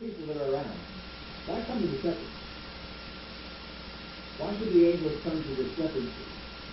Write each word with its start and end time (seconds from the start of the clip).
people 0.00 0.26
that 0.26 0.38
are 0.38 0.52
around. 0.54 0.78
Why 1.46 1.62
come 1.66 1.80
to 1.80 1.86
the 1.86 1.98
shepherds? 1.98 2.34
Why 4.38 4.54
should 4.58 4.72
the 4.72 4.84
angels 4.86 5.18
come 5.24 5.42
to 5.42 5.52
the 5.58 5.66
shepherds? 5.74 6.12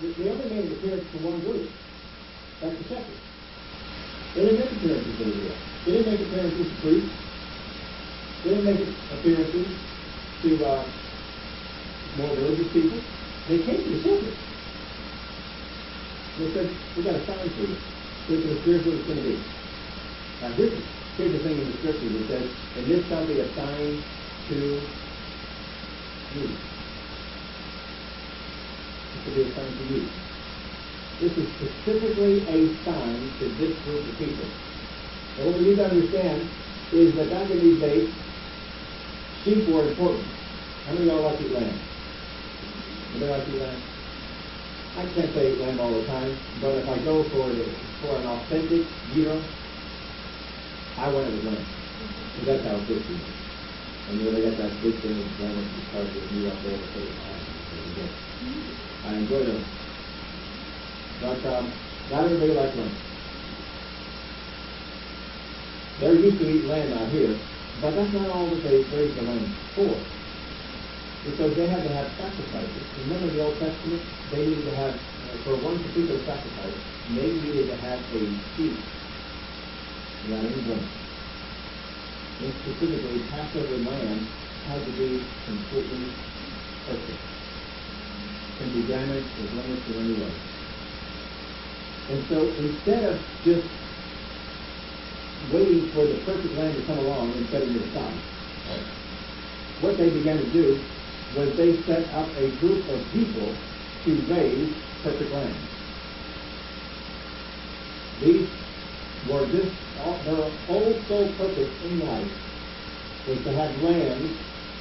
They 0.02 0.30
only 0.30 0.50
made 0.50 0.66
an 0.66 0.74
appearance 0.78 1.06
for 1.12 1.18
one 1.26 1.40
group. 1.42 1.70
That's 2.62 2.78
the 2.78 2.84
shepherds. 2.84 3.24
They 4.36 4.42
didn't 4.46 4.60
make 4.60 4.72
appearances 4.78 5.22
over 5.22 5.40
there. 5.42 5.58
They 5.86 5.92
didn't 5.92 6.12
make 6.12 6.22
appearances 6.28 6.68
to 6.70 6.76
priests. 6.82 7.16
They 8.44 8.50
didn't 8.50 8.66
make 8.66 8.82
appearances 9.18 9.68
to 10.44 10.50
uh, 10.66 10.84
more 12.18 12.30
religious 12.36 12.70
people. 12.74 13.02
They 13.48 13.60
came 13.64 13.82
to 13.82 13.90
the 13.90 14.02
shepherds. 14.04 14.38
They 16.38 16.54
said, 16.54 16.70
we've 16.96 17.06
got 17.06 17.16
a 17.16 17.26
sign 17.26 17.48
you. 17.48 17.78
Here's 18.28 18.46
what, 18.46 18.58
here's 18.66 18.86
what 18.86 18.96
it's 18.96 19.08
going 19.08 19.18
to 19.18 19.24
be. 19.24 19.40
Now, 20.42 20.50
this 20.58 20.74
is, 20.74 20.84
here's 21.18 21.32
the 21.32 21.40
thing 21.40 21.58
in 21.58 21.72
the 21.72 21.78
scripture 21.80 22.10
that 22.10 22.28
says, 22.28 22.50
and 22.76 22.88
this 22.88 23.08
shall 23.08 23.26
be 23.26 23.40
a 23.40 23.48
sign 23.56 24.04
to 24.50 24.56
you. 26.36 26.48
This 29.14 29.22
will 29.24 29.36
be 29.36 29.44
a 29.44 29.56
sign 29.56 29.72
to 29.78 29.84
you. 29.96 30.04
This 31.22 31.32
is 31.40 31.48
specifically 31.56 32.44
a 32.52 32.68
sign 32.84 33.32
to 33.40 33.46
this 33.56 33.72
group 33.84 34.04
of 34.04 34.18
people. 34.20 34.48
And 35.40 35.48
what 35.48 35.60
we 35.60 35.66
need 35.72 35.78
to 35.78 35.86
understand 35.86 36.50
is 36.92 37.16
that 37.16 37.30
back 37.30 37.50
in 37.50 37.60
these 37.60 37.80
days, 37.80 38.12
sheep 39.44 39.68
were 39.70 39.88
important. 39.88 40.28
How 40.86 40.94
many 40.94 41.08
of 41.08 41.16
y'all 41.16 41.24
like 41.24 41.40
to 41.40 41.46
eat 41.46 41.54
lamb? 41.54 41.80
Anybody 43.16 43.32
like 43.32 43.46
to 43.46 43.56
eat 43.56 43.62
lamb? 43.62 43.82
I 44.98 45.04
can't 45.16 45.34
say 45.34 45.56
lamb 45.56 45.80
all 45.80 45.92
the 45.96 46.08
time, 46.08 46.38
but 46.62 46.76
if 46.76 46.88
I 46.88 46.98
go 47.04 47.24
for 47.32 47.48
the, 47.50 47.66
for 48.02 48.16
an 48.18 48.28
authentic 48.28 48.84
gyro, 49.14 49.42
I 50.98 51.08
it 51.08 51.12
with 51.12 51.46
lamb. 51.46 51.66
Because 52.36 52.48
that's 52.48 52.64
how 52.68 52.78
good 52.88 53.04
it 53.04 53.12
is. 53.12 53.20
And 54.08 54.24
know, 54.24 54.32
they 54.32 54.42
got 54.48 54.58
that 54.58 54.82
big 54.82 55.02
thing 55.02 55.18
of 55.18 55.40
lamb 55.42 55.58
and 55.58 55.84
start 55.90 56.08
with 56.14 56.32
meat 56.32 56.48
up 56.48 56.64
there. 56.64 56.80
So 56.94 57.02
I 59.04 59.14
enjoy 59.14 59.44
them. 59.44 59.66
But 61.20 61.46
um, 61.46 61.74
not 62.12 62.26
everybody 62.26 62.54
likes 62.54 62.76
lamb. 62.78 62.96
They're 66.00 66.16
used 66.20 66.40
to 66.40 66.50
eat 66.50 66.66
lamb 66.66 66.94
out 66.94 67.12
here, 67.12 67.40
but 67.82 67.96
that's 67.96 68.14
not 68.14 68.30
all 68.30 68.50
that 68.52 68.64
they 68.64 68.84
raise 68.96 69.16
the 69.16 69.24
lamb 69.24 69.56
for. 69.76 70.00
Because 71.26 71.56
they 71.58 71.68
had 71.68 71.84
to 71.84 71.90
have 71.90 72.12
sacrifices. 72.18 72.84
Remember 73.00 73.32
the 73.32 73.42
Old 73.42 73.60
Testament? 73.60 74.02
They 74.30 74.46
needed 74.46 74.66
to 74.70 74.76
have, 74.76 74.94
uh, 74.94 75.44
for 75.44 75.56
one 75.56 75.84
particular 75.84 76.24
sacrifice, 76.26 76.78
they 77.10 77.34
needed 77.34 77.68
to 77.68 77.78
have 77.78 78.00
a 78.14 78.22
sheep 78.56 78.78
without 80.28 80.46
England. 80.46 80.88
And 82.42 82.54
specifically, 82.62 83.22
Passover 83.30 83.78
lamb 83.78 84.28
had 84.68 84.86
to 84.86 84.92
be 84.92 85.24
completely 85.46 86.12
perfect. 86.88 87.20
Can 88.58 88.74
be 88.74 88.88
damaged 88.88 89.28
or 89.40 89.48
blemished 89.54 89.88
in 89.90 89.96
any 90.04 90.14
way. 90.22 90.34
And 92.10 92.26
so 92.30 92.48
instead 92.60 93.04
of 93.06 93.20
just 93.44 93.68
waiting 95.52 95.90
for 95.92 96.06
the 96.06 96.18
perfect 96.26 96.54
lamb 96.56 96.76
to 96.76 96.82
come 96.84 97.00
along 97.00 97.32
and 97.34 97.50
setting 97.50 97.76
it 97.76 97.82
aside, 97.82 98.20
what 99.82 99.98
they 99.98 100.10
began 100.10 100.38
to 100.38 100.52
do 100.52 100.80
was 101.36 101.56
they 101.58 101.82
set 101.84 102.08
up 102.14 102.28
a 102.38 102.50
group 102.60 102.88
of 102.90 103.00
people 103.12 103.54
to 104.06 104.22
raise 104.30 104.74
perfect 105.04 105.32
lambs. 105.32 105.56
These 108.22 108.48
were 109.28 109.46
just 109.48 109.74
their 110.26 110.36
whole 110.68 110.94
sole 111.08 111.34
purpose 111.38 111.72
in 111.84 112.00
life 112.00 112.30
was 113.28 113.42
to 113.44 113.52
have 113.54 113.82
lambs 113.82 114.30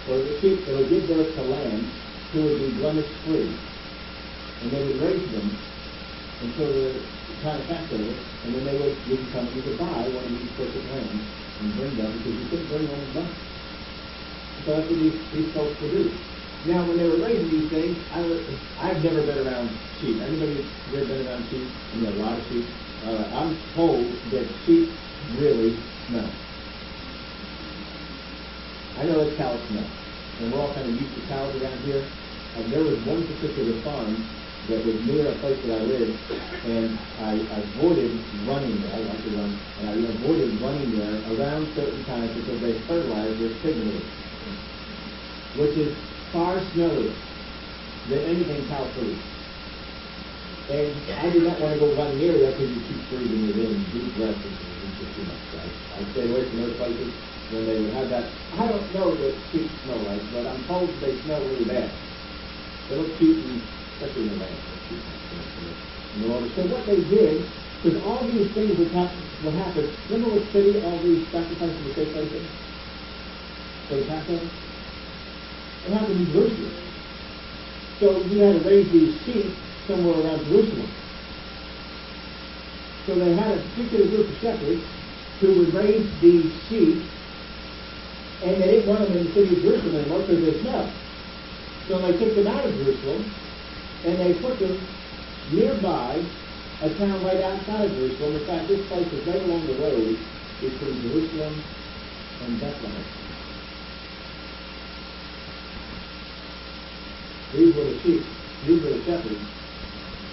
or 0.08 0.18
the 0.18 0.38
sheep 0.40 0.66
that 0.66 0.76
would 0.76 0.90
give 0.90 1.08
birth 1.08 1.34
to 1.34 1.42
lambs 1.42 1.88
who 2.32 2.42
would 2.42 2.60
be 2.60 2.70
blemish 2.80 3.08
free. 3.24 3.48
And 4.60 4.68
they 4.72 4.82
would 4.84 5.00
raise 5.00 5.30
them 5.32 5.48
until 6.40 6.68
the 6.72 6.92
time 7.42 7.60
of 7.60 7.68
Passover, 7.68 8.12
and 8.44 8.54
then 8.54 8.64
they 8.64 8.76
would 8.76 8.96
you 9.06 9.16
come 9.32 9.48
could 9.48 9.78
buy 9.78 10.04
one 10.12 10.24
of 10.24 10.32
these 10.32 10.52
perfect 10.56 10.84
lambs 10.92 11.24
and 11.60 11.76
bring 11.76 11.96
them 11.96 12.12
because 12.18 12.34
you 12.36 12.46
couldn't 12.50 12.68
bring 12.68 12.88
one 12.88 13.12
money. 13.14 13.34
So 14.64 14.76
that's 14.76 14.88
what 14.88 14.98
these, 15.00 15.18
these 15.32 15.52
folks 15.54 15.80
do. 15.80 16.12
Now, 16.64 16.86
when 16.88 16.96
they 16.96 17.04
were 17.04 17.20
raising 17.20 17.50
these 17.50 17.68
things, 17.70 17.96
I, 18.10 18.24
I've 18.80 19.02
never 19.04 19.20
been 19.22 19.38
around 19.38 19.76
sheep. 20.00 20.16
Anybody 20.22 20.64
ever 20.96 21.04
been 21.04 21.26
around 21.26 21.44
sheep? 21.50 21.68
I 21.92 21.96
mean, 21.96 22.08
a 22.08 22.16
lot 22.16 22.38
of 22.40 22.44
sheep. 22.48 22.83
Uh, 23.04 23.28
I'm 23.34 23.60
told 23.74 24.00
that 24.32 24.48
sheep 24.64 24.88
really 25.36 25.76
smell. 26.08 26.30
I 28.96 29.04
know 29.04 29.20
it's 29.20 29.36
cow 29.36 29.60
smell, 29.68 29.84
and 30.40 30.50
we're 30.50 30.58
all 30.58 30.72
kind 30.72 30.88
of 30.88 31.00
used 31.00 31.14
to 31.14 31.20
cows 31.28 31.54
around 31.60 31.84
here. 31.84 32.08
And 32.56 32.72
there 32.72 32.82
was 32.82 32.96
one 33.00 33.26
particular 33.26 33.82
farm 33.82 34.24
that 34.68 34.80
was 34.86 34.94
near 35.04 35.28
a 35.28 35.34
place 35.44 35.58
that 35.66 35.74
I 35.76 35.82
lived, 35.82 36.16
and 36.64 36.96
I 37.20 37.32
avoided 37.60 38.16
running 38.46 38.80
there. 38.80 38.94
I 38.94 38.98
like 39.04 39.22
to 39.24 39.30
run, 39.36 39.60
and 39.80 39.88
I 39.90 39.92
avoided 40.08 40.48
running 40.62 40.96
there 40.96 41.20
around 41.34 41.74
certain 41.74 42.04
times 42.06 42.30
because 42.40 42.60
they 42.62 42.80
fertilize 42.86 43.36
their 43.38 43.52
pig 43.60 43.76
manure, 43.76 44.00
which 45.60 45.76
is 45.76 45.92
far 46.32 46.60
smellier 46.72 47.12
than 48.08 48.20
anything 48.20 48.66
cow 48.68 48.88
food. 48.94 49.33
And 50.70 50.96
I 51.12 51.28
did 51.28 51.42
not 51.44 51.60
want 51.60 51.74
to 51.74 51.78
go 51.78 51.92
run 51.92 52.16
near 52.16 52.40
that 52.40 52.56
because 52.56 52.72
you 52.72 52.80
keep 52.88 53.00
breathing 53.12 53.52
it 53.52 53.58
in 53.60 53.84
deep 53.92 54.16
breaths. 54.16 54.40
It's 54.40 54.96
just 54.96 55.12
too 55.12 55.24
much. 55.28 55.44
I, 55.60 56.00
I 56.00 56.12
stayed 56.12 56.30
away 56.32 56.48
from 56.48 56.56
those 56.64 56.76
places 56.80 57.12
when 57.52 57.68
they 57.68 57.76
would 57.84 57.92
have 57.92 58.08
that. 58.08 58.32
I 58.56 58.64
don't 58.72 58.88
know 58.96 59.12
what 59.12 59.36
sheep 59.52 59.68
smell 59.84 60.00
like, 60.08 60.24
but 60.32 60.48
I'm 60.48 60.64
told 60.64 61.00
they 61.04 61.20
smell 61.20 61.44
really 61.44 61.68
bad. 61.68 61.92
They 62.88 62.96
look 62.96 63.12
cute, 63.18 63.44
and 63.44 63.60
especially 63.92 64.24
in 64.24 64.38
the 64.38 64.40
land. 64.40 64.56
Order. 66.24 66.48
So 66.56 66.62
what 66.64 66.86
they 66.86 67.04
did 67.12 67.44
was 67.84 68.00
all 68.00 68.24
these 68.24 68.48
things 68.54 68.72
would 68.78 68.92
happen. 68.96 69.20
Would 69.44 69.54
happen. 69.60 69.92
Remember 70.08 70.40
what 70.40 70.48
city 70.56 70.80
all 70.80 71.02
these 71.04 71.28
sacrifices 71.28 71.76
would 71.84 71.96
take 71.96 72.14
place 72.16 72.32
in? 72.32 72.48
For 73.88 74.00
the 74.00 74.08
Passover? 74.08 74.48
It 75.84 75.92
happened 75.92 76.24
in 76.24 76.32
Jerusalem. 76.32 76.72
So 78.00 78.24
you 78.32 78.40
had 78.40 78.62
to 78.62 78.68
raise 78.68 78.88
these 78.90 79.12
sheep 79.28 79.73
somewhere 79.86 80.20
around 80.20 80.44
Jerusalem. 80.46 80.90
So 83.06 83.14
they 83.16 83.34
had 83.34 83.58
a 83.58 83.62
particular 83.62 84.06
group 84.08 84.30
of 84.30 84.36
shepherds 84.38 84.82
who 85.40 85.58
would 85.58 85.74
raise 85.74 86.08
these 86.20 86.50
sheep, 86.68 87.04
and 88.42 88.62
they 88.62 88.80
didn't 88.80 88.88
want 88.88 89.00
them 89.08 89.16
in 89.16 89.24
the 89.26 89.32
city 89.32 89.56
of 89.56 89.62
Jerusalem 89.62 89.96
anymore 89.96 90.20
because 90.20 90.40
they 90.40 90.60
smelled. 90.60 90.92
So 91.88 91.98
they 92.00 92.16
took 92.16 92.34
them 92.34 92.46
out 92.46 92.64
of 92.64 92.74
Jerusalem, 92.74 93.30
and 94.04 94.18
they 94.20 94.40
put 94.40 94.58
them 94.58 94.80
nearby 95.52 96.24
a 96.80 96.94
town 96.96 97.22
right 97.24 97.42
outside 97.42 97.84
of 97.84 97.92
Jerusalem. 97.92 98.36
In 98.36 98.46
fact, 98.46 98.68
this 98.68 98.86
place 98.88 99.06
is 99.12 99.26
right 99.26 99.42
along 99.42 99.66
the 99.66 99.74
road 99.74 100.18
between 100.60 101.02
Jerusalem 101.02 101.62
and 102.42 102.60
Bethlehem. 102.60 103.04
These 107.52 107.76
were 107.76 107.84
the 107.84 108.00
sheep. 108.00 108.22
These 108.66 108.82
were 108.82 108.90
the 108.90 109.04
shepherds 109.04 109.53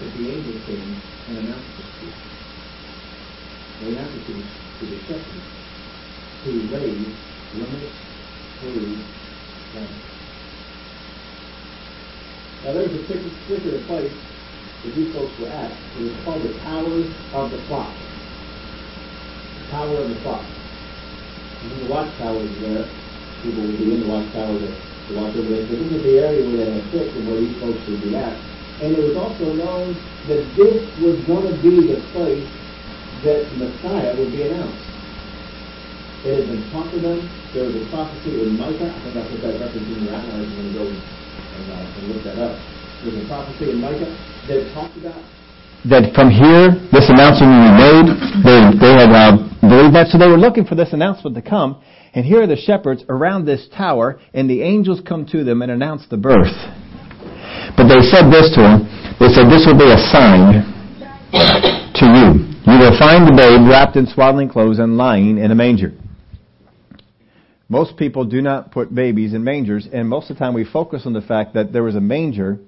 that 0.02 0.18
the 0.18 0.30
angel 0.30 0.60
came 0.66 1.00
and 1.28 1.46
to. 1.46 1.54
They 3.80 3.88
announced 3.94 4.16
it 4.16 4.26
to, 4.26 4.34
to 4.34 4.86
the 4.86 4.98
shepherds 5.06 5.46
who 6.44 6.50
raised 6.74 7.16
limited 7.54 7.92
free 8.60 8.98
lambs. 9.74 10.02
Now 12.64 12.72
there's 12.72 12.94
a 12.94 12.98
particular 12.98 13.82
place 13.86 14.12
that 14.84 14.94
these 14.94 15.14
folks 15.14 15.38
were 15.38 15.48
at. 15.48 15.70
It 15.70 16.02
was 16.02 16.24
called 16.24 16.42
the 16.42 16.54
Tower 16.58 16.98
of 17.34 17.50
the 17.50 17.58
Flock. 17.68 17.94
The 19.58 19.70
Tower 19.70 19.96
of 19.98 20.08
the 20.08 20.16
Flock. 20.22 20.44
And 21.62 21.70
when 21.70 21.84
the 21.84 21.90
watchtowers 21.90 22.50
there, 22.60 22.88
people 23.42 23.62
would 23.62 23.78
be 23.78 23.94
in 23.94 24.00
the 24.00 24.08
watchtower 24.08 24.58
to, 24.58 24.66
to 24.66 25.14
watch 25.14 25.36
over 25.36 25.48
this. 25.48 25.68
But 25.70 25.78
this 25.78 25.92
is 25.92 26.02
the 26.02 26.18
area 26.18 26.46
where 26.46 26.66
they 26.66 26.80
had 26.80 26.90
fixed 26.90 27.16
and 27.16 27.28
where 27.28 27.40
these 27.40 27.60
folks 27.60 27.86
would 27.86 28.02
be 28.02 28.16
at. 28.16 28.51
And 28.82 28.98
it 28.98 29.02
was 29.06 29.14
also 29.14 29.54
known 29.54 29.94
that 30.26 30.42
this 30.58 30.82
was 30.98 31.14
going 31.30 31.46
to 31.46 31.56
be 31.62 31.86
the 31.86 32.02
place 32.10 32.42
that 33.22 33.46
Messiah 33.54 34.10
would 34.18 34.34
be 34.34 34.42
announced. 34.50 34.82
It 36.26 36.42
had 36.42 36.46
been 36.50 36.66
talked 36.74 36.90
to 36.94 36.98
them. 36.98 37.22
There 37.54 37.62
was 37.62 37.78
a 37.78 37.86
prophecy 37.94 38.42
in 38.42 38.58
Micah. 38.58 38.90
I 38.90 38.98
think 39.06 39.14
I 39.14 39.22
put 39.30 39.40
that 39.46 39.54
reference 39.62 39.86
in 39.86 40.02
if 40.02 40.10
you 40.10 40.10
want 40.10 40.66
to 40.66 40.74
go 40.74 40.86
and, 40.90 41.64
uh, 41.70 41.96
and 41.98 42.02
look 42.10 42.22
that 42.26 42.38
up. 42.42 42.58
There's 43.06 43.22
a 43.22 43.26
prophecy 43.30 43.70
in 43.70 43.78
Micah 43.78 44.10
that 44.50 44.60
talked 44.74 44.98
about 44.98 45.22
that 45.84 46.14
from 46.14 46.30
here 46.30 46.78
this 46.94 47.10
announcement 47.10 47.50
will 47.50 47.66
be 47.66 47.74
made. 47.74 48.06
They, 48.46 48.60
they 48.78 48.94
had 48.94 49.10
uh, 49.10 49.34
believed 49.60 49.94
that, 49.94 50.06
so 50.10 50.18
they 50.18 50.28
were 50.28 50.38
looking 50.38 50.64
for 50.64 50.74
this 50.74 50.92
announcement 50.92 51.34
to 51.34 51.42
come. 51.42 51.82
And 52.14 52.24
here 52.24 52.42
are 52.42 52.46
the 52.46 52.56
shepherds 52.56 53.04
around 53.08 53.46
this 53.46 53.68
tower, 53.74 54.20
and 54.34 54.48
the 54.48 54.62
angels 54.62 55.00
come 55.00 55.26
to 55.26 55.44
them 55.44 55.62
and 55.62 55.72
announce 55.72 56.06
the 56.08 56.18
birth. 56.18 56.54
But 57.76 57.88
they 57.88 58.00
said 58.02 58.30
this 58.30 58.52
to 58.54 58.60
him. 58.60 58.78
They 59.18 59.28
said, 59.28 59.48
This 59.48 59.66
will 59.66 59.78
be 59.78 59.90
a 59.90 59.98
sign 60.10 60.62
to 61.32 62.04
you. 62.06 62.52
You 62.66 62.78
will 62.78 62.98
find 62.98 63.26
the 63.26 63.34
babe 63.36 63.68
wrapped 63.68 63.96
in 63.96 64.06
swaddling 64.06 64.48
clothes 64.48 64.78
and 64.78 64.96
lying 64.96 65.38
in 65.38 65.50
a 65.50 65.54
manger. 65.54 65.92
Most 67.68 67.96
people 67.96 68.24
do 68.24 68.42
not 68.42 68.70
put 68.70 68.94
babies 68.94 69.32
in 69.32 69.44
mangers, 69.44 69.88
and 69.90 70.08
most 70.08 70.30
of 70.30 70.36
the 70.36 70.44
time 70.44 70.52
we 70.52 70.64
focus 70.64 71.02
on 71.06 71.14
the 71.14 71.22
fact 71.22 71.54
that 71.54 71.72
there 71.72 71.82
was 71.82 71.96
a 71.96 72.00
manger, 72.00 72.58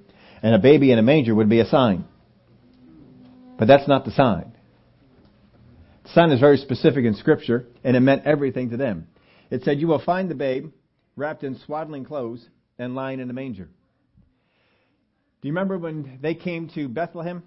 and 0.41 0.55
a 0.55 0.59
baby 0.59 0.91
in 0.91 0.97
a 0.97 1.03
manger 1.03 1.35
would 1.35 1.49
be 1.49 1.59
a 1.59 1.65
sign. 1.65 2.05
But 3.59 3.67
that's 3.67 3.87
not 3.87 4.03
the 4.03 4.11
sign. 4.11 4.51
The 6.03 6.09
sign 6.09 6.31
is 6.31 6.39
very 6.39 6.57
specific 6.57 7.05
in 7.05 7.13
Scripture, 7.15 7.67
and 7.83 7.95
it 7.95 7.99
meant 7.99 8.25
everything 8.25 8.71
to 8.71 8.77
them. 8.77 9.07
It 9.51 9.63
said, 9.63 9.79
You 9.79 9.87
will 9.87 10.03
find 10.03 10.29
the 10.29 10.35
babe 10.35 10.71
wrapped 11.15 11.43
in 11.43 11.57
swaddling 11.65 12.03
clothes 12.03 12.45
and 12.77 12.95
lying 12.95 13.19
in 13.19 13.29
a 13.29 13.33
manger. 13.33 13.69
Do 15.41 15.47
you 15.47 15.53
remember 15.53 15.77
when 15.77 16.19
they 16.21 16.35
came 16.35 16.69
to 16.69 16.87
Bethlehem? 16.87 17.43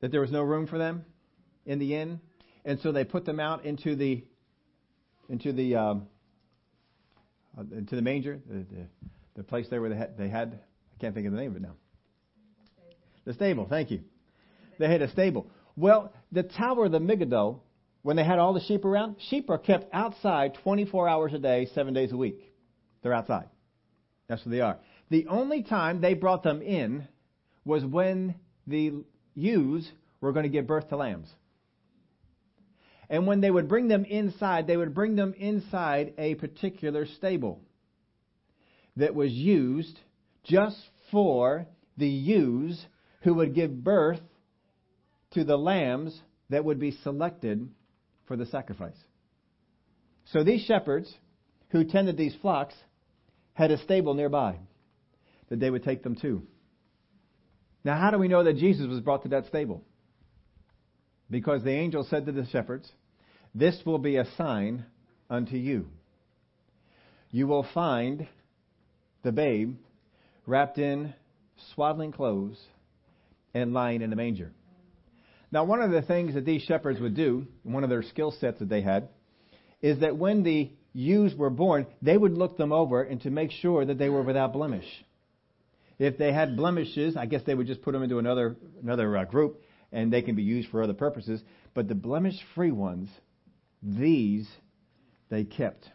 That 0.00 0.10
there 0.10 0.20
was 0.20 0.30
no 0.30 0.42
room 0.42 0.66
for 0.66 0.78
them 0.78 1.04
in 1.64 1.78
the 1.78 1.94
inn? 1.94 2.20
And 2.64 2.78
so 2.80 2.92
they 2.92 3.04
put 3.04 3.24
them 3.24 3.40
out 3.40 3.64
into 3.64 3.96
the 3.96 4.24
into 5.28 5.52
the 5.52 5.76
um, 5.76 6.06
uh, 7.56 7.62
into 7.76 7.96
the 7.96 8.02
manger, 8.02 8.40
the, 8.46 8.58
the, 8.58 8.86
the 9.36 9.42
place 9.42 9.66
there 9.70 9.80
where 9.80 9.90
they 9.90 9.96
had, 9.96 10.18
they 10.18 10.28
had 10.28 10.60
I 10.94 11.00
can't 11.00 11.14
think 11.14 11.26
of 11.26 11.32
the 11.32 11.38
name 11.38 11.52
of 11.52 11.56
it 11.56 11.62
now. 11.62 11.74
The 13.24 13.34
stable. 13.34 13.66
Thank 13.68 13.90
you. 13.90 14.00
They 14.78 14.88
had 14.88 15.02
a 15.02 15.10
stable. 15.10 15.46
Well, 15.76 16.12
the 16.30 16.42
tower 16.42 16.86
of 16.86 16.92
the 16.92 17.00
Megiddo, 17.00 17.62
when 18.02 18.16
they 18.16 18.24
had 18.24 18.38
all 18.38 18.52
the 18.52 18.60
sheep 18.60 18.84
around, 18.84 19.16
sheep 19.28 19.50
are 19.50 19.58
kept 19.58 19.92
outside 19.92 20.54
24 20.62 21.08
hours 21.08 21.32
a 21.32 21.38
day, 21.38 21.68
seven 21.74 21.94
days 21.94 22.12
a 22.12 22.16
week. 22.16 22.52
They're 23.02 23.14
outside. 23.14 23.48
That's 24.28 24.44
where 24.44 24.54
they 24.54 24.60
are. 24.60 24.78
The 25.10 25.26
only 25.28 25.62
time 25.62 26.00
they 26.00 26.14
brought 26.14 26.42
them 26.42 26.62
in 26.62 27.06
was 27.64 27.84
when 27.84 28.34
the 28.66 29.04
ewes 29.34 29.90
were 30.20 30.32
going 30.32 30.44
to 30.44 30.48
give 30.48 30.66
birth 30.66 30.88
to 30.88 30.96
lambs. 30.96 31.28
And 33.10 33.26
when 33.26 33.40
they 33.40 33.50
would 33.50 33.68
bring 33.68 33.88
them 33.88 34.04
inside, 34.04 34.66
they 34.66 34.76
would 34.76 34.94
bring 34.94 35.16
them 35.16 35.34
inside 35.34 36.14
a 36.16 36.34
particular 36.36 37.06
stable 37.06 37.60
that 38.96 39.14
was 39.14 39.30
used 39.30 39.98
just 40.42 40.78
for 41.10 41.66
the 41.96 42.08
ewes 42.08 42.86
who 43.22 43.34
would 43.34 43.54
give 43.54 43.84
birth 43.84 44.20
to 45.32 45.44
the 45.44 45.56
lambs 45.56 46.18
that 46.48 46.64
would 46.64 46.78
be 46.78 46.92
selected 47.02 47.68
for 48.26 48.36
the 48.36 48.46
sacrifice. 48.46 48.96
So 50.26 50.42
these 50.42 50.62
shepherds 50.62 51.12
who 51.70 51.84
tended 51.84 52.16
these 52.16 52.34
flocks 52.40 52.74
had 53.52 53.70
a 53.70 53.78
stable 53.78 54.14
nearby 54.14 54.58
that 55.48 55.60
they 55.60 55.70
would 55.70 55.84
take 55.84 56.02
them 56.02 56.16
to. 56.16 56.42
Now, 57.84 57.98
how 57.98 58.10
do 58.10 58.18
we 58.18 58.28
know 58.28 58.42
that 58.44 58.56
Jesus 58.56 58.86
was 58.86 59.00
brought 59.00 59.22
to 59.24 59.28
that 59.30 59.46
stable? 59.46 59.82
Because 61.30 61.62
the 61.62 61.70
angel 61.70 62.06
said 62.08 62.26
to 62.26 62.32
the 62.32 62.46
shepherds, 62.46 62.90
This 63.54 63.80
will 63.84 63.98
be 63.98 64.16
a 64.16 64.26
sign 64.36 64.86
unto 65.28 65.56
you. 65.56 65.86
You 67.30 67.46
will 67.46 67.66
find 67.74 68.26
the 69.22 69.32
babe 69.32 69.76
wrapped 70.46 70.78
in 70.78 71.14
swaddling 71.74 72.12
clothes 72.12 72.58
and 73.54 73.72
lying 73.72 74.02
in 74.02 74.12
a 74.12 74.16
manger. 74.16 74.52
Now, 75.50 75.64
one 75.64 75.80
of 75.80 75.90
the 75.90 76.02
things 76.02 76.34
that 76.34 76.44
these 76.44 76.62
shepherds 76.62 77.00
would 77.00 77.14
do, 77.14 77.46
one 77.62 77.84
of 77.84 77.90
their 77.90 78.02
skill 78.02 78.32
sets 78.32 78.58
that 78.58 78.68
they 78.68 78.82
had, 78.82 79.08
is 79.82 80.00
that 80.00 80.16
when 80.16 80.42
the 80.42 80.70
ewes 80.92 81.34
were 81.34 81.50
born, 81.50 81.86
they 82.02 82.16
would 82.16 82.32
look 82.32 82.56
them 82.56 82.72
over 82.72 83.02
and 83.02 83.20
to 83.22 83.30
make 83.30 83.50
sure 83.50 83.84
that 83.84 83.98
they 83.98 84.08
were 84.08 84.22
without 84.22 84.52
blemish. 84.52 84.86
If 85.98 86.18
they 86.18 86.32
had 86.32 86.56
blemishes, 86.56 87.16
I 87.16 87.26
guess 87.26 87.42
they 87.46 87.54
would 87.54 87.66
just 87.66 87.82
put 87.82 87.92
them 87.92 88.02
into 88.02 88.18
another 88.18 88.56
another 88.82 89.16
uh, 89.16 89.24
group, 89.24 89.62
and 89.92 90.12
they 90.12 90.22
can 90.22 90.34
be 90.34 90.42
used 90.42 90.68
for 90.70 90.82
other 90.82 90.94
purposes. 90.94 91.42
But 91.72 91.88
the 91.88 91.94
blemish-free 91.94 92.72
ones, 92.72 93.08
these 93.82 94.48
they 95.28 95.44
kept, 95.44 95.88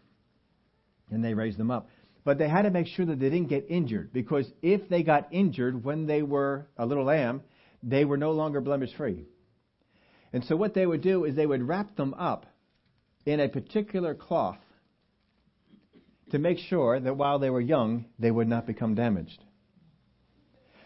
and 1.11 1.23
they 1.23 1.33
raised 1.33 1.57
them 1.57 1.71
up. 1.71 1.89
But 2.23 2.37
they 2.37 2.49
had 2.49 2.63
to 2.63 2.71
make 2.71 2.87
sure 2.87 3.05
that 3.05 3.19
they 3.19 3.29
didn't 3.29 3.49
get 3.49 3.67
injured, 3.69 4.11
because 4.13 4.49
if 4.61 4.87
they 4.89 5.03
got 5.03 5.33
injured 5.33 5.83
when 5.83 6.05
they 6.05 6.21
were 6.21 6.67
a 6.77 6.85
little 6.85 7.05
lamb, 7.05 7.41
they 7.81 8.05
were 8.05 8.17
no 8.17 8.31
longer 8.31 8.61
blemish-free. 8.61 9.25
And 10.31 10.43
so 10.45 10.55
what 10.55 10.73
they 10.73 10.85
would 10.85 11.01
do 11.01 11.25
is 11.25 11.35
they 11.35 11.45
would 11.45 11.67
wrap 11.67 11.95
them 11.95 12.13
up 12.13 12.45
in 13.25 13.39
a 13.39 13.49
particular 13.49 14.13
cloth 14.13 14.59
to 16.31 16.39
make 16.39 16.59
sure 16.59 16.99
that 16.99 17.17
while 17.17 17.39
they 17.39 17.49
were 17.49 17.61
young, 17.61 18.05
they 18.19 18.29
would 18.29 18.47
not 18.47 18.67
become 18.67 18.95
damaged. 18.95 19.43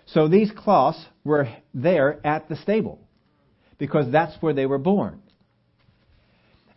So 0.07 0.27
these 0.27 0.51
cloths 0.51 1.03
were 1.23 1.47
there 1.73 2.25
at 2.25 2.50
the 2.50 2.55
stable 2.57 3.00
because 3.77 4.11
that's 4.11 4.41
where 4.41 4.53
they 4.53 4.65
were 4.65 4.77
born. 4.77 5.21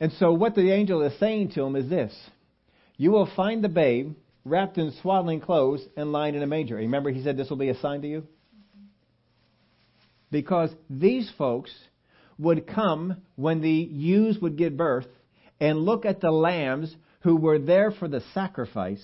And 0.00 0.12
so 0.12 0.32
what 0.32 0.54
the 0.54 0.70
angel 0.72 1.02
is 1.02 1.18
saying 1.18 1.52
to 1.52 1.62
him 1.62 1.76
is 1.76 1.88
this 1.88 2.14
You 2.96 3.10
will 3.10 3.28
find 3.34 3.62
the 3.62 3.68
babe 3.68 4.14
wrapped 4.44 4.78
in 4.78 4.92
swaddling 5.02 5.40
clothes 5.40 5.84
and 5.96 6.12
lying 6.12 6.34
in 6.34 6.42
a 6.42 6.46
manger. 6.46 6.76
Remember, 6.76 7.10
he 7.10 7.22
said 7.22 7.36
this 7.36 7.50
will 7.50 7.56
be 7.56 7.68
a 7.68 7.80
sign 7.80 8.02
to 8.02 8.08
you? 8.08 8.26
Because 10.30 10.70
these 10.88 11.30
folks 11.36 11.72
would 12.38 12.66
come 12.66 13.22
when 13.34 13.60
the 13.60 13.70
ewes 13.70 14.38
would 14.40 14.56
give 14.56 14.76
birth 14.76 15.06
and 15.60 15.78
look 15.78 16.04
at 16.04 16.20
the 16.20 16.30
lambs 16.30 16.94
who 17.20 17.36
were 17.36 17.58
there 17.58 17.90
for 17.90 18.08
the 18.08 18.22
sacrifice 18.34 19.02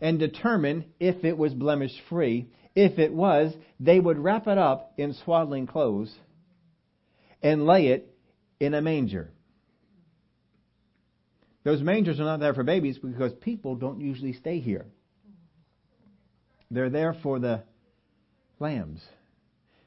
and 0.00 0.18
determine 0.18 0.84
if 1.00 1.24
it 1.24 1.38
was 1.38 1.54
blemish 1.54 1.92
free 2.08 2.48
if 2.78 3.00
it 3.00 3.12
was, 3.12 3.52
they 3.80 3.98
would 3.98 4.18
wrap 4.18 4.46
it 4.46 4.56
up 4.56 4.92
in 4.96 5.12
swaddling 5.24 5.66
clothes 5.66 6.14
and 7.42 7.66
lay 7.66 7.88
it 7.88 8.14
in 8.60 8.72
a 8.72 8.80
manger. 8.80 9.32
Those 11.64 11.82
mangers 11.82 12.20
are 12.20 12.24
not 12.24 12.38
there 12.38 12.54
for 12.54 12.62
babies 12.62 12.96
because 12.96 13.32
people 13.40 13.74
don't 13.74 14.00
usually 14.00 14.32
stay 14.32 14.60
here. 14.60 14.86
They're 16.70 16.88
there 16.88 17.16
for 17.20 17.40
the 17.40 17.64
lambs 18.60 19.02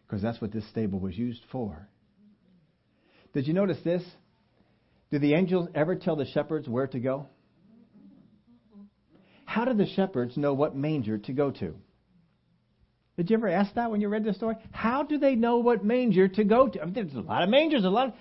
because 0.06 0.22
that's 0.22 0.42
what 0.42 0.52
this 0.52 0.68
stable 0.68 1.00
was 1.00 1.18
used 1.18 1.44
for. 1.50 1.88
Did 3.34 3.48
you 3.48 3.54
notice 3.54 3.80
this? 3.86 4.04
Did 5.12 5.22
the 5.22 5.34
angels 5.34 5.70
ever 5.74 5.96
tell 5.96 6.18
the 6.18 6.26
shepherds 6.26 6.68
where 6.68 6.88
to 6.88 7.00
go? 7.00 7.28
How 9.46 9.64
did 9.64 9.78
the 9.78 9.88
shepherds 9.88 10.36
know 10.36 10.54
what 10.54 10.76
manger 10.76 11.18
to 11.20 11.32
go 11.32 11.52
to? 11.52 11.76
Did 13.18 13.30
you 13.30 13.38
ever 13.38 13.50
ask 13.50 13.74
that 13.76 13.92
when 13.92 14.02
you 14.02 14.08
read 14.08 14.24
the 14.24 14.34
story? 14.34 14.56
How 14.72 15.04
do 15.04 15.18
they 15.18 15.36
know 15.36 15.58
what 15.58 15.84
manger 15.84 16.28
to 16.30 16.44
go 16.44 16.68
to? 16.68 16.82
I 16.82 16.86
mean, 16.86 16.94
there's 16.94 17.14
a 17.14 17.20
lot 17.20 17.44
of 17.44 17.50
mangers, 17.50 17.84
a 17.84 17.90
lot 17.90 18.08
of 18.08 18.14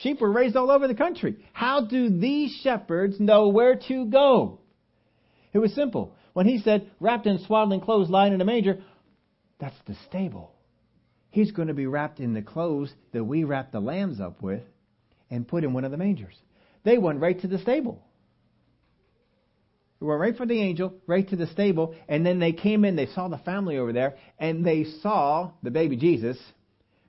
sheep 0.00 0.20
were 0.20 0.32
raised 0.32 0.56
all 0.56 0.70
over 0.70 0.88
the 0.88 0.94
country. 0.94 1.36
How 1.52 1.84
do 1.84 2.08
these 2.08 2.50
shepherds 2.62 3.20
know 3.20 3.48
where 3.48 3.76
to 3.88 4.06
go? 4.06 4.60
It 5.52 5.58
was 5.58 5.74
simple. 5.74 6.14
When 6.32 6.46
he 6.46 6.58
said, 6.58 6.90
wrapped 7.00 7.26
in 7.26 7.38
swaddling 7.38 7.80
clothes, 7.80 8.08
lying 8.08 8.32
in 8.32 8.40
a 8.40 8.44
manger, 8.44 8.82
that's 9.58 9.76
the 9.86 9.94
stable. 10.06 10.54
He's 11.30 11.52
going 11.52 11.68
to 11.68 11.74
be 11.74 11.86
wrapped 11.86 12.18
in 12.18 12.34
the 12.34 12.42
clothes 12.42 12.92
that 13.12 13.24
we 13.24 13.44
wrap 13.44 13.72
the 13.72 13.80
lambs 13.80 14.20
up 14.20 14.42
with 14.42 14.62
and 15.30 15.46
put 15.46 15.64
in 15.64 15.72
one 15.72 15.84
of 15.84 15.90
the 15.90 15.96
mangers. 15.96 16.34
They 16.82 16.98
went 16.98 17.20
right 17.20 17.38
to 17.40 17.46
the 17.46 17.58
stable. 17.58 18.02
They 20.00 20.06
went 20.06 20.20
right 20.20 20.36
for 20.36 20.46
the 20.46 20.60
angel, 20.60 20.94
right 21.06 21.28
to 21.28 21.36
the 21.36 21.46
stable, 21.48 21.94
and 22.08 22.24
then 22.24 22.38
they 22.38 22.52
came 22.52 22.84
in, 22.86 22.96
they 22.96 23.06
saw 23.06 23.28
the 23.28 23.38
family 23.38 23.76
over 23.76 23.92
there, 23.92 24.16
and 24.38 24.64
they 24.64 24.84
saw 24.84 25.52
the 25.62 25.70
baby 25.70 25.96
Jesus 25.96 26.38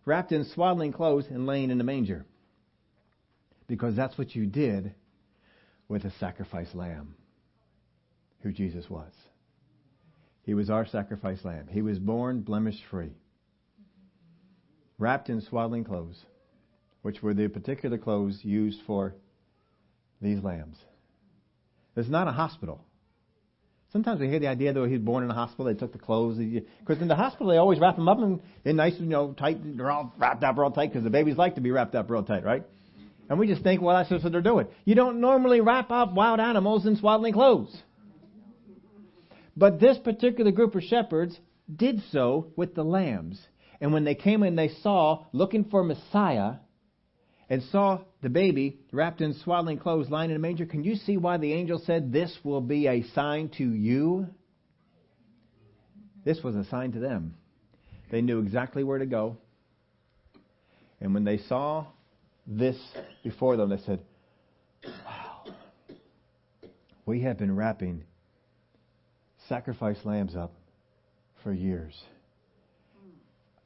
wrapped 0.06 0.34
in 0.34 0.44
swaddling 0.44 0.92
clothes 0.92 1.26
and 1.30 1.46
laying 1.46 1.70
in 1.70 1.78
the 1.78 1.84
manger. 1.86 2.26
Because 3.68 3.96
that's 3.96 4.18
what 4.18 4.36
you 4.36 4.46
did 4.46 4.94
with 5.88 6.04
a 6.04 6.12
sacrifice 6.20 6.74
lamb, 6.74 7.16
who 8.42 8.52
Jesus 8.52 8.90
was. 8.90 9.12
He 10.44 10.54
was 10.54 10.70
our 10.70 10.86
sacrifice 10.86 11.46
lamb. 11.46 11.68
He 11.70 11.82
was 11.82 11.98
born 11.98 12.42
blemish 12.42 12.82
free, 12.90 13.14
wrapped 14.98 15.30
in 15.30 15.40
swaddling 15.40 15.86
clothes, 15.86 16.20
which 17.04 17.22
were 17.22 17.34
the 17.34 17.48
particular 17.48 17.98
clothes 17.98 18.40
used 18.44 18.82
for 18.86 19.16
these 20.22 20.44
lambs. 20.44 20.78
It's 21.96 22.10
not 22.10 22.28
a 22.28 22.32
hospital. 22.32 22.84
Sometimes 23.92 24.22
we 24.22 24.30
hear 24.30 24.40
the 24.40 24.48
idea 24.48 24.72
that 24.72 24.86
he 24.86 24.94
was 24.94 25.02
born 25.02 25.24
in 25.26 25.30
a 25.30 25.34
hospital. 25.34 25.66
They 25.66 25.74
took 25.74 25.92
the 25.92 26.00
clothes 26.00 26.38
because 26.38 27.02
in 27.02 27.10
the 27.10 27.16
hospital 27.16 27.48
they 27.48 27.58
always 27.58 27.80
wrap 27.80 27.98
them 27.98 28.08
up 28.08 28.20
in, 28.20 28.42
in 28.64 28.78
nice, 28.78 28.94
you 28.98 29.06
know, 29.06 29.34
tight. 29.34 29.58
They're 29.78 29.92
all 29.92 30.14
wrapped 30.18 30.44
up 30.44 30.58
real 30.58 30.72
tight 30.72 30.92
because 30.92 31.04
the 31.04 31.10
babies 31.10 31.36
like 31.36 31.56
to 31.56 31.62
be 31.62 31.72
wrapped 31.72 31.94
up 31.94 32.10
real 32.10 32.24
tight, 32.24 32.46
right? 32.46 32.64
And 33.30 33.38
we 33.38 33.48
just 33.48 33.64
think, 33.64 33.82
well, 33.82 33.98
that's 33.98 34.10
just 34.10 34.24
what 34.24 34.32
they're 34.32 34.42
doing. 34.42 34.68
You 34.86 34.96
don't 34.96 35.20
normally 35.20 35.60
wrap 35.60 35.92
up 35.92 36.14
wild 36.14 36.40
animals 36.40 36.86
in 36.86 36.96
swaddling 36.96 37.34
clothes. 37.34 37.76
But 39.56 39.80
this 39.80 39.98
particular 39.98 40.52
group 40.52 40.76
of 40.76 40.84
shepherds 40.84 41.38
did 41.74 42.02
so 42.12 42.48
with 42.56 42.76
the 42.76 42.84
lambs. 42.84 43.42
And 43.82 43.92
when 43.94 44.06
they 44.06 44.16
came 44.16 44.44
in, 44.44 44.56
they 44.56 44.70
saw, 44.82 45.26
looking 45.34 45.66
for 45.66 45.84
Messiah, 45.84 46.56
and 47.50 47.64
saw 47.64 48.02
the 48.22 48.30
baby 48.30 48.80
wrapped 48.92 49.22
in 49.22 49.34
swaddling 49.34 49.80
clothes 49.80 50.10
lying 50.10 50.30
in 50.30 50.36
a 50.36 50.40
manger, 50.40 50.66
can 50.66 50.84
you 50.84 50.96
see 50.96 51.18
why 51.18 51.38
the 51.38 51.54
angel 51.54 51.82
said, 51.86 52.12
This 52.12 52.36
will 52.44 52.62
be 52.62 52.88
a 52.88 53.04
sign 53.16 53.50
to 53.58 53.64
you? 53.64 54.28
This 56.24 56.42
was 56.44 56.56
a 56.56 56.66
sign 56.66 56.92
to 56.92 57.00
them. 57.00 57.36
They 58.12 58.22
knew 58.22 58.40
exactly 58.40 58.84
where 58.84 59.00
to 59.00 59.08
go. 59.08 59.38
And 61.00 61.16
when 61.16 61.24
they 61.24 61.40
saw 61.40 61.88
this 62.46 62.78
before 63.24 63.58
them, 63.58 63.70
they 63.70 63.80
said, 63.86 64.02
Wow, 64.86 65.46
we 67.06 67.22
have 67.22 67.40
been 67.40 67.56
wrapping 67.56 68.04
sacrifice 69.50 69.98
lambs 70.06 70.36
up 70.36 70.54
for 71.44 71.52
years. 71.52 72.00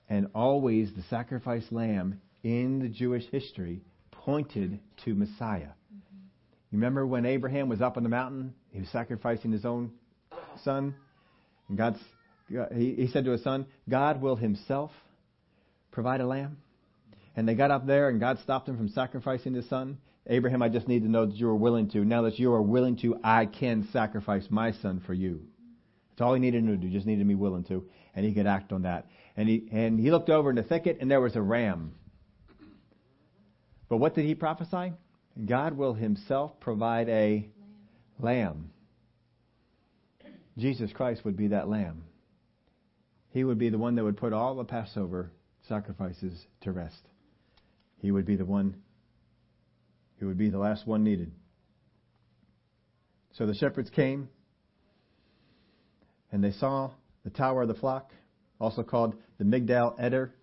And 0.10 0.30
always 0.34 0.94
the 0.96 1.04
sacrifice 1.10 1.66
lamb 1.72 2.22
in 2.44 2.80
the 2.80 2.88
Jewish 2.88 3.26
history 3.32 3.82
pointed 4.26 4.80
to 5.06 5.14
Messiah. 5.14 5.68
Mm-hmm. 5.68 6.18
You 6.72 6.80
remember 6.80 7.06
when 7.06 7.26
Abraham 7.26 7.70
was 7.70 7.82
up 7.82 7.96
on 7.96 8.04
the 8.04 8.10
mountain? 8.10 8.54
He 8.72 8.80
was 8.80 8.90
sacrificing 8.90 9.52
his 9.52 9.66
own 9.66 9.92
son. 10.64 10.96
And 11.70 11.78
God's, 11.78 12.00
he, 12.50 12.96
he 12.96 13.08
said 13.08 13.26
to 13.26 13.32
his 13.32 13.44
son, 13.44 13.68
God 13.88 14.22
will 14.22 14.36
himself 14.36 14.92
provide 15.92 16.22
a 16.22 16.28
lamb. 16.28 16.58
And 17.36 17.48
they 17.48 17.54
got 17.54 17.70
up 17.70 17.86
there 17.86 18.10
and 18.10 18.20
God 18.20 18.40
stopped 18.40 18.68
him 18.68 18.78
from 18.78 18.90
sacrificing 18.90 19.54
his 19.54 19.70
son. 19.70 20.00
Abraham, 20.28 20.64
I 20.64 20.70
just 20.70 20.88
need 20.88 21.04
to 21.04 21.10
know 21.10 21.28
that 21.28 21.36
you 21.36 21.48
are 21.50 21.56
willing 21.56 21.90
to. 21.92 22.04
Now 22.04 22.24
that 22.24 22.40
you 22.40 22.52
are 22.54 22.62
willing 22.62 22.98
to, 22.98 23.20
I 23.24 23.46
can 23.46 23.88
sacrifice 23.94 24.48
my 24.50 24.72
son 24.72 25.04
for 25.06 25.14
you. 25.14 25.42
That's 26.10 26.26
all 26.26 26.34
he 26.34 26.40
needed 26.40 26.66
to 26.66 26.78
do. 26.78 26.90
Just 26.90 27.06
needed 27.06 27.20
to 27.20 27.28
be 27.28 27.36
willing 27.36 27.66
to, 27.66 27.84
and 28.16 28.26
he 28.26 28.34
could 28.34 28.48
act 28.48 28.72
on 28.72 28.84
that. 28.84 29.06
And 29.36 29.50
he 29.50 29.68
and 29.72 30.00
he 30.00 30.10
looked 30.12 30.30
over 30.30 30.50
in 30.50 30.56
the 30.56 30.64
thicket, 30.64 30.98
and 31.02 31.12
there 31.12 31.20
was 31.20 31.36
a 31.36 31.42
ram. 31.42 31.94
But 33.90 33.98
what 33.98 34.16
did 34.16 34.26
he 34.26 34.36
prophesy? 34.36 34.94
God 35.44 35.78
will 35.78 35.94
Himself 35.94 36.60
provide 36.60 37.10
a 37.10 37.48
lamb. 38.20 38.72
Jesus 40.58 40.92
Christ 40.94 41.26
would 41.26 41.36
be 41.36 41.48
that 41.48 41.68
lamb. 41.68 42.04
He 43.32 43.44
would 43.44 43.58
be 43.58 43.70
the 43.70 43.78
one 43.78 43.96
that 43.96 44.04
would 44.04 44.18
put 44.18 44.32
all 44.32 44.56
the 44.56 44.64
Passover 44.64 45.32
sacrifices 45.68 46.46
to 46.62 46.72
rest. 46.72 47.02
He 48.00 48.12
would 48.12 48.26
be 48.26 48.38
the 48.38 48.46
one 48.46 48.76
who 50.20 50.28
would 50.28 50.38
be 50.38 50.50
the 50.50 50.58
last 50.58 50.88
one 50.88 51.04
needed. 51.04 51.32
So 53.34 53.46
the 53.46 53.56
shepherds 53.56 53.90
came 53.90 54.30
and 56.32 56.42
they 56.42 56.52
saw 56.52 56.92
the 57.26 57.30
tower 57.30 57.64
of 57.64 57.68
the 57.68 57.74
flock, 57.74 58.12
also 58.60 58.84
called 58.84 59.16
the 59.38 59.44
Migdal 59.44 60.00
Eder. 60.00 60.34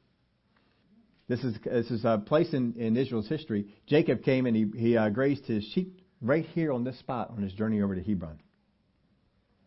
This 1.32 1.44
is 1.44 1.56
this 1.64 1.90
is 1.90 2.04
a 2.04 2.18
place 2.18 2.52
in, 2.52 2.74
in 2.76 2.94
Israel's 2.94 3.26
history. 3.26 3.66
Jacob 3.86 4.22
came 4.22 4.44
and 4.44 4.54
he 4.54 4.66
he 4.76 4.98
uh, 4.98 5.08
grazed 5.08 5.46
his 5.46 5.64
sheep 5.72 5.98
right 6.20 6.44
here 6.44 6.70
on 6.70 6.84
this 6.84 6.98
spot 6.98 7.30
on 7.30 7.42
his 7.42 7.54
journey 7.54 7.80
over 7.80 7.94
to 7.94 8.02
Hebron. 8.02 8.38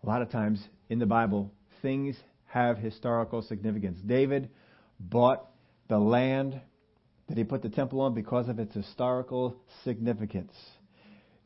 A 0.03 0.05
lot 0.05 0.21
of 0.21 0.29
times 0.29 0.63
in 0.89 0.99
the 0.99 1.07
Bible, 1.07 1.51
things 1.81 2.15
have 2.45 2.77
historical 2.77 3.41
significance. 3.41 3.97
David 4.05 4.51
bought 4.99 5.47
the 5.87 5.97
land 5.97 6.61
that 7.29 7.35
he 7.39 7.43
put 7.43 7.63
the 7.63 7.69
temple 7.69 7.99
on 8.01 8.13
because 8.13 8.47
of 8.47 8.59
its 8.59 8.75
historical 8.75 9.55
significance. 9.83 10.53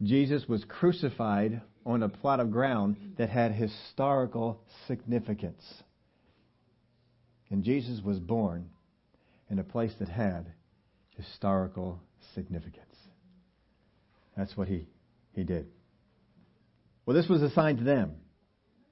Jesus 0.04 0.50
was 0.50 0.66
crucified 0.66 1.62
on 1.86 2.04
a 2.04 2.10
plot 2.10 2.42
of 2.42 2.52
ground 2.52 2.98
that 3.18 3.30
had 3.30 3.54
historical 3.54 4.60
significance. 4.86 5.64
And 7.50 7.64
Jesus 7.64 8.02
was 8.04 8.20
born 8.20 8.70
in 9.50 9.60
a 9.60 9.64
place 9.64 9.94
that 10.00 10.10
had 10.10 10.52
historical 11.18 12.00
significance. 12.36 12.86
That's 14.38 14.56
what 14.56 14.68
he, 14.68 14.88
he 15.34 15.44
did. 15.44 15.68
Well, 17.06 17.16
this 17.16 17.28
was 17.28 17.42
assigned 17.42 17.80
to 17.80 17.84
them. 17.84 18.16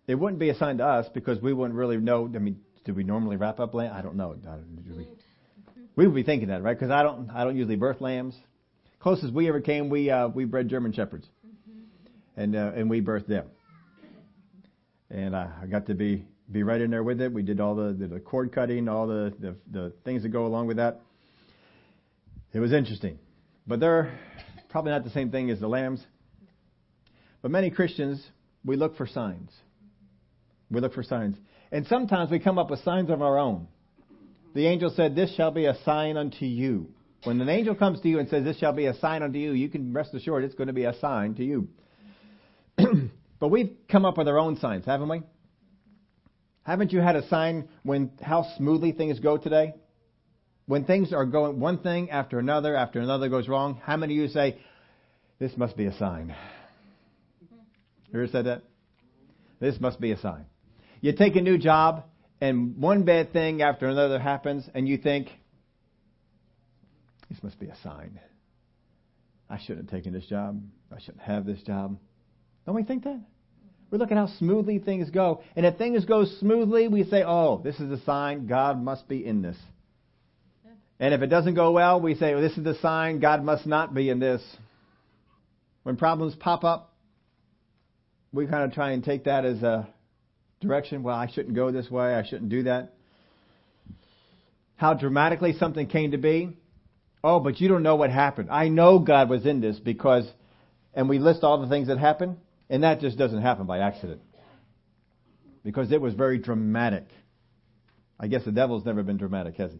It 0.07 0.15
wouldn't 0.15 0.39
be 0.39 0.49
assigned 0.49 0.79
to 0.79 0.85
us 0.85 1.07
because 1.13 1.41
we 1.41 1.53
wouldn't 1.53 1.77
really 1.77 1.97
know. 1.97 2.25
I 2.33 2.39
mean, 2.39 2.61
do 2.85 2.93
we 2.93 3.03
normally 3.03 3.35
wrap 3.35 3.59
up 3.59 3.73
lamb? 3.73 3.93
I 3.93 4.01
don't 4.01 4.15
know. 4.15 4.35
We, 4.95 5.07
we 5.95 6.07
would 6.07 6.15
be 6.15 6.23
thinking 6.23 6.47
that, 6.49 6.63
right? 6.63 6.77
Because 6.77 6.91
I 6.91 7.03
don't, 7.03 7.29
I 7.29 7.43
don't 7.43 7.55
usually 7.55 7.75
birth 7.75 8.01
lambs. 8.01 8.35
Closest 8.99 9.33
we 9.33 9.47
ever 9.47 9.61
came, 9.61 9.89
we 9.89 10.09
uh, 10.09 10.27
we 10.29 10.45
bred 10.45 10.69
German 10.69 10.91
shepherds, 10.91 11.27
mm-hmm. 11.45 12.41
and 12.41 12.55
uh, 12.55 12.71
and 12.75 12.89
we 12.89 13.01
birthed 13.01 13.27
them. 13.27 13.45
And 15.09 15.35
I, 15.35 15.51
I 15.61 15.67
got 15.67 15.85
to 15.87 15.93
be 15.93 16.25
be 16.51 16.63
right 16.63 16.79
in 16.79 16.91
there 16.91 17.03
with 17.03 17.21
it. 17.21 17.31
We 17.31 17.43
did 17.43 17.59
all 17.59 17.75
the, 17.75 17.93
the, 17.93 18.07
the 18.07 18.19
cord 18.19 18.53
cutting, 18.53 18.87
all 18.87 19.07
the, 19.07 19.33
the, 19.39 19.55
the 19.71 19.93
things 20.05 20.23
that 20.23 20.29
go 20.29 20.45
along 20.45 20.67
with 20.67 20.77
that. 20.77 21.01
It 22.53 22.59
was 22.59 22.73
interesting. 22.73 23.19
But 23.65 23.79
they're 23.79 24.17
probably 24.69 24.91
not 24.91 25.03
the 25.03 25.09
same 25.09 25.29
thing 25.29 25.49
as 25.49 25.59
the 25.59 25.67
lambs. 25.67 26.03
But 27.41 27.51
many 27.51 27.69
Christians, 27.69 28.25
we 28.63 28.77
look 28.77 28.97
for 28.97 29.07
signs. 29.07 29.51
We 30.71 30.79
look 30.79 30.93
for 30.93 31.03
signs. 31.03 31.37
And 31.71 31.85
sometimes 31.87 32.31
we 32.31 32.39
come 32.39 32.57
up 32.57 32.69
with 32.69 32.79
signs 32.83 33.09
of 33.09 33.21
our 33.21 33.37
own. 33.37 33.67
The 34.53 34.65
angel 34.67 34.91
said, 34.95 35.15
This 35.15 35.35
shall 35.35 35.51
be 35.51 35.65
a 35.65 35.75
sign 35.83 36.17
unto 36.17 36.45
you. 36.45 36.87
When 37.23 37.41
an 37.41 37.49
angel 37.49 37.75
comes 37.75 37.99
to 38.01 38.07
you 38.07 38.19
and 38.19 38.29
says, 38.29 38.43
This 38.43 38.57
shall 38.57 38.73
be 38.73 38.85
a 38.85 38.95
sign 38.95 39.21
unto 39.21 39.37
you, 39.37 39.51
you 39.51 39.69
can 39.69 39.93
rest 39.93 40.13
assured 40.13 40.43
it's 40.43 40.55
going 40.55 40.67
to 40.67 40.73
be 40.73 40.85
a 40.85 40.97
sign 40.99 41.35
to 41.35 41.43
you. 41.43 41.67
but 43.39 43.49
we've 43.49 43.75
come 43.91 44.05
up 44.05 44.17
with 44.17 44.27
our 44.27 44.39
own 44.39 44.57
signs, 44.57 44.85
haven't 44.85 45.09
we? 45.09 45.21
Haven't 46.67 46.91
you 46.91 46.99
had 46.99 47.15
a 47.15 47.25
sign 47.29 47.69
when 47.83 48.11
how 48.21 48.45
smoothly 48.57 48.91
things 48.91 49.21
go 49.21 49.37
today? 49.37 49.73
When 50.65 50.83
things 50.83 51.13
are 51.13 51.25
going 51.25 51.61
one 51.61 51.77
thing 51.77 52.11
after 52.11 52.39
another 52.39 52.75
after 52.75 52.99
another 52.99 53.29
goes 53.29 53.47
wrong, 53.47 53.79
how 53.81 53.95
many 53.95 54.17
of 54.17 54.23
you 54.23 54.27
say, 54.27 54.59
This 55.39 55.55
must 55.55 55.77
be 55.77 55.85
a 55.85 55.97
sign? 55.97 56.35
Mm-hmm. 57.41 57.55
You 58.11 58.19
ever 58.19 58.27
said 58.27 58.47
that? 58.47 58.63
This 59.61 59.79
must 59.79 60.01
be 60.01 60.11
a 60.11 60.17
sign. 60.17 60.45
You 60.99 61.13
take 61.13 61.37
a 61.37 61.41
new 61.41 61.57
job 61.57 62.03
and 62.41 62.75
one 62.75 63.03
bad 63.03 63.31
thing 63.31 63.61
after 63.61 63.87
another 63.87 64.19
happens 64.19 64.67
and 64.75 64.89
you 64.89 64.97
think, 64.97 65.29
This 67.29 67.41
must 67.41 67.61
be 67.61 67.67
a 67.67 67.77
sign. 67.81 68.19
I 69.49 69.57
shouldn't 69.57 69.89
have 69.89 69.97
taken 69.97 70.11
this 70.11 70.25
job. 70.25 70.61
I 70.93 70.99
shouldn't 70.99 71.23
have 71.23 71.45
this 71.45 71.61
job. 71.61 71.97
Don't 72.65 72.75
we 72.75 72.83
think 72.83 73.05
that? 73.05 73.21
We 73.89 73.97
look 73.97 74.11
at 74.11 74.17
how 74.17 74.27
smoothly 74.37 74.79
things 74.79 75.09
go. 75.09 75.41
And 75.55 75.65
if 75.65 75.77
things 75.77 76.03
go 76.05 76.25
smoothly, 76.25 76.87
we 76.87 77.03
say, 77.05 77.23
oh, 77.25 77.61
this 77.63 77.79
is 77.79 77.89
a 77.89 78.03
sign 78.03 78.47
God 78.47 78.81
must 78.81 79.07
be 79.07 79.25
in 79.25 79.41
this. 79.41 79.57
And 80.99 81.13
if 81.13 81.21
it 81.21 81.27
doesn't 81.27 81.55
go 81.55 81.71
well, 81.71 82.01
we 82.01 82.15
say, 82.15 82.33
well, 82.33 82.41
this 82.41 82.57
is 82.57 82.63
the 82.63 82.75
sign 82.81 83.19
God 83.19 83.43
must 83.43 83.65
not 83.65 83.93
be 83.93 84.09
in 84.09 84.19
this. 84.19 84.41
When 85.83 85.95
problems 85.95 86.35
pop 86.35 86.63
up, 86.63 86.93
we 88.33 88.45
kind 88.47 88.63
of 88.63 88.73
try 88.73 88.91
and 88.91 89.03
take 89.03 89.23
that 89.23 89.45
as 89.45 89.61
a 89.63 89.87
direction. 90.59 91.03
Well, 91.03 91.15
I 91.15 91.27
shouldn't 91.31 91.55
go 91.55 91.71
this 91.71 91.89
way. 91.89 92.13
I 92.13 92.23
shouldn't 92.23 92.49
do 92.49 92.63
that. 92.63 92.93
How 94.75 94.95
dramatically 94.95 95.53
something 95.53 95.87
came 95.87 96.11
to 96.11 96.17
be. 96.17 96.57
Oh, 97.23 97.39
but 97.39 97.61
you 97.61 97.67
don't 97.67 97.83
know 97.83 97.95
what 97.95 98.09
happened. 98.09 98.49
I 98.51 98.67
know 98.67 98.99
God 98.99 99.29
was 99.29 99.45
in 99.45 99.61
this 99.61 99.79
because, 99.79 100.29
and 100.93 101.07
we 101.07 101.19
list 101.19 101.43
all 101.43 101.61
the 101.61 101.69
things 101.69 101.87
that 101.87 101.99
happened. 101.99 102.37
And 102.69 102.83
that 102.83 102.99
just 102.99 103.17
doesn't 103.17 103.41
happen 103.41 103.65
by 103.65 103.79
accident. 103.79 104.21
Because 105.63 105.91
it 105.91 106.01
was 106.01 106.13
very 106.13 106.37
dramatic. 106.37 107.07
I 108.19 108.27
guess 108.27 108.43
the 108.45 108.51
devil's 108.51 108.85
never 108.85 109.03
been 109.03 109.17
dramatic, 109.17 109.55
has 109.55 109.71
he? 109.71 109.79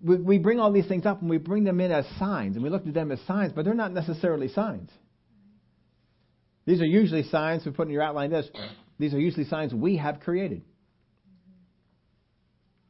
We, 0.00 0.16
we 0.16 0.38
bring 0.38 0.60
all 0.60 0.72
these 0.72 0.86
things 0.86 1.06
up 1.06 1.20
and 1.20 1.30
we 1.30 1.38
bring 1.38 1.64
them 1.64 1.80
in 1.80 1.90
as 1.90 2.06
signs, 2.18 2.54
and 2.54 2.62
we 2.62 2.70
look 2.70 2.86
at 2.86 2.94
them 2.94 3.10
as 3.10 3.20
signs, 3.26 3.52
but 3.52 3.64
they're 3.64 3.74
not 3.74 3.92
necessarily 3.92 4.48
signs. 4.48 4.90
These 6.66 6.80
are 6.80 6.86
usually 6.86 7.24
signs, 7.24 7.64
we 7.64 7.72
put 7.72 7.88
in 7.88 7.92
your 7.92 8.02
outline 8.02 8.30
this, 8.30 8.46
these 8.98 9.14
are 9.14 9.18
usually 9.18 9.46
signs 9.46 9.72
we 9.72 9.96
have 9.96 10.20
created. 10.20 10.62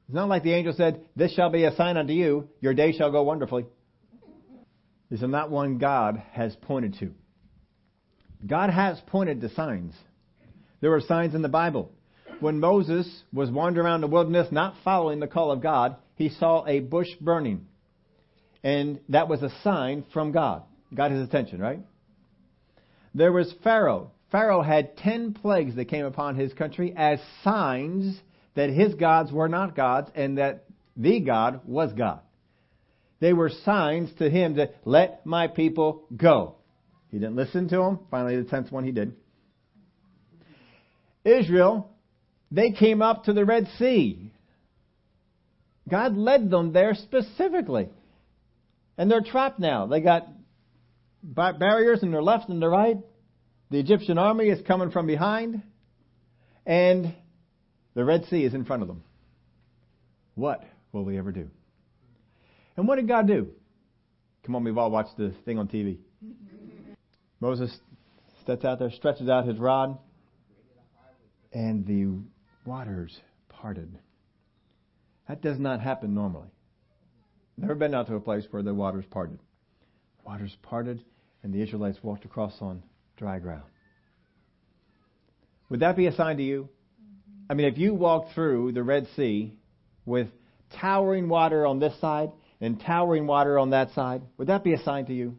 It's 0.08 0.14
not 0.14 0.28
like 0.28 0.42
the 0.42 0.52
angel 0.52 0.72
said, 0.76 1.02
This 1.16 1.32
shall 1.34 1.50
be 1.50 1.64
a 1.64 1.74
sign 1.76 1.96
unto 1.96 2.12
you, 2.12 2.48
your 2.60 2.74
day 2.74 2.92
shall 2.92 3.12
go 3.12 3.22
wonderfully. 3.22 3.66
These 5.10 5.22
are 5.22 5.28
not 5.28 5.50
one 5.50 5.78
God 5.78 6.22
has 6.32 6.56
pointed 6.56 6.96
to. 7.00 7.14
God 8.46 8.70
has 8.70 9.00
pointed 9.06 9.40
to 9.40 9.48
signs. 9.50 9.94
There 10.80 10.90
were 10.90 11.00
signs 11.00 11.34
in 11.34 11.42
the 11.42 11.48
Bible. 11.48 11.90
When 12.40 12.60
Moses 12.60 13.22
was 13.32 13.50
wandering 13.50 13.86
around 13.86 14.00
the 14.00 14.06
wilderness, 14.06 14.48
not 14.52 14.76
following 14.84 15.18
the 15.18 15.26
call 15.26 15.50
of 15.50 15.60
God, 15.60 15.96
he 16.14 16.28
saw 16.28 16.64
a 16.66 16.80
bush 16.80 17.08
burning. 17.20 17.66
And 18.62 19.00
that 19.08 19.28
was 19.28 19.42
a 19.42 19.50
sign 19.62 20.04
from 20.12 20.32
God. 20.32 20.62
Got 20.94 21.10
his 21.10 21.26
attention, 21.26 21.60
right? 21.60 21.80
There 23.14 23.32
was 23.32 23.52
Pharaoh. 23.64 24.12
Pharaoh 24.30 24.62
had 24.62 24.96
ten 24.96 25.34
plagues 25.34 25.74
that 25.76 25.86
came 25.86 26.04
upon 26.04 26.36
his 26.36 26.52
country 26.52 26.94
as 26.96 27.18
signs 27.42 28.18
that 28.54 28.70
his 28.70 28.94
gods 28.94 29.32
were 29.32 29.48
not 29.48 29.74
gods 29.74 30.10
and 30.14 30.38
that 30.38 30.64
the 30.96 31.20
God 31.20 31.62
was 31.64 31.92
God. 31.92 32.20
They 33.20 33.32
were 33.32 33.50
signs 33.64 34.10
to 34.18 34.30
him 34.30 34.56
to 34.56 34.70
let 34.84 35.26
my 35.26 35.48
people 35.48 36.04
go. 36.16 36.56
He 37.10 37.18
didn't 37.18 37.36
listen 37.36 37.68
to 37.68 37.80
him. 37.80 37.98
Finally, 38.10 38.36
the 38.36 38.48
tenth 38.48 38.70
one 38.70 38.84
he 38.84 38.92
did. 38.92 39.14
Israel, 41.24 41.90
they 42.50 42.70
came 42.70 43.02
up 43.02 43.24
to 43.24 43.32
the 43.32 43.44
Red 43.44 43.68
Sea. 43.78 44.32
God 45.88 46.16
led 46.16 46.50
them 46.50 46.72
there 46.72 46.94
specifically. 46.94 47.88
And 48.96 49.10
they're 49.10 49.22
trapped 49.22 49.58
now. 49.58 49.86
They 49.86 50.00
got 50.00 50.28
barriers 51.22 52.02
in 52.02 52.10
their 52.10 52.22
left 52.22 52.48
and 52.48 52.60
their 52.60 52.70
right. 52.70 52.98
The 53.70 53.78
Egyptian 53.78 54.18
army 54.18 54.48
is 54.48 54.66
coming 54.66 54.90
from 54.90 55.06
behind. 55.06 55.62
And 56.66 57.14
the 57.94 58.04
Red 58.04 58.26
Sea 58.26 58.44
is 58.44 58.54
in 58.54 58.64
front 58.64 58.82
of 58.82 58.88
them. 58.88 59.02
What 60.34 60.62
will 60.92 61.04
we 61.04 61.18
ever 61.18 61.32
do? 61.32 61.48
And 62.76 62.86
what 62.86 62.96
did 62.96 63.08
God 63.08 63.26
do? 63.26 63.48
Come 64.44 64.56
on, 64.56 64.64
we've 64.64 64.78
all 64.78 64.90
watched 64.90 65.16
the 65.16 65.34
thing 65.44 65.58
on 65.58 65.68
TV. 65.68 65.98
Moses 67.40 67.76
steps 68.42 68.64
out 68.64 68.78
there 68.78 68.90
stretches 68.90 69.28
out 69.28 69.46
his 69.46 69.58
rod, 69.58 69.98
and 71.52 71.86
the 71.86 72.08
waters 72.68 73.16
parted. 73.48 73.96
That 75.28 75.42
does 75.42 75.58
not 75.58 75.80
happen 75.80 76.14
normally. 76.14 76.48
Never 77.56 77.74
been 77.74 77.94
out 77.94 78.06
to 78.06 78.14
a 78.14 78.20
place 78.20 78.44
where 78.50 78.62
the 78.62 78.74
waters 78.74 79.04
parted. 79.10 79.38
Waters 80.24 80.56
parted, 80.62 81.04
and 81.42 81.52
the 81.52 81.62
Israelites 81.62 81.98
walked 82.02 82.24
across 82.24 82.54
on 82.60 82.82
dry 83.16 83.38
ground. 83.38 83.64
Would 85.68 85.80
that 85.80 85.96
be 85.96 86.06
a 86.06 86.14
sign 86.14 86.38
to 86.38 86.42
you? 86.42 86.68
I 87.50 87.54
mean, 87.54 87.66
if 87.66 87.78
you 87.78 87.94
walked 87.94 88.34
through 88.34 88.72
the 88.72 88.82
Red 88.82 89.06
Sea 89.16 89.54
with 90.04 90.28
towering 90.80 91.28
water 91.28 91.66
on 91.66 91.78
this 91.78 91.98
side 92.00 92.30
and 92.60 92.80
towering 92.80 93.26
water 93.26 93.58
on 93.58 93.70
that 93.70 93.92
side, 93.92 94.22
would 94.36 94.48
that 94.48 94.64
be 94.64 94.72
a 94.72 94.82
sign 94.82 95.06
to 95.06 95.14
you? 95.14 95.36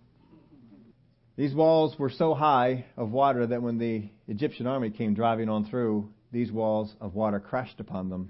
These 1.39 1.55
walls 1.55 1.98
were 1.98 2.10
so 2.10 2.34
high 2.34 2.84
of 2.98 3.12
water 3.12 3.48
that 3.48 3.62
when 3.62 3.77
the 3.77 4.10
Egyptian 4.27 4.67
army 4.67 4.89
came 4.89 5.13
driving 5.13 5.48
on 5.48 5.63
through, 5.63 6.10
these 6.34 6.51
walls 6.51 6.93
of 7.00 7.15
water 7.15 7.39
crashed 7.39 7.79
upon 7.79 8.10
them, 8.10 8.29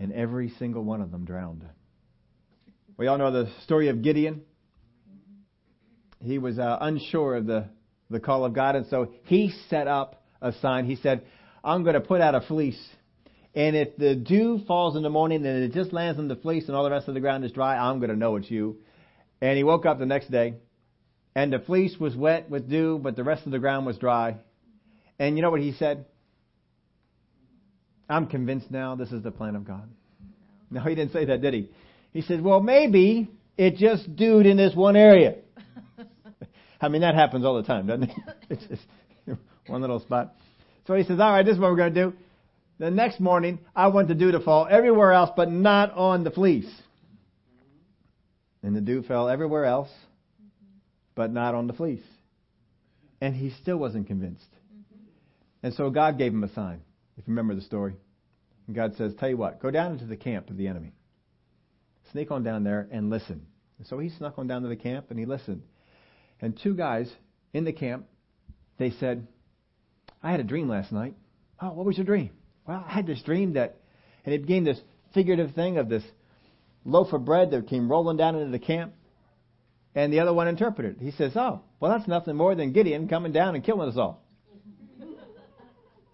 and 0.00 0.14
every 0.14 0.48
single 0.58 0.82
one 0.82 1.02
of 1.02 1.10
them 1.10 1.26
drowned. 1.26 1.62
We 2.96 3.06
all 3.06 3.18
know 3.18 3.30
the 3.30 3.50
story 3.64 3.88
of 3.88 4.00
Gideon. 4.00 4.44
He 6.20 6.38
was 6.38 6.58
uh, 6.58 6.78
unsure 6.80 7.36
of 7.36 7.44
the, 7.44 7.66
the 8.08 8.18
call 8.18 8.46
of 8.46 8.54
God, 8.54 8.76
and 8.76 8.86
so 8.86 9.12
he 9.24 9.52
set 9.68 9.86
up 9.86 10.24
a 10.40 10.54
sign. 10.54 10.86
He 10.86 10.96
said, 10.96 11.26
I'm 11.62 11.82
going 11.82 11.96
to 11.96 12.00
put 12.00 12.22
out 12.22 12.34
a 12.34 12.40
fleece. 12.40 12.82
And 13.54 13.76
if 13.76 13.94
the 13.98 14.14
dew 14.14 14.62
falls 14.66 14.96
in 14.96 15.02
the 15.02 15.10
morning 15.10 15.44
and 15.44 15.64
it 15.64 15.74
just 15.74 15.92
lands 15.92 16.18
on 16.18 16.28
the 16.28 16.36
fleece 16.36 16.66
and 16.66 16.74
all 16.74 16.84
the 16.84 16.90
rest 16.90 17.08
of 17.08 17.12
the 17.12 17.20
ground 17.20 17.44
is 17.44 17.52
dry, 17.52 17.76
I'm 17.76 17.98
going 17.98 18.08
to 18.08 18.16
know 18.16 18.36
it's 18.36 18.50
you. 18.50 18.78
And 19.42 19.58
he 19.58 19.64
woke 19.64 19.84
up 19.84 19.98
the 19.98 20.06
next 20.06 20.30
day 20.30 20.54
and 21.34 21.52
the 21.52 21.58
fleece 21.58 21.96
was 21.98 22.14
wet 22.14 22.50
with 22.50 22.68
dew, 22.68 22.98
but 23.02 23.16
the 23.16 23.24
rest 23.24 23.46
of 23.46 23.52
the 23.52 23.58
ground 23.58 23.86
was 23.86 23.98
dry. 23.98 24.36
And 25.18 25.36
you 25.36 25.42
know 25.42 25.50
what 25.50 25.60
he 25.60 25.72
said? 25.72 26.04
I'm 28.08 28.26
convinced 28.26 28.70
now 28.70 28.94
this 28.94 29.12
is 29.12 29.22
the 29.22 29.30
plan 29.30 29.56
of 29.56 29.64
God. 29.64 29.88
No, 30.70 30.80
he 30.80 30.94
didn't 30.94 31.12
say 31.12 31.24
that, 31.26 31.40
did 31.40 31.54
he? 31.54 31.70
He 32.12 32.22
said, 32.22 32.42
well, 32.42 32.60
maybe 32.60 33.30
it 33.56 33.76
just 33.76 34.14
dewed 34.16 34.46
in 34.46 34.56
this 34.56 34.74
one 34.74 34.96
area. 34.96 35.36
I 36.80 36.88
mean, 36.88 37.02
that 37.02 37.14
happens 37.14 37.44
all 37.44 37.56
the 37.56 37.62
time, 37.62 37.86
doesn't 37.86 38.04
it? 38.04 38.16
It's 38.50 38.64
just 38.66 38.82
one 39.66 39.80
little 39.80 40.00
spot. 40.00 40.34
So 40.86 40.94
he 40.94 41.04
says, 41.04 41.20
all 41.20 41.30
right, 41.32 41.44
this 41.44 41.54
is 41.54 41.60
what 41.60 41.70
we're 41.70 41.76
going 41.76 41.94
to 41.94 42.04
do. 42.04 42.12
The 42.78 42.90
next 42.90 43.20
morning, 43.20 43.60
I 43.76 43.86
want 43.88 44.08
the 44.08 44.14
dew 44.14 44.32
to 44.32 44.40
fall 44.40 44.66
everywhere 44.68 45.12
else, 45.12 45.30
but 45.36 45.50
not 45.50 45.92
on 45.92 46.24
the 46.24 46.30
fleece. 46.30 46.70
And 48.62 48.74
the 48.74 48.80
dew 48.80 49.02
fell 49.02 49.28
everywhere 49.28 49.64
else, 49.64 49.88
but 51.14 51.32
not 51.32 51.54
on 51.54 51.66
the 51.66 51.72
fleece. 51.72 52.04
And 53.20 53.34
he 53.34 53.50
still 53.50 53.76
wasn't 53.76 54.06
convinced. 54.06 54.48
Mm-hmm. 54.50 55.66
And 55.66 55.74
so 55.74 55.90
God 55.90 56.18
gave 56.18 56.32
him 56.32 56.44
a 56.44 56.52
sign, 56.52 56.80
if 57.16 57.26
you 57.26 57.32
remember 57.32 57.54
the 57.54 57.62
story. 57.62 57.94
And 58.66 58.76
God 58.76 58.94
says, 58.96 59.14
Tell 59.18 59.28
you 59.28 59.36
what, 59.36 59.60
go 59.60 59.70
down 59.70 59.92
into 59.92 60.06
the 60.06 60.16
camp 60.16 60.50
of 60.50 60.56
the 60.56 60.68
enemy. 60.68 60.92
Sneak 62.10 62.30
on 62.30 62.42
down 62.42 62.64
there 62.64 62.88
and 62.90 63.10
listen. 63.10 63.46
And 63.78 63.86
so 63.86 63.98
he 63.98 64.10
snuck 64.10 64.38
on 64.38 64.46
down 64.46 64.62
to 64.62 64.68
the 64.68 64.76
camp 64.76 65.06
and 65.10 65.18
he 65.18 65.26
listened. 65.26 65.62
And 66.40 66.58
two 66.60 66.74
guys 66.74 67.10
in 67.52 67.64
the 67.64 67.72
camp, 67.72 68.06
they 68.78 68.90
said, 68.90 69.26
I 70.22 70.30
had 70.30 70.40
a 70.40 70.44
dream 70.44 70.68
last 70.68 70.92
night. 70.92 71.14
Oh, 71.60 71.72
what 71.72 71.86
was 71.86 71.96
your 71.96 72.06
dream? 72.06 72.30
Well, 72.66 72.84
I 72.86 72.92
had 72.92 73.06
this 73.06 73.22
dream 73.22 73.54
that, 73.54 73.76
and 74.24 74.34
it 74.34 74.42
became 74.42 74.64
this 74.64 74.80
figurative 75.14 75.54
thing 75.54 75.78
of 75.78 75.88
this 75.88 76.04
loaf 76.84 77.12
of 77.12 77.24
bread 77.24 77.50
that 77.50 77.68
came 77.68 77.90
rolling 77.90 78.16
down 78.16 78.36
into 78.36 78.50
the 78.50 78.58
camp. 78.58 78.92
And 79.94 80.12
the 80.12 80.20
other 80.20 80.32
one 80.32 80.48
interpreted. 80.48 80.96
He 81.00 81.10
says, 81.12 81.32
Oh, 81.36 81.60
well, 81.78 81.92
that's 81.92 82.08
nothing 82.08 82.36
more 82.36 82.54
than 82.54 82.72
Gideon 82.72 83.08
coming 83.08 83.32
down 83.32 83.54
and 83.54 83.62
killing 83.62 83.88
us 83.88 83.96
all. 83.96 84.22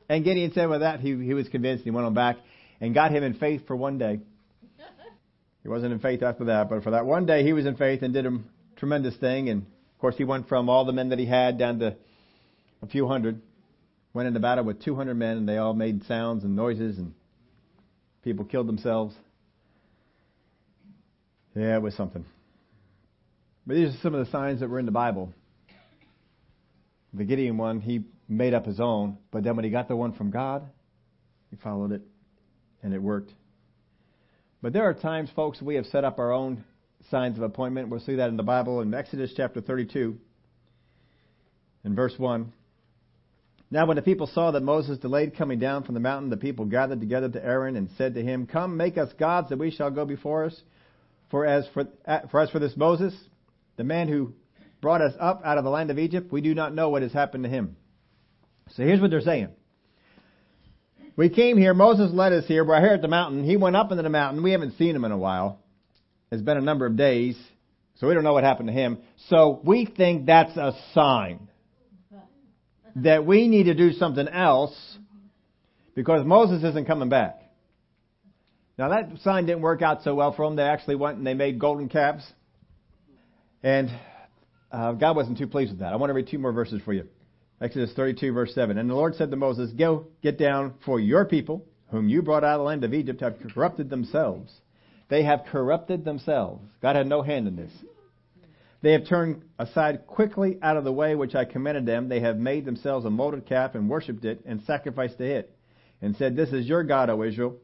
and 0.09 0.25
Gideon 0.25 0.53
said, 0.53 0.69
Well, 0.69 0.81
that 0.81 1.01
he, 1.01 1.11
he 1.11 1.35
was 1.35 1.49
convinced. 1.49 1.85
He 1.85 1.91
went 1.91 2.07
on 2.07 2.15
back 2.15 2.39
and 2.81 2.93
got 2.95 3.13
him 3.13 3.23
in 3.23 3.35
faith 3.35 3.67
for 3.67 3.77
one 3.77 3.99
day. 3.99 4.21
He 5.63 5.69
wasn't 5.69 5.93
in 5.93 5.99
faith 5.99 6.23
after 6.23 6.47
that, 6.47 6.71
but 6.71 6.83
for 6.83 6.93
that 6.93 7.05
one 7.05 7.27
day, 7.27 7.45
he 7.45 7.53
was 7.53 7.67
in 7.67 7.77
faith 7.77 8.03
and 8.03 8.15
did 8.15 8.27
a 8.27 8.39
tremendous 8.77 9.17
thing. 9.17 9.49
And 9.49 9.63
of 9.63 10.01
course, 10.01 10.17
he 10.17 10.25
went 10.25 10.49
from 10.49 10.69
all 10.69 10.85
the 10.85 10.93
men 10.93 11.11
that 11.11 11.19
he 11.19 11.27
had 11.27 11.59
down 11.59 11.81
to 11.81 11.97
a 12.83 12.87
few 12.87 13.07
hundred. 13.07 13.41
Went 14.15 14.29
into 14.29 14.41
battle 14.41 14.65
with 14.65 14.83
200 14.83 15.15
men, 15.15 15.37
and 15.37 15.49
they 15.49 15.59
all 15.59 15.75
made 15.75 16.05
sounds 16.05 16.43
and 16.43 16.57
noises, 16.57 16.97
and 16.99 17.13
people 18.23 18.45
killed 18.45 18.67
themselves. 18.67 19.15
Yeah, 21.55 21.77
it 21.77 21.83
was 21.83 21.95
something. 21.95 22.25
But 23.69 23.75
these 23.75 23.95
are 23.95 23.99
some 23.99 24.15
of 24.15 24.25
the 24.25 24.33
signs 24.33 24.61
that 24.61 24.71
were 24.71 24.79
in 24.79 24.87
the 24.87 24.93
Bible. 24.93 25.31
The 27.13 27.25
Gideon 27.25 27.59
one, 27.59 27.81
he 27.81 28.05
made 28.27 28.55
up 28.55 28.65
his 28.65 28.81
own, 28.81 29.19
but 29.31 29.45
then 29.45 29.57
when 29.57 29.65
he 29.67 29.71
got 29.71 29.89
the 29.89 29.97
one 29.97 30.15
from 30.15 30.31
God, 30.31 30.67
he 31.51 31.57
followed 31.57 31.93
it, 31.93 32.01
and 32.83 32.95
it 32.95 33.03
worked. 33.03 33.31
But 34.63 34.73
there 34.73 34.85
are 34.85 34.95
times, 34.95 35.29
folks, 35.37 35.61
we 35.61 35.75
have 35.75 35.85
set 35.85 36.03
up 36.03 36.19
our 36.19 36.33
own 36.33 36.65
signs 37.11 37.37
of 37.37 37.43
appointment. 37.43 37.91
We'll 37.91 38.01
see 38.01 38.15
that 38.17 38.31
in 38.31 38.39
the 38.39 38.43
Bible 38.43 38.81
in 38.81 38.95
Exodus 38.95 39.35
chapter 39.37 39.61
32, 39.61 40.17
in 41.85 41.95
verse 41.95 42.15
1. 42.17 42.51
Now, 43.71 43.85
when 43.85 43.97
the 43.97 44.03
people 44.03 44.29
saw 44.29 44.51
that 44.51 44.63
Moses 44.63 44.97
delayed 44.97 45.37
coming 45.37 45.59
down 45.59 45.85
from 45.85 45.93
the 45.93 46.01
mountain, 46.01 46.31
the 46.31 46.39
people 46.39 46.65
gathered 46.65 47.01
together 47.01 47.29
to 47.29 47.45
Aaron 47.45 47.77
and 47.77 47.91
said 47.99 48.15
to 48.15 48.23
him, 48.23 48.47
Come, 48.47 48.79
make 48.79 48.97
us 48.97 49.13
gods 49.19 49.51
that 49.51 49.59
we 49.59 49.71
shall 49.71 49.91
go 49.91 50.07
before 50.07 50.47
us. 50.47 50.59
For 51.31 51.45
as 51.45 51.69
for, 51.75 51.85
for 52.31 52.41
as 52.41 52.49
for 52.49 52.61
this 52.61 52.75
Moses, 52.75 53.15
the 53.79 53.85
man 53.85 54.09
who 54.09 54.35
brought 54.83 55.01
us 55.01 55.15
up 55.19 55.41
out 55.45 55.57
of 55.57 55.65
the 55.65 55.71
land 55.71 55.91
of 55.91 55.99
Egypt, 55.99 56.31
we 56.31 56.43
do 56.43 56.55
not 56.55 56.75
know 56.75 56.91
what 56.91 57.01
has 57.01 57.13
happened 57.13 57.45
to 57.45 57.51
him. 57.51 57.77
So 58.73 58.83
here's 58.83 59.01
what 59.01 59.11
they're 59.11 59.23
saying. 59.23 59.49
We 61.17 61.31
came 61.31 61.57
here, 61.57 61.73
Moses 61.75 62.13
led 62.13 62.33
us 62.33 62.47
here, 62.47 62.65
we're 62.65 62.81
here 62.81 62.93
at 62.93 63.03
the 63.03 63.09
mountain. 63.09 63.45
He 63.45 63.57
went 63.57 63.77
up 63.77 63.91
into 63.91 64.03
the 64.03 64.11
mountain. 64.11 64.43
We 64.43 64.53
haven't 64.53 64.77
seen 64.77 64.95
him 64.95 65.05
in 65.05 65.13
a 65.13 65.17
while. 65.17 65.61
It's 66.31 66.43
been 66.43 66.59
a 66.59 66.63
number 66.63 66.87
of 66.87 66.97
days, 66.97 67.37
so 67.97 68.07
we 68.07 68.15
don't 68.15 68.25
know 68.25 68.35
what 68.35 68.45
happened 68.45 68.69
to 68.69 68.73
him. 68.73 68.99
So 69.29 69.61
we 69.65 69.87
think 69.87 70.27
that's 70.27 70.57
a 70.57 70.75
sign 70.93 71.49
that 72.97 73.25
we 73.25 73.49
need 73.49 73.65
to 73.65 73.75
do 73.75 73.93
something 73.93 74.29
else 74.29 74.77
because 75.95 76.27
Moses 76.27 76.63
isn't 76.63 76.87
coming 76.87 77.09
back. 77.09 77.41
Now 78.77 78.91
that 78.91 79.09
sign 79.23 79.47
didn't 79.47 79.63
work 79.63 79.83
out 79.83 80.03
so 80.03 80.15
well 80.15 80.33
for 80.33 80.47
them. 80.47 80.57
They 80.57 80.63
actually 80.63 80.97
went 80.97 81.19
and 81.19 81.27
they 81.27 81.35
made 81.35 81.59
golden 81.59 81.89
calves 81.89 82.25
and 83.63 83.91
uh, 84.71 84.93
God 84.93 85.17
wasn't 85.17 85.39
too 85.39 85.47
pleased 85.47 85.73
with 85.73 85.81
that. 85.81 85.93
I 85.93 85.97
want 85.97 86.11
to 86.11 86.15
read 86.15 86.29
two 86.29 86.39
more 86.39 86.53
verses 86.53 86.81
for 86.85 86.93
you. 86.93 87.09
Exodus 87.61 87.93
32, 87.95 88.33
verse 88.33 88.55
7. 88.55 88.79
And 88.79 88.89
the 88.89 88.95
Lord 88.95 89.17
said 89.17 89.31
to 89.31 89.37
Moses, 89.37 89.73
Go, 89.73 90.07
get 90.23 90.39
down, 90.39 90.75
for 90.85 91.01
your 91.01 91.25
people, 91.25 91.65
whom 91.91 92.09
you 92.09 92.23
brought 92.23 92.45
out 92.45 92.55
of 92.55 92.61
the 92.61 92.65
land 92.65 92.85
of 92.85 92.95
Egypt, 92.95 93.21
have 93.21 93.37
corrupted 93.41 93.91
themselves. 93.91 94.53
They 95.09 95.25
have 95.25 95.45
corrupted 95.51 96.05
themselves. 96.05 96.63
God 96.81 96.95
had 96.95 97.07
no 97.07 97.23
hand 97.23 97.49
in 97.49 97.57
this. 97.57 97.73
They 98.81 98.93
have 98.93 99.09
turned 99.09 99.43
aside 99.59 100.07
quickly 100.07 100.59
out 100.63 100.77
of 100.77 100.85
the 100.85 100.93
way 100.93 101.17
which 101.17 101.35
I 101.35 101.45
commanded 101.45 101.85
them. 101.85 102.09
They 102.09 102.21
have 102.21 102.39
made 102.39 102.65
themselves 102.65 103.05
a 103.05 103.11
molded 103.11 103.47
calf 103.47 103.75
and 103.75 103.89
worshipped 103.89 104.25
it 104.25 104.43
and 104.47 104.63
sacrificed 104.63 105.19
to 105.19 105.25
it, 105.25 105.57
and 106.01 106.15
said, 106.17 106.37
This 106.37 106.53
is 106.53 106.67
your 106.67 106.85
God, 106.85 107.11
O 107.11 107.23
Israel, 107.25 107.57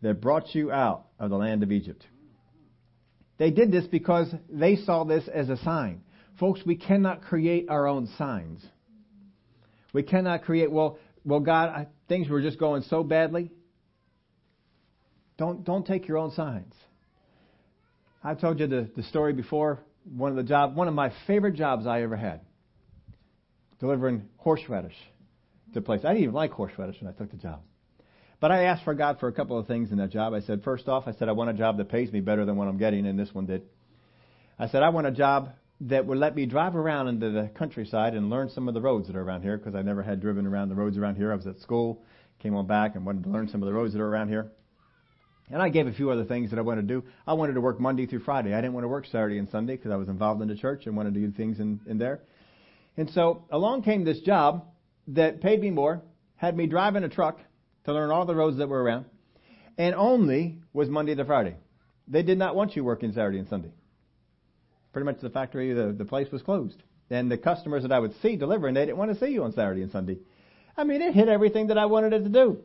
that 0.00 0.22
brought 0.22 0.54
you 0.54 0.72
out 0.72 1.06
of 1.18 1.28
the 1.28 1.36
land 1.36 1.62
of 1.62 1.72
Egypt. 1.72 2.06
They 3.38 3.50
did 3.50 3.72
this 3.72 3.86
because 3.86 4.32
they 4.48 4.76
saw 4.76 5.04
this 5.04 5.28
as 5.32 5.48
a 5.48 5.56
sign. 5.58 6.02
Folks, 6.38 6.60
we 6.64 6.76
cannot 6.76 7.22
create 7.22 7.68
our 7.68 7.86
own 7.86 8.08
signs. 8.18 8.64
We 9.92 10.02
cannot 10.02 10.42
create, 10.42 10.70
well, 10.70 10.98
well, 11.24 11.40
God, 11.40 11.88
things 12.08 12.28
were 12.28 12.40
just 12.40 12.58
going 12.58 12.82
so 12.82 13.02
badly. 13.02 13.50
Don't, 15.38 15.64
don't 15.64 15.86
take 15.86 16.08
your 16.08 16.18
own 16.18 16.32
signs. 16.32 16.74
I've 18.24 18.40
told 18.40 18.60
you 18.60 18.66
the, 18.66 18.90
the 18.96 19.02
story 19.04 19.32
before. 19.32 19.80
One 20.04 20.30
of 20.30 20.36
the 20.36 20.42
job, 20.42 20.74
one 20.74 20.88
of 20.88 20.94
my 20.94 21.12
favorite 21.26 21.54
jobs 21.54 21.86
I 21.86 22.02
ever 22.02 22.16
had, 22.16 22.40
delivering 23.78 24.28
horseradish 24.36 24.96
to 25.74 25.80
place. 25.80 26.00
I 26.04 26.08
didn't 26.08 26.24
even 26.24 26.34
like 26.34 26.52
horseradish 26.52 27.00
when 27.00 27.12
I 27.12 27.16
took 27.16 27.30
the 27.30 27.36
job. 27.36 27.60
But 28.42 28.50
I 28.50 28.64
asked 28.64 28.82
for 28.82 28.92
God 28.92 29.20
for 29.20 29.28
a 29.28 29.32
couple 29.32 29.56
of 29.56 29.68
things 29.68 29.92
in 29.92 29.98
that 29.98 30.10
job. 30.10 30.34
I 30.34 30.40
said, 30.40 30.64
first 30.64 30.88
off, 30.88 31.04
I 31.06 31.12
said, 31.12 31.28
I 31.28 31.32
want 31.32 31.50
a 31.50 31.54
job 31.54 31.76
that 31.76 31.88
pays 31.88 32.10
me 32.10 32.18
better 32.18 32.44
than 32.44 32.56
what 32.56 32.66
I'm 32.66 32.76
getting, 32.76 33.06
and 33.06 33.16
this 33.16 33.32
one 33.32 33.46
did. 33.46 33.62
I 34.58 34.66
said, 34.66 34.82
I 34.82 34.88
want 34.88 35.06
a 35.06 35.12
job 35.12 35.50
that 35.82 36.06
would 36.06 36.18
let 36.18 36.34
me 36.34 36.44
drive 36.46 36.74
around 36.74 37.06
into 37.06 37.30
the 37.30 37.52
countryside 37.54 38.14
and 38.14 38.30
learn 38.30 38.50
some 38.50 38.66
of 38.66 38.74
the 38.74 38.80
roads 38.80 39.06
that 39.06 39.14
are 39.14 39.22
around 39.22 39.42
here, 39.42 39.56
because 39.56 39.76
I 39.76 39.82
never 39.82 40.02
had 40.02 40.20
driven 40.20 40.44
around 40.44 40.70
the 40.70 40.74
roads 40.74 40.98
around 40.98 41.14
here. 41.14 41.30
I 41.30 41.36
was 41.36 41.46
at 41.46 41.60
school, 41.60 42.02
came 42.40 42.56
on 42.56 42.66
back, 42.66 42.96
and 42.96 43.06
wanted 43.06 43.22
to 43.22 43.30
learn 43.30 43.46
some 43.46 43.62
of 43.62 43.68
the 43.68 43.72
roads 43.72 43.92
that 43.92 44.00
are 44.00 44.08
around 44.08 44.28
here. 44.28 44.50
And 45.48 45.62
I 45.62 45.68
gave 45.68 45.86
a 45.86 45.92
few 45.92 46.10
other 46.10 46.24
things 46.24 46.50
that 46.50 46.58
I 46.58 46.62
wanted 46.62 46.88
to 46.88 46.94
do. 46.94 47.04
I 47.24 47.34
wanted 47.34 47.52
to 47.52 47.60
work 47.60 47.78
Monday 47.78 48.06
through 48.06 48.24
Friday. 48.24 48.54
I 48.54 48.60
didn't 48.60 48.72
want 48.72 48.82
to 48.82 48.88
work 48.88 49.06
Saturday 49.06 49.38
and 49.38 49.48
Sunday 49.50 49.76
because 49.76 49.92
I 49.92 49.96
was 49.96 50.08
involved 50.08 50.42
in 50.42 50.48
the 50.48 50.56
church 50.56 50.86
and 50.86 50.96
wanted 50.96 51.14
to 51.14 51.20
do 51.20 51.30
things 51.30 51.60
in, 51.60 51.78
in 51.86 51.96
there. 51.96 52.22
And 52.96 53.08
so 53.10 53.44
along 53.52 53.84
came 53.84 54.02
this 54.02 54.18
job 54.18 54.64
that 55.06 55.40
paid 55.40 55.60
me 55.60 55.70
more, 55.70 56.02
had 56.34 56.56
me 56.56 56.66
driving 56.66 57.04
a 57.04 57.08
truck 57.08 57.38
to 57.84 57.92
learn 57.92 58.10
all 58.10 58.26
the 58.26 58.34
roads 58.34 58.58
that 58.58 58.68
were 58.68 58.82
around, 58.82 59.06
and 59.78 59.94
only 59.94 60.58
was 60.72 60.88
Monday 60.88 61.14
to 61.14 61.24
Friday. 61.24 61.56
They 62.08 62.22
did 62.22 62.38
not 62.38 62.54
want 62.54 62.76
you 62.76 62.84
working 62.84 63.12
Saturday 63.12 63.38
and 63.38 63.48
Sunday. 63.48 63.72
Pretty 64.92 65.06
much 65.06 65.20
the 65.20 65.30
factory, 65.30 65.72
the, 65.72 65.92
the 65.92 66.04
place 66.04 66.30
was 66.30 66.42
closed. 66.42 66.82
And 67.10 67.30
the 67.30 67.38
customers 67.38 67.82
that 67.82 67.92
I 67.92 67.98
would 67.98 68.14
see 68.22 68.36
delivering, 68.36 68.74
they 68.74 68.86
didn't 68.86 68.98
want 68.98 69.12
to 69.12 69.18
see 69.18 69.32
you 69.32 69.44
on 69.44 69.52
Saturday 69.52 69.82
and 69.82 69.92
Sunday. 69.92 70.18
I 70.76 70.84
mean, 70.84 71.02
it 71.02 71.14
hit 71.14 71.28
everything 71.28 71.68
that 71.68 71.78
I 71.78 71.86
wanted 71.86 72.12
it 72.12 72.24
to 72.24 72.28
do. 72.28 72.58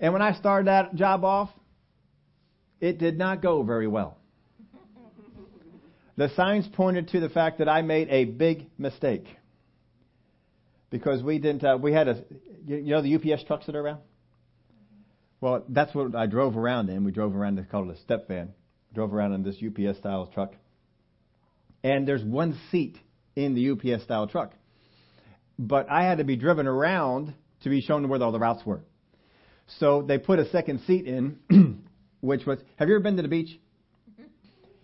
And 0.00 0.12
when 0.12 0.22
I 0.22 0.34
started 0.34 0.66
that 0.66 0.94
job 0.94 1.24
off, 1.24 1.50
it 2.80 2.98
did 2.98 3.16
not 3.16 3.40
go 3.42 3.62
very 3.62 3.86
well. 3.86 4.18
The 6.16 6.28
signs 6.36 6.66
pointed 6.68 7.08
to 7.08 7.20
the 7.20 7.28
fact 7.28 7.58
that 7.58 7.68
I 7.68 7.82
made 7.82 8.08
a 8.08 8.24
big 8.24 8.66
mistake 8.78 9.26
because 10.90 11.22
we 11.22 11.38
didn't. 11.38 11.64
Uh, 11.64 11.76
we 11.80 11.92
had 11.92 12.06
a, 12.06 12.24
you 12.66 12.82
know, 12.82 13.02
the 13.02 13.16
UPS 13.16 13.44
trucks 13.44 13.66
that 13.66 13.74
are 13.74 13.80
around. 13.80 14.00
Well, 15.44 15.62
that's 15.68 15.94
what 15.94 16.16
I 16.16 16.24
drove 16.24 16.56
around 16.56 16.88
in. 16.88 17.04
We 17.04 17.12
drove 17.12 17.36
around. 17.36 17.56
They 17.56 17.64
called 17.64 17.90
it 17.90 17.98
a 17.98 18.00
step 18.00 18.28
van. 18.28 18.54
Drove 18.94 19.12
around 19.12 19.34
in 19.34 19.42
this 19.42 19.56
UPS 19.62 19.98
style 19.98 20.26
truck, 20.32 20.54
and 21.82 22.08
there's 22.08 22.24
one 22.24 22.58
seat 22.70 22.96
in 23.36 23.54
the 23.54 23.72
UPS 23.72 24.04
style 24.04 24.26
truck, 24.26 24.54
but 25.58 25.90
I 25.90 26.04
had 26.04 26.16
to 26.16 26.24
be 26.24 26.36
driven 26.36 26.66
around 26.66 27.34
to 27.62 27.68
be 27.68 27.82
shown 27.82 28.08
where 28.08 28.22
all 28.22 28.32
the 28.32 28.38
routes 28.38 28.64
were. 28.64 28.80
So 29.80 30.00
they 30.00 30.16
put 30.16 30.38
a 30.38 30.48
second 30.48 30.80
seat 30.86 31.04
in, 31.04 31.36
which 32.22 32.46
was. 32.46 32.58
Have 32.76 32.88
you 32.88 32.94
ever 32.94 33.02
been 33.02 33.16
to 33.16 33.22
the 33.22 33.28
beach? 33.28 33.60
Mm-hmm. 34.12 34.22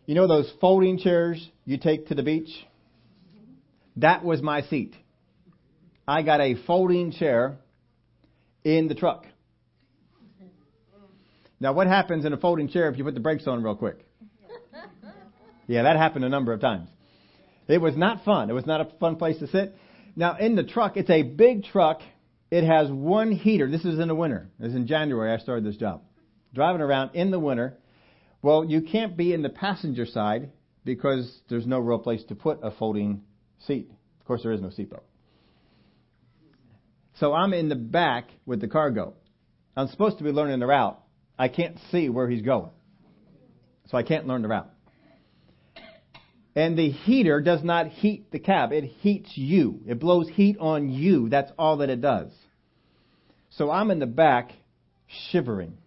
You 0.05 0.15
know 0.15 0.29
those 0.29 0.53
folding 0.61 0.99
chairs 0.99 1.43
you 1.65 1.79
take 1.79 2.09
to 2.09 2.15
the 2.15 2.23
beach? 2.23 2.51
Mm-hmm. 2.51 4.01
That 4.03 4.25
was 4.25 4.43
my 4.43 4.61
seat. 4.65 4.95
I 6.07 6.21
got 6.21 6.43
a 6.43 6.57
folding 6.67 7.13
chair 7.13 7.57
in 8.63 8.89
the 8.89 8.95
truck. 8.95 9.25
Now, 11.61 11.75
what 11.75 11.87
happens 11.87 12.25
in 12.25 12.33
a 12.33 12.39
folding 12.39 12.69
chair 12.69 12.89
if 12.89 12.97
you 12.97 13.05
put 13.05 13.15
the 13.15 13.21
brakes 13.21 13.47
on 13.47 13.63
real 13.63 13.77
quick? 13.77 14.05
Yeah, 15.67 15.85
that 15.85 15.95
happened 15.95 16.25
a 16.25 16.29
number 16.29 16.53
of 16.53 16.61
times. 16.61 16.89
It 17.69 17.81
was 17.81 17.97
not 17.97 18.25
fun. 18.25 18.51
It 18.51 18.55
was 18.55 18.67
not 18.67 18.81
a 18.81 18.87
fun 18.99 19.15
place 19.15 19.39
to 19.39 19.47
sit. 19.47 19.73
Now, 20.17 20.37
in 20.37 20.57
the 20.57 20.65
truck, 20.65 20.97
it's 20.97 21.11
a 21.11 21.23
big 21.23 21.63
truck. 21.63 22.01
It 22.51 22.65
has 22.65 22.91
one 22.91 23.31
heater. 23.31 23.71
This 23.71 23.85
is 23.85 24.01
in 24.01 24.09
the 24.09 24.15
winter. 24.17 24.49
This 24.59 24.71
is 24.71 24.75
in 24.75 24.89
January. 24.89 25.33
I 25.33 25.39
started 25.39 25.65
this 25.65 25.77
job. 25.77 26.03
Driving 26.53 26.81
around 26.81 27.15
in 27.15 27.31
the 27.31 27.39
winter. 27.39 27.79
Well, 28.43 28.65
you 28.65 28.83
can't 28.83 29.17
be 29.17 29.33
in 29.33 29.43
the 29.43 29.49
passenger 29.49 30.07
side 30.07 30.51
because 30.85 31.33
there's 31.49 31.69
no 31.69 31.79
real 31.79 32.01
place 32.01 32.25
to 32.25 32.35
put 32.35 32.59
a 32.65 32.73
folding 32.73 33.23
seat. 33.67 33.93
Of 34.21 34.27
course, 34.27 34.43
there 34.43 34.51
is 34.51 34.61
no 34.61 34.69
seatbelt. 34.69 35.03
So 37.21 37.33
I'm 37.33 37.53
in 37.53 37.69
the 37.69 37.77
back 37.77 38.31
with 38.45 38.61
the 38.61 38.67
cargo. 38.67 39.15
I'm 39.77 39.87
supposed 39.87 40.19
to 40.19 40.25
be 40.25 40.31
learning 40.31 40.59
the 40.59 40.67
route. 40.67 41.01
I 41.41 41.49
can't 41.49 41.79
see 41.91 42.11
where 42.11 42.29
he's 42.29 42.43
going. 42.43 42.69
So 43.87 43.97
I 43.97 44.03
can't 44.03 44.27
learn 44.27 44.43
the 44.43 44.49
route. 44.49 44.69
And 46.55 46.79
the 46.79 46.91
heater 46.91 47.41
does 47.41 47.65
not 47.65 47.87
heat 47.87 48.31
the 48.31 48.39
cab. 48.39 48.73
It 48.73 48.85
heats 48.85 49.31
you. 49.39 49.81
It 49.87 49.99
blows 49.99 50.29
heat 50.29 50.59
on 50.61 50.91
you. 50.91 51.31
That's 51.31 51.51
all 51.59 51.79
that 51.79 51.89
it 51.89 52.03
does. 52.03 52.31
So 53.49 53.71
I'm 53.71 53.91
in 53.91 54.01
the 54.01 54.07
back 54.07 54.53
shivering. 55.31 55.79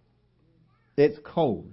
It's 0.98 1.20
cold. 1.24 1.72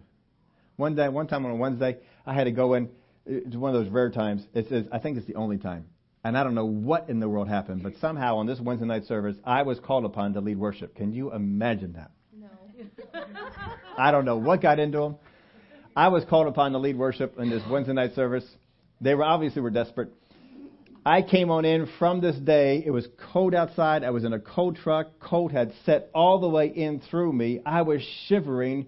One 0.77 0.95
day, 0.95 1.09
one 1.09 1.27
time 1.27 1.47
on 1.47 1.53
a 1.53 1.57
Wednesday, 1.57 1.97
I 2.27 2.35
had 2.35 2.45
to 2.45 2.53
go 2.53 2.75
in. 2.75 2.91
It's 3.25 3.57
one 3.57 3.75
of 3.75 3.83
those 3.83 3.91
rare 3.91 4.11
times. 4.11 4.47
It 4.53 4.69
says, 4.69 4.85
I 4.93 4.99
think 4.99 5.17
it's 5.17 5.27
the 5.27 5.37
only 5.37 5.57
time. 5.57 5.87
And 6.23 6.37
I 6.37 6.45
don't 6.45 6.55
know 6.55 6.67
what 6.67 7.09
in 7.09 7.19
the 7.19 7.31
world 7.31 7.49
happened, 7.49 7.83
but 7.83 7.95
somehow 7.99 8.37
on 8.37 8.47
this 8.47 8.61
Wednesday 8.61 8.87
night 8.87 9.07
service, 9.07 9.37
I 9.43 9.63
was 9.63 9.81
called 9.81 10.05
upon 10.05 10.35
to 10.35 10.43
lead 10.43 10.59
worship. 10.59 10.97
Can 10.97 11.15
you 11.15 11.33
imagine 11.33 11.95
that? 11.95 12.11
I 13.97 14.11
don't 14.11 14.25
know 14.25 14.37
what 14.37 14.63
got 14.63 14.79
into 14.79 14.99
them. 14.99 15.17
I 15.97 16.09
was 16.09 16.25
called 16.25 16.47
upon 16.47 16.73
to 16.73 16.79
lead 16.79 16.97
worship 16.97 17.39
in 17.39 17.51
this 17.51 17.63
Wednesday 17.69 17.93
night 17.93 18.15
service. 18.15 18.45
They 19.01 19.15
were 19.15 19.25
obviously 19.25 19.63
were 19.63 19.71
desperate. 19.71 20.11
I 21.05 21.23
came 21.23 21.51
on 21.51 21.65
in 21.65 21.89
from 21.99 22.21
this 22.21 22.37
day. 22.37 22.83
It 22.85 22.91
was 22.91 23.09
cold 23.33 23.55
outside. 23.55 24.05
I 24.05 24.11
was 24.11 24.25
in 24.25 24.33
a 24.33 24.39
cold 24.39 24.77
truck. 24.77 25.09
Cold 25.19 25.51
had 25.51 25.73
set 25.87 26.11
all 26.15 26.41
the 26.41 26.49
way 26.49 26.69
in 26.69 27.01
through 27.11 27.33
me. 27.33 27.61
I 27.65 27.83
was 27.83 28.03
shivering 28.29 28.87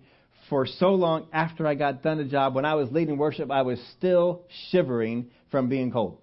for 0.48 0.66
so 0.66 0.90
long 0.90 1.28
after 1.32 1.66
I 1.66 1.74
got 1.74 2.02
done 2.02 2.18
the 2.18 2.24
job, 2.24 2.54
when 2.54 2.66
I 2.66 2.74
was 2.74 2.92
leading 2.92 3.16
worship, 3.16 3.50
I 3.50 3.62
was 3.62 3.80
still 3.96 4.42
shivering 4.70 5.30
from 5.50 5.70
being 5.70 5.90
cold. 5.90 6.18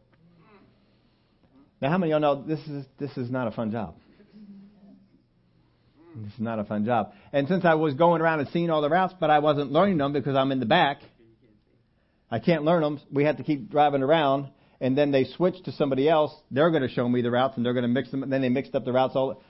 Now, 1.81 1.89
how 1.89 1.97
many 1.97 2.11
of 2.11 2.21
y'all 2.21 2.35
know 2.35 2.43
this 2.43 2.59
is 2.67 2.85
this 2.99 3.17
is 3.17 3.31
not 3.31 3.47
a 3.47 3.51
fun 3.51 3.71
job? 3.71 3.95
This 6.23 6.33
is 6.33 6.39
not 6.39 6.59
a 6.59 6.63
fun 6.63 6.85
job. 6.85 7.13
And 7.31 7.47
since 7.47 7.65
I 7.65 7.75
was 7.75 7.93
going 7.93 8.21
around 8.21 8.39
and 8.39 8.49
seeing 8.49 8.69
all 8.69 8.81
the 8.81 8.89
routes, 8.89 9.13
but 9.19 9.29
I 9.29 9.39
wasn't 9.39 9.71
learning 9.71 9.97
them 9.97 10.13
because 10.13 10.35
I'm 10.35 10.51
in 10.51 10.59
the 10.59 10.65
back, 10.65 11.01
I 12.31 12.39
can't 12.39 12.63
learn 12.63 12.81
them. 12.81 12.99
We 13.11 13.23
had 13.23 13.37
to 13.37 13.43
keep 13.43 13.69
driving 13.71 14.03
around, 14.03 14.49
and 14.79 14.97
then 14.97 15.11
they 15.11 15.23
switched 15.23 15.65
to 15.65 15.71
somebody 15.71 16.07
else. 16.07 16.33
They're 16.51 16.69
going 16.69 16.83
to 16.83 16.89
show 16.89 17.07
me 17.07 17.21
the 17.21 17.31
routes, 17.31 17.57
and 17.57 17.65
they're 17.65 17.73
going 17.73 17.83
to 17.83 17.89
mix 17.89 18.11
them. 18.11 18.23
And 18.23 18.31
then 18.31 18.41
they 18.41 18.49
mixed 18.49 18.75
up 18.75 18.85
the 18.85 18.93
routes 18.93 19.15
all. 19.15 19.41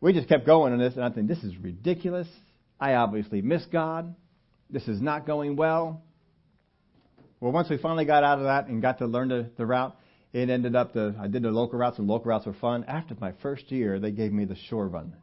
We 0.00 0.12
just 0.12 0.28
kept 0.28 0.46
going 0.46 0.72
on 0.72 0.78
this, 0.78 0.94
and 0.94 1.04
I 1.04 1.10
think 1.10 1.28
this 1.28 1.42
is 1.42 1.56
ridiculous. 1.56 2.28
I 2.78 2.94
obviously 2.94 3.42
miss 3.42 3.64
God. 3.66 4.14
This 4.70 4.86
is 4.88 5.00
not 5.00 5.26
going 5.26 5.56
well. 5.56 6.02
Well, 7.40 7.52
once 7.52 7.68
we 7.68 7.78
finally 7.78 8.04
got 8.04 8.24
out 8.24 8.38
of 8.38 8.44
that 8.44 8.68
and 8.68 8.80
got 8.80 8.98
to 8.98 9.06
learn 9.06 9.28
the, 9.28 9.50
the 9.56 9.66
route, 9.66 9.96
it 10.32 10.50
ended 10.50 10.74
up 10.74 10.92
the 10.92 11.14
I 11.20 11.28
did 11.28 11.42
the 11.42 11.50
local 11.50 11.78
routes 11.78 11.98
and 11.98 12.08
local 12.08 12.26
routes 12.30 12.46
were 12.46 12.54
fun. 12.54 12.84
After 12.84 13.14
my 13.20 13.32
first 13.42 13.70
year, 13.70 14.00
they 14.00 14.10
gave 14.10 14.32
me 14.32 14.44
the 14.44 14.56
shore 14.68 14.88
run. 14.88 15.14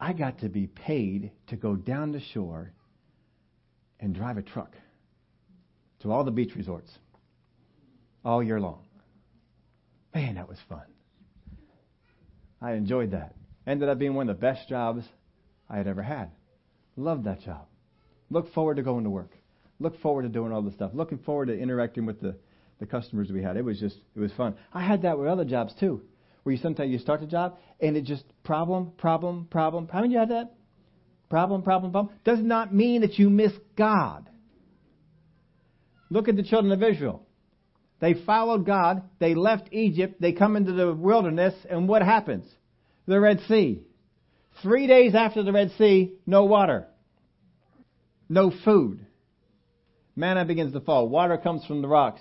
I 0.00 0.14
got 0.14 0.38
to 0.40 0.48
be 0.48 0.66
paid 0.66 1.30
to 1.48 1.56
go 1.56 1.76
down 1.76 2.12
the 2.12 2.20
shore 2.20 2.72
and 4.00 4.14
drive 4.14 4.38
a 4.38 4.42
truck 4.42 4.74
to 6.00 6.10
all 6.10 6.24
the 6.24 6.30
beach 6.30 6.54
resorts 6.56 6.90
all 8.24 8.42
year 8.42 8.60
long. 8.60 8.80
Man, 10.14 10.36
that 10.36 10.48
was 10.48 10.58
fun. 10.68 10.82
I 12.62 12.72
enjoyed 12.72 13.12
that. 13.12 13.34
Ended 13.66 13.88
up 13.88 13.98
being 13.98 14.14
one 14.14 14.28
of 14.28 14.36
the 14.36 14.40
best 14.40 14.68
jobs 14.68 15.04
I 15.68 15.76
had 15.76 15.86
ever 15.86 16.02
had. 16.02 16.30
Loved 16.96 17.24
that 17.24 17.42
job. 17.42 17.66
Look 18.30 18.52
forward 18.54 18.76
to 18.76 18.82
going 18.82 19.04
to 19.04 19.10
work. 19.10 19.32
Look 19.78 20.00
forward 20.00 20.22
to 20.22 20.28
doing 20.28 20.52
all 20.52 20.62
this 20.62 20.74
stuff. 20.74 20.92
Looking 20.94 21.18
forward 21.18 21.46
to 21.46 21.58
interacting 21.58 22.06
with 22.06 22.20
the, 22.20 22.36
the 22.78 22.86
customers 22.86 23.30
we 23.30 23.42
had. 23.42 23.56
It 23.56 23.64
was 23.64 23.78
just, 23.78 23.96
it 24.14 24.20
was 24.20 24.32
fun. 24.32 24.54
I 24.72 24.82
had 24.82 25.02
that 25.02 25.18
with 25.18 25.28
other 25.28 25.44
jobs 25.44 25.74
too, 25.78 26.02
where 26.42 26.54
you 26.54 26.60
sometimes 26.60 26.90
you 26.90 26.98
start 26.98 27.22
a 27.22 27.26
job 27.26 27.58
and 27.80 27.96
it 27.96 28.04
just 28.04 28.24
problem, 28.42 28.92
problem, 28.96 29.46
problem. 29.50 29.88
How 29.92 30.00
many 30.00 30.08
of 30.08 30.12
you 30.12 30.18
had 30.18 30.28
that? 30.30 30.54
Problem, 31.28 31.62
problem, 31.62 31.92
problem. 31.92 32.14
Does 32.24 32.40
not 32.40 32.74
mean 32.74 33.02
that 33.02 33.18
you 33.18 33.30
miss 33.30 33.52
God. 33.76 34.28
Look 36.10 36.28
at 36.28 36.36
the 36.36 36.42
children 36.42 36.72
of 36.72 36.82
Israel. 36.82 37.24
They 38.00 38.14
followed 38.14 38.66
God. 38.66 39.02
They 39.18 39.34
left 39.34 39.68
Egypt. 39.72 40.20
They 40.20 40.32
come 40.32 40.56
into 40.56 40.72
the 40.72 40.92
wilderness, 40.92 41.54
and 41.68 41.88
what 41.88 42.02
happens? 42.02 42.44
The 43.06 43.20
Red 43.20 43.40
Sea. 43.46 43.82
Three 44.62 44.86
days 44.86 45.14
after 45.14 45.42
the 45.42 45.52
Red 45.52 45.70
Sea, 45.78 46.14
no 46.26 46.44
water, 46.44 46.86
no 48.28 48.52
food. 48.64 49.06
Manna 50.16 50.44
begins 50.44 50.72
to 50.72 50.80
fall. 50.80 51.08
Water 51.08 51.38
comes 51.38 51.64
from 51.64 51.82
the 51.82 51.88
rocks. 51.88 52.20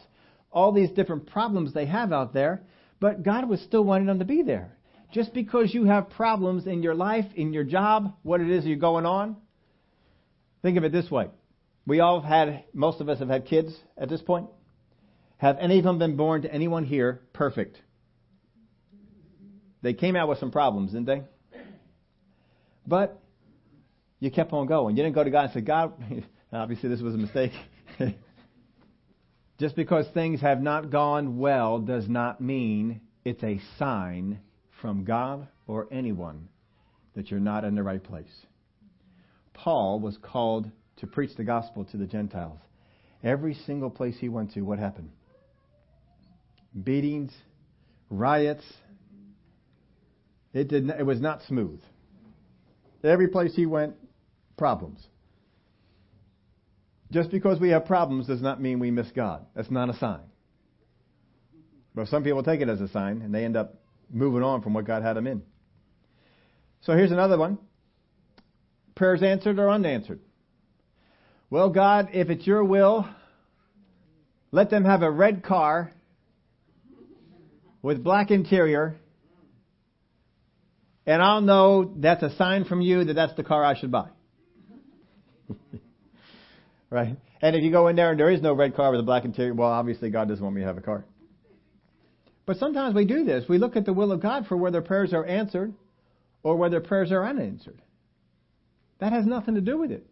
All 0.51 0.71
these 0.71 0.91
different 0.91 1.27
problems 1.27 1.73
they 1.73 1.85
have 1.85 2.13
out 2.13 2.33
there, 2.33 2.63
but 2.99 3.23
God 3.23 3.47
was 3.47 3.61
still 3.61 3.83
wanting 3.83 4.07
them 4.07 4.19
to 4.19 4.25
be 4.25 4.43
there. 4.43 4.75
Just 5.11 5.33
because 5.33 5.73
you 5.73 5.85
have 5.85 6.09
problems 6.11 6.67
in 6.67 6.83
your 6.83 6.93
life, 6.93 7.25
in 7.35 7.53
your 7.53 7.63
job, 7.63 8.13
what 8.23 8.41
it 8.41 8.49
is 8.49 8.65
you're 8.65 8.77
going 8.77 9.05
on, 9.05 9.37
think 10.61 10.77
of 10.77 10.83
it 10.83 10.91
this 10.91 11.09
way. 11.09 11.29
We 11.87 11.99
all 12.01 12.21
have 12.21 12.29
had, 12.29 12.65
most 12.73 13.01
of 13.01 13.09
us 13.09 13.19
have 13.19 13.29
had 13.29 13.47
kids 13.47 13.75
at 13.97 14.09
this 14.09 14.21
point. 14.21 14.47
Have 15.37 15.57
any 15.59 15.79
of 15.79 15.85
them 15.85 15.97
been 15.97 16.17
born 16.17 16.43
to 16.43 16.53
anyone 16.53 16.83
here 16.83 17.21
perfect? 17.33 17.77
They 19.81 19.93
came 19.93 20.15
out 20.15 20.27
with 20.27 20.39
some 20.39 20.51
problems, 20.51 20.91
didn't 20.91 21.07
they? 21.07 21.23
But 22.85 23.19
you 24.19 24.29
kept 24.29 24.51
on 24.51 24.67
going. 24.67 24.97
You 24.97 25.03
didn't 25.03 25.15
go 25.15 25.23
to 25.23 25.29
God 25.29 25.45
and 25.45 25.53
say, 25.53 25.61
God, 25.61 25.93
obviously 26.53 26.89
this 26.89 27.01
was 27.01 27.15
a 27.15 27.17
mistake. 27.17 27.53
Just 29.59 29.75
because 29.75 30.07
things 30.13 30.39
have 30.39 30.61
not 30.61 30.89
gone 30.89 31.37
well 31.37 31.79
does 31.79 32.07
not 32.07 32.39
mean 32.39 33.01
it's 33.25 33.43
a 33.43 33.59
sign 33.77 34.39
from 34.81 35.03
God 35.03 35.47
or 35.67 35.87
anyone 35.91 36.47
that 37.15 37.29
you're 37.29 37.41
not 37.41 37.65
in 37.65 37.75
the 37.75 37.83
right 37.83 38.01
place. 38.01 38.45
Paul 39.53 39.99
was 39.99 40.17
called 40.21 40.71
to 40.97 41.07
preach 41.07 41.35
the 41.35 41.43
gospel 41.43 41.83
to 41.85 41.97
the 41.97 42.05
Gentiles. 42.05 42.59
Every 43.21 43.53
single 43.53 43.89
place 43.89 44.15
he 44.17 44.29
went 44.29 44.53
to, 44.53 44.61
what 44.61 44.79
happened? 44.79 45.09
Beatings, 46.83 47.33
riots. 48.09 48.63
It 50.53 50.69
did. 50.69 50.85
Not, 50.85 50.99
it 51.01 51.05
was 51.05 51.19
not 51.19 51.41
smooth. 51.47 51.81
Every 53.03 53.27
place 53.27 53.53
he 53.55 53.65
went, 53.65 53.95
problems. 54.57 54.99
Just 57.11 57.31
because 57.31 57.59
we 57.59 57.69
have 57.69 57.85
problems 57.85 58.27
does 58.27 58.41
not 58.41 58.61
mean 58.61 58.79
we 58.79 58.91
miss 58.91 59.09
God. 59.11 59.45
That's 59.55 59.71
not 59.71 59.89
a 59.89 59.97
sign. 59.97 60.21
But 61.95 62.07
some 62.07 62.23
people 62.23 62.43
take 62.43 62.61
it 62.61 62.69
as 62.69 62.81
a 62.81 62.87
sign 62.87 63.21
and 63.21 63.33
they 63.33 63.43
end 63.43 63.57
up 63.57 63.75
moving 64.11 64.43
on 64.43 64.61
from 64.61 64.73
what 64.73 64.85
God 64.85 65.01
had 65.01 65.15
them 65.15 65.27
in. 65.27 65.41
So 66.81 66.93
here's 66.93 67.11
another 67.11 67.37
one. 67.37 67.57
Prayers 68.95 69.23
answered 69.23 69.59
or 69.59 69.69
unanswered. 69.69 70.19
Well, 71.49 71.69
God, 71.69 72.09
if 72.13 72.29
it's 72.29 72.45
your 72.45 72.63
will, 72.63 73.07
let 74.51 74.69
them 74.69 74.85
have 74.85 75.01
a 75.01 75.09
red 75.09 75.43
car 75.43 75.91
with 77.81 78.03
black 78.03 78.29
interior, 78.29 78.97
and 81.05 81.21
I'll 81.21 81.41
know 81.41 81.93
that's 81.97 82.21
a 82.23 82.35
sign 82.35 82.65
from 82.65 82.81
you 82.81 83.05
that 83.05 83.13
that's 83.13 83.33
the 83.35 83.43
car 83.43 83.63
I 83.63 83.79
should 83.79 83.91
buy. 83.91 84.09
right? 86.89 87.17
And 87.41 87.55
if 87.55 87.63
you 87.63 87.71
go 87.71 87.87
in 87.87 87.95
there 87.95 88.11
and 88.11 88.19
there 88.19 88.29
is 88.29 88.41
no 88.41 88.53
red 88.53 88.75
car 88.75 88.91
with 88.91 88.99
a 88.99 89.03
black 89.03 89.25
interior, 89.25 89.53
well, 89.53 89.69
obviously 89.69 90.09
God 90.09 90.27
doesn't 90.27 90.43
want 90.43 90.55
me 90.55 90.61
to 90.61 90.67
have 90.67 90.77
a 90.77 90.81
car. 90.81 91.05
But 92.45 92.57
sometimes 92.57 92.95
we 92.95 93.05
do 93.05 93.25
this. 93.25 93.45
We 93.47 93.59
look 93.59 93.75
at 93.75 93.85
the 93.85 93.93
will 93.93 94.11
of 94.11 94.21
God 94.21 94.47
for 94.47 94.57
whether 94.57 94.81
prayers 94.81 95.13
are 95.13 95.25
answered 95.25 95.73
or 96.41 96.55
whether 96.55 96.79
prayers 96.79 97.11
are 97.11 97.25
unanswered. 97.25 97.81
That 98.99 99.13
has 99.13 99.25
nothing 99.25 99.55
to 99.55 99.61
do 99.61 99.77
with 99.77 99.91
it. 99.91 100.05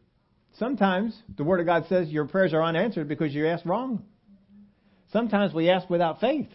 Sometimes 0.60 1.16
the 1.36 1.44
Word 1.44 1.60
of 1.60 1.66
God 1.66 1.86
says 1.90 2.10
your 2.10 2.26
prayers 2.26 2.54
are 2.54 2.64
unanswered 2.64 3.08
because 3.08 3.34
you 3.34 3.48
asked 3.48 3.66
wrong. 3.66 4.04
Sometimes 5.12 5.54
we 5.54 5.70
ask 5.70 5.90
without 5.90 6.20
faith. 6.20 6.50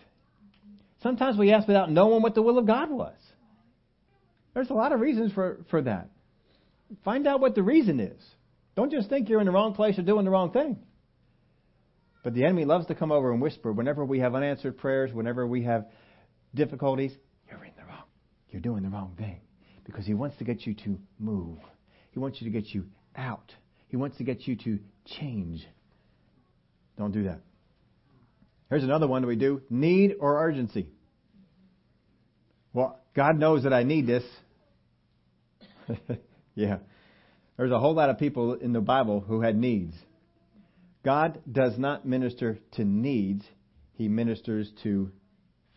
Sometimes 1.03 1.37
we 1.37 1.53
ask 1.53 1.67
without 1.67 1.91
knowing 1.91 2.23
what 2.23 2.35
the 2.35 2.43
will 2.43 2.59
of 2.59 2.67
God 2.67 2.91
was. 2.91 3.17
There's 4.55 4.71
a 4.71 4.75
lot 4.75 4.93
of 4.93 5.01
reasons 5.01 5.33
for, 5.33 5.59
for 5.71 5.83
that. 5.83 6.09
Find 7.05 7.27
out 7.27 7.41
what 7.41 7.55
the 7.55 7.63
reason 7.63 8.01
is. 8.01 8.23
Don't 8.75 8.91
just 8.91 9.09
think 9.09 9.29
you're 9.29 9.41
in 9.41 9.47
the 9.47 9.53
wrong 9.53 9.75
place 9.75 9.99
or 9.99 10.03
doing 10.03 10.25
the 10.25 10.31
wrong 10.31 10.51
thing. 10.53 10.79
But 12.23 12.35
the 12.35 12.45
enemy 12.45 12.65
loves 12.65 12.87
to 12.87 12.95
come 12.95 13.11
over 13.11 13.33
and 13.33 13.41
whisper 13.41 13.73
whenever 13.73 14.05
we 14.05 14.21
have 14.21 14.35
unanswered 14.35 14.79
prayers, 14.79 15.13
whenever 15.13 15.47
we 15.47 15.65
have 15.65 15.87
difficulties, 16.55 17.13
you're 17.51 17.65
in 17.65 17.73
the 17.77 17.85
wrong. 17.85 18.05
You're 18.51 18.63
doing 18.63 18.83
the 18.83 18.89
wrong 18.89 19.15
thing. 19.19 19.41
Because 19.85 20.07
he 20.07 20.15
wants 20.15 20.37
to 20.39 20.45
get 20.45 20.65
you 20.65 20.75
to 20.85 20.99
move. 21.19 21.59
He 22.13 22.19
wants 22.19 22.41
you 22.41 22.51
to 22.51 22.53
get 22.53 22.73
you 22.73 22.87
out. 23.17 23.53
He 23.89 23.97
wants 23.97 24.17
to 24.19 24.25
get 24.25 24.47
you 24.47 24.57
to 24.57 24.79
change. 25.19 25.67
Don't 26.97 27.13
do 27.13 27.25
that. 27.25 27.41
Here's 28.71 28.85
another 28.85 29.09
one 29.09 29.23
that 29.23 29.29
we 29.29 29.37
do 29.37 29.61
need 29.69 30.15
or 30.19 30.43
urgency. 30.47 30.87
Well, 32.73 33.01
God 33.15 33.39
knows 33.39 33.65
that 33.65 33.73
I 33.73 33.83
need 33.83 34.07
this. 34.07 34.23
yeah. 36.55 36.79
There's 37.63 37.71
a 37.71 37.79
whole 37.79 37.95
lot 37.95 38.11
of 38.11 38.19
people 38.19 38.55
in 38.55 38.73
the 38.73 38.81
Bible 38.81 39.21
who 39.21 39.41
had 39.41 39.57
needs. 39.57 39.95
God 41.05 41.41
does 41.49 41.79
not 41.79 42.05
minister 42.05 42.59
to 42.73 42.85
needs, 42.85 43.45
He 43.93 44.09
ministers 44.09 44.69
to 44.83 45.13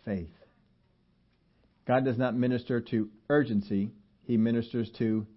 faith. 0.03 0.33
God 1.87 2.03
does 2.03 2.17
not 2.17 2.33
minister 2.33 2.81
to 2.81 3.09
urgency, 3.29 3.91
He 4.23 4.35
ministers 4.35 4.89
to 4.97 5.27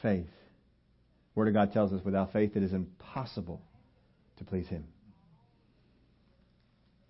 faith. 0.00 0.30
Word 1.34 1.48
of 1.48 1.52
God 1.52 1.74
tells 1.74 1.92
us 1.92 2.02
without 2.02 2.32
faith 2.32 2.56
it 2.56 2.62
is 2.62 2.72
impossible 2.72 3.60
to 4.38 4.44
please 4.44 4.66
Him. 4.66 4.86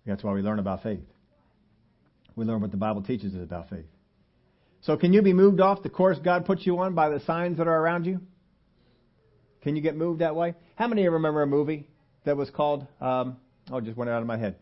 That's 0.05 0.25
why 0.25 0.33
we 0.33 0.41
learn 0.41 0.59
about 0.59 0.83
faith. 0.83 1.07
We 2.35 2.43
learn 2.43 2.59
what 2.59 2.71
the 2.71 2.75
Bible 2.75 3.01
teaches 3.01 3.33
us 3.33 3.43
about 3.43 3.69
faith. 3.69 3.87
So 4.81 4.97
can 4.97 5.13
you 5.13 5.21
be 5.21 5.31
moved 5.31 5.61
off 5.61 5.83
the 5.83 5.89
course 5.89 6.19
God 6.21 6.45
puts 6.45 6.65
you 6.65 6.79
on 6.79 6.95
by 6.95 7.07
the 7.07 7.21
signs 7.21 7.57
that 7.57 7.67
are 7.69 7.81
around 7.81 8.05
you? 8.05 8.19
Can 9.63 9.75
you 9.75 9.81
get 9.81 9.95
moved 9.95 10.21
that 10.21 10.35
way? 10.35 10.55
How 10.75 10.87
many 10.87 11.01
of 11.01 11.05
you 11.05 11.11
remember 11.11 11.43
a 11.43 11.47
movie 11.47 11.87
that 12.25 12.35
was 12.35 12.49
called, 12.49 12.87
um, 12.99 13.37
oh, 13.71 13.81
just 13.81 13.97
went 13.97 14.09
out 14.09 14.21
of 14.21 14.27
my 14.27 14.37
head. 14.37 14.55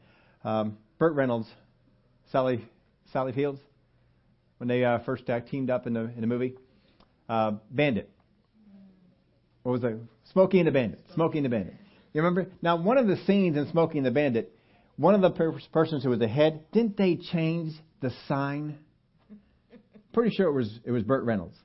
Um, 0.43 0.77
Burt 0.97 1.13
Reynolds, 1.15 1.47
Sally, 2.31 2.65
Sally 3.11 3.31
Fields, 3.31 3.59
when 4.57 4.67
they 4.67 4.83
uh, 4.83 4.99
first 4.99 5.29
uh, 5.29 5.39
teamed 5.39 5.69
up 5.69 5.87
in 5.87 5.93
the, 5.93 6.01
in 6.01 6.21
the 6.21 6.27
movie. 6.27 6.55
Uh, 7.27 7.53
Bandit. 7.71 8.09
What 9.63 9.73
was 9.73 9.83
it? 9.83 9.97
Smokey 10.33 10.59
and 10.59 10.67
the 10.67 10.71
Bandit. 10.71 10.99
Smokey 11.13 11.37
and 11.37 11.45
the 11.45 11.49
Bandit. 11.49 11.75
You 12.13 12.21
remember? 12.21 12.49
Now, 12.61 12.81
one 12.81 12.97
of 12.97 13.07
the 13.07 13.17
scenes 13.25 13.55
in 13.55 13.69
Smokey 13.69 13.99
and 13.99 14.05
the 14.05 14.11
Bandit, 14.11 14.55
one 14.97 15.15
of 15.15 15.21
the 15.21 15.29
per- 15.29 15.59
persons 15.71 16.03
who 16.03 16.09
was 16.09 16.19
the 16.19 16.27
head, 16.27 16.63
didn't 16.71 16.97
they 16.97 17.15
change 17.15 17.73
the 18.01 18.11
sign? 18.27 18.79
Pretty 20.11 20.35
sure 20.35 20.47
it 20.47 20.53
was 20.53 20.79
it 20.83 20.91
was 20.91 21.03
Burt 21.03 21.23
Reynolds. 21.23 21.55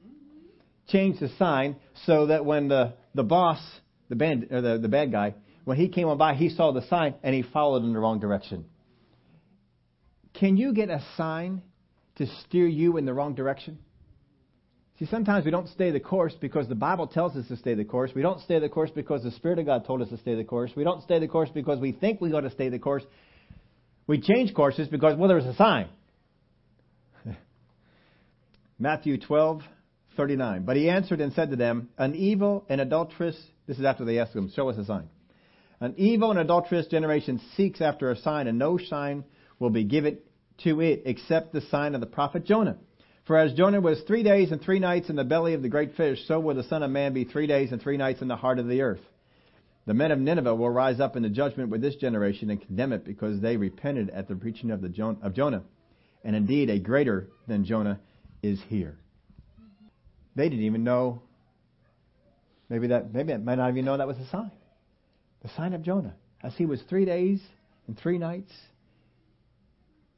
Changed 0.88 1.20
the 1.20 1.30
sign 1.38 1.76
so 2.04 2.26
that 2.26 2.44
when 2.44 2.68
the 2.68 2.92
the 3.14 3.22
boss, 3.22 3.60
the 4.08 4.16
band 4.16 4.48
or 4.50 4.60
the, 4.60 4.78
the 4.78 4.88
bad 4.88 5.12
guy, 5.12 5.34
when 5.64 5.76
he 5.76 5.88
came 5.88 6.08
on 6.08 6.18
by, 6.18 6.34
he 6.34 6.50
saw 6.50 6.72
the 6.72 6.86
sign 6.88 7.14
and 7.22 7.34
he 7.34 7.42
followed 7.42 7.84
in 7.84 7.92
the 7.92 7.98
wrong 7.98 8.20
direction. 8.20 8.66
Can 10.34 10.56
you 10.56 10.74
get 10.74 10.90
a 10.90 11.02
sign 11.16 11.62
to 12.16 12.26
steer 12.26 12.66
you 12.66 12.96
in 12.96 13.04
the 13.04 13.14
wrong 13.14 13.34
direction? 13.34 13.78
See, 14.98 15.06
sometimes 15.06 15.44
we 15.44 15.50
don't 15.50 15.68
stay 15.68 15.90
the 15.90 16.00
course 16.00 16.34
because 16.40 16.68
the 16.68 16.76
Bible 16.76 17.08
tells 17.08 17.34
us 17.34 17.48
to 17.48 17.56
stay 17.56 17.74
the 17.74 17.84
course. 17.84 18.12
We 18.14 18.22
don't 18.22 18.40
stay 18.42 18.60
the 18.60 18.68
course 18.68 18.90
because 18.94 19.24
the 19.24 19.32
Spirit 19.32 19.58
of 19.58 19.66
God 19.66 19.84
told 19.86 20.02
us 20.02 20.08
to 20.10 20.18
stay 20.18 20.36
the 20.36 20.44
course. 20.44 20.70
We 20.76 20.84
don't 20.84 21.02
stay 21.02 21.18
the 21.18 21.26
course 21.26 21.50
because 21.52 21.80
we 21.80 21.92
think 21.92 22.20
we 22.20 22.30
got 22.30 22.42
to 22.42 22.50
stay 22.50 22.68
the 22.68 22.78
course. 22.78 23.02
We 24.06 24.20
change 24.20 24.54
courses 24.54 24.86
because, 24.86 25.16
well, 25.16 25.28
there's 25.28 25.46
a 25.46 25.54
sign. 25.54 25.88
Matthew 28.78 29.18
12, 29.18 29.62
39. 30.16 30.64
But 30.64 30.76
he 30.76 30.90
answered 30.90 31.20
and 31.20 31.32
said 31.32 31.50
to 31.50 31.56
them, 31.56 31.88
An 31.98 32.14
evil 32.14 32.64
and 32.68 32.80
adulterous, 32.80 33.36
this 33.66 33.78
is 33.78 33.84
after 33.84 34.04
they 34.04 34.18
asked 34.18 34.34
him, 34.34 34.50
show 34.54 34.68
us 34.68 34.78
a 34.78 34.84
sign. 34.84 35.08
An 35.80 35.94
evil 35.96 36.30
and 36.30 36.40
adulterous 36.40 36.86
generation 36.86 37.40
seeks 37.56 37.80
after 37.80 38.10
a 38.10 38.16
sign, 38.16 38.46
and 38.46 38.58
no 38.58 38.78
sign 38.78 39.24
will 39.58 39.70
be 39.70 39.84
given 39.84 40.18
to 40.62 40.80
it 40.80 41.02
except 41.04 41.52
the 41.52 41.60
sign 41.62 41.94
of 41.94 42.00
the 42.00 42.06
prophet 42.06 42.44
Jonah. 42.44 42.78
For 43.26 43.38
as 43.38 43.54
Jonah 43.54 43.80
was 43.80 44.00
three 44.02 44.22
days 44.22 44.52
and 44.52 44.60
three 44.60 44.78
nights 44.78 45.08
in 45.08 45.16
the 45.16 45.24
belly 45.24 45.54
of 45.54 45.62
the 45.62 45.68
great 45.68 45.96
fish, 45.96 46.26
so 46.26 46.38
will 46.40 46.54
the 46.54 46.62
Son 46.64 46.82
of 46.82 46.90
Man 46.90 47.14
be 47.14 47.24
three 47.24 47.46
days 47.46 47.72
and 47.72 47.80
three 47.80 47.96
nights 47.96 48.22
in 48.22 48.28
the 48.28 48.36
heart 48.36 48.58
of 48.58 48.68
the 48.68 48.82
earth. 48.82 49.00
The 49.86 49.94
men 49.94 50.10
of 50.10 50.18
Nineveh 50.18 50.54
will 50.54 50.70
rise 50.70 51.00
up 51.00 51.16
in 51.16 51.22
the 51.22 51.28
judgment 51.28 51.70
with 51.70 51.82
this 51.82 51.96
generation 51.96 52.50
and 52.50 52.60
condemn 52.60 52.92
it 52.92 53.04
because 53.04 53.40
they 53.40 53.56
repented 53.56 54.10
at 54.10 54.28
the 54.28 54.36
preaching 54.36 54.70
of, 54.70 54.80
the 54.80 54.88
Jon- 54.88 55.18
of 55.22 55.34
Jonah. 55.34 55.62
And 56.22 56.34
indeed, 56.34 56.70
a 56.70 56.78
greater 56.78 57.28
than 57.46 57.64
Jonah 57.64 58.00
is 58.42 58.60
here. 58.68 58.98
They 60.36 60.48
didn't 60.48 60.64
even 60.64 60.84
know. 60.84 61.22
Maybe 62.68 62.88
that 62.88 63.12
maybe 63.12 63.32
it 63.32 63.44
might 63.44 63.56
not 63.56 63.70
even 63.70 63.84
know 63.84 63.96
that 63.96 64.06
was 64.06 64.18
a 64.18 64.28
sign. 64.28 64.50
The 65.42 65.48
sign 65.56 65.74
of 65.74 65.82
Jonah, 65.82 66.14
as 66.42 66.54
he 66.54 66.66
was 66.66 66.80
three 66.88 67.04
days 67.04 67.40
and 67.86 67.98
three 67.98 68.18
nights 68.18 68.52